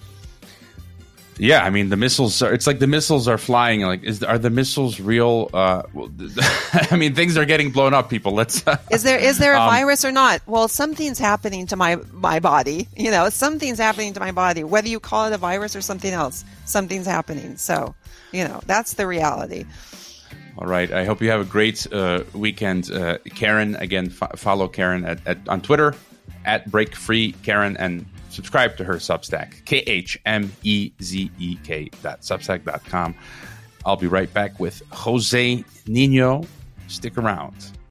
Yeah, 1.39 1.62
I 1.62 1.70
mean 1.70 1.89
the 1.89 1.97
missiles 1.97 2.43
are. 2.43 2.53
It's 2.53 2.66
like 2.66 2.80
the 2.80 2.86
missiles 2.86 3.28
are 3.28 3.39
flying. 3.39 3.82
Like, 3.82 4.03
is 4.03 4.22
are 4.22 4.39
the 4.39 4.51
missiles 4.51 4.99
real? 4.99 5.49
Uh, 5.55 5.82
well, 5.95 6.11
I 6.91 6.97
mean, 6.97 7.14
things 7.14 7.36
are 7.36 7.45
getting 7.45 7.70
blown 7.70 7.95
up. 7.95 8.11
People, 8.11 8.32
let's. 8.32 8.64
is 8.91 9.05
there 9.05 9.18
is 9.18 9.39
there 9.39 9.55
a 9.55 9.61
um, 9.61 9.70
virus 9.70 10.05
or 10.05 10.11
not? 10.11 10.43
Well, 10.47 10.66
something's 10.66 11.18
happening 11.18 11.66
to 11.68 11.76
my 11.76 11.97
my 12.12 12.41
body. 12.41 12.89
You 12.97 13.11
know, 13.11 13.28
something's 13.30 13.78
happening 13.78 14.14
to 14.14 14.20
my 14.20 14.32
body. 14.32 14.64
Whether 14.64 14.89
you 14.89 14.99
call 15.01 15.26
it 15.26 15.32
a 15.32 15.39
virus 15.39 15.76
or 15.76 15.80
something 15.80 16.12
else, 16.12 16.45
something's 16.64 17.07
happening. 17.07 17.57
So, 17.57 17.95
you 18.32 18.45
know, 18.45 18.61
that's 18.66 18.95
the 18.95 19.07
reality. 19.07 19.64
All 20.59 20.66
right. 20.66 20.91
I 20.91 21.05
hope 21.05 21.22
you 21.22 21.30
have 21.30 21.41
a 21.41 21.45
great 21.45 21.86
uh, 21.93 22.24
weekend, 22.34 22.91
uh, 22.91 23.18
Karen. 23.36 23.76
Again, 23.76 24.12
f- 24.20 24.41
follow 24.41 24.66
Karen 24.66 25.05
at, 25.05 25.24
at, 25.24 25.49
on 25.49 25.61
Twitter 25.61 25.95
at 26.45 26.68
Break 26.68 26.97
Free 26.97 27.32
Karen 27.45 27.76
and 27.76 28.07
subscribe 28.39 28.76
to 28.76 28.84
her 28.84 28.95
Substack, 28.95 29.64
K 29.64 29.78
H 29.78 30.16
M 30.24 30.53
E 30.62 30.93
Z 31.03 31.28
E 31.41 31.57
K 31.64 31.91
dot 32.05 32.20
Substack.com. 32.20 33.12
I'll 33.84 33.97
be 33.97 34.07
right 34.07 34.32
back 34.32 34.61
with 34.61 34.80
Jose 34.93 35.64
Nino. 35.89 36.45
Stick 36.86 37.18
around. 37.18 37.78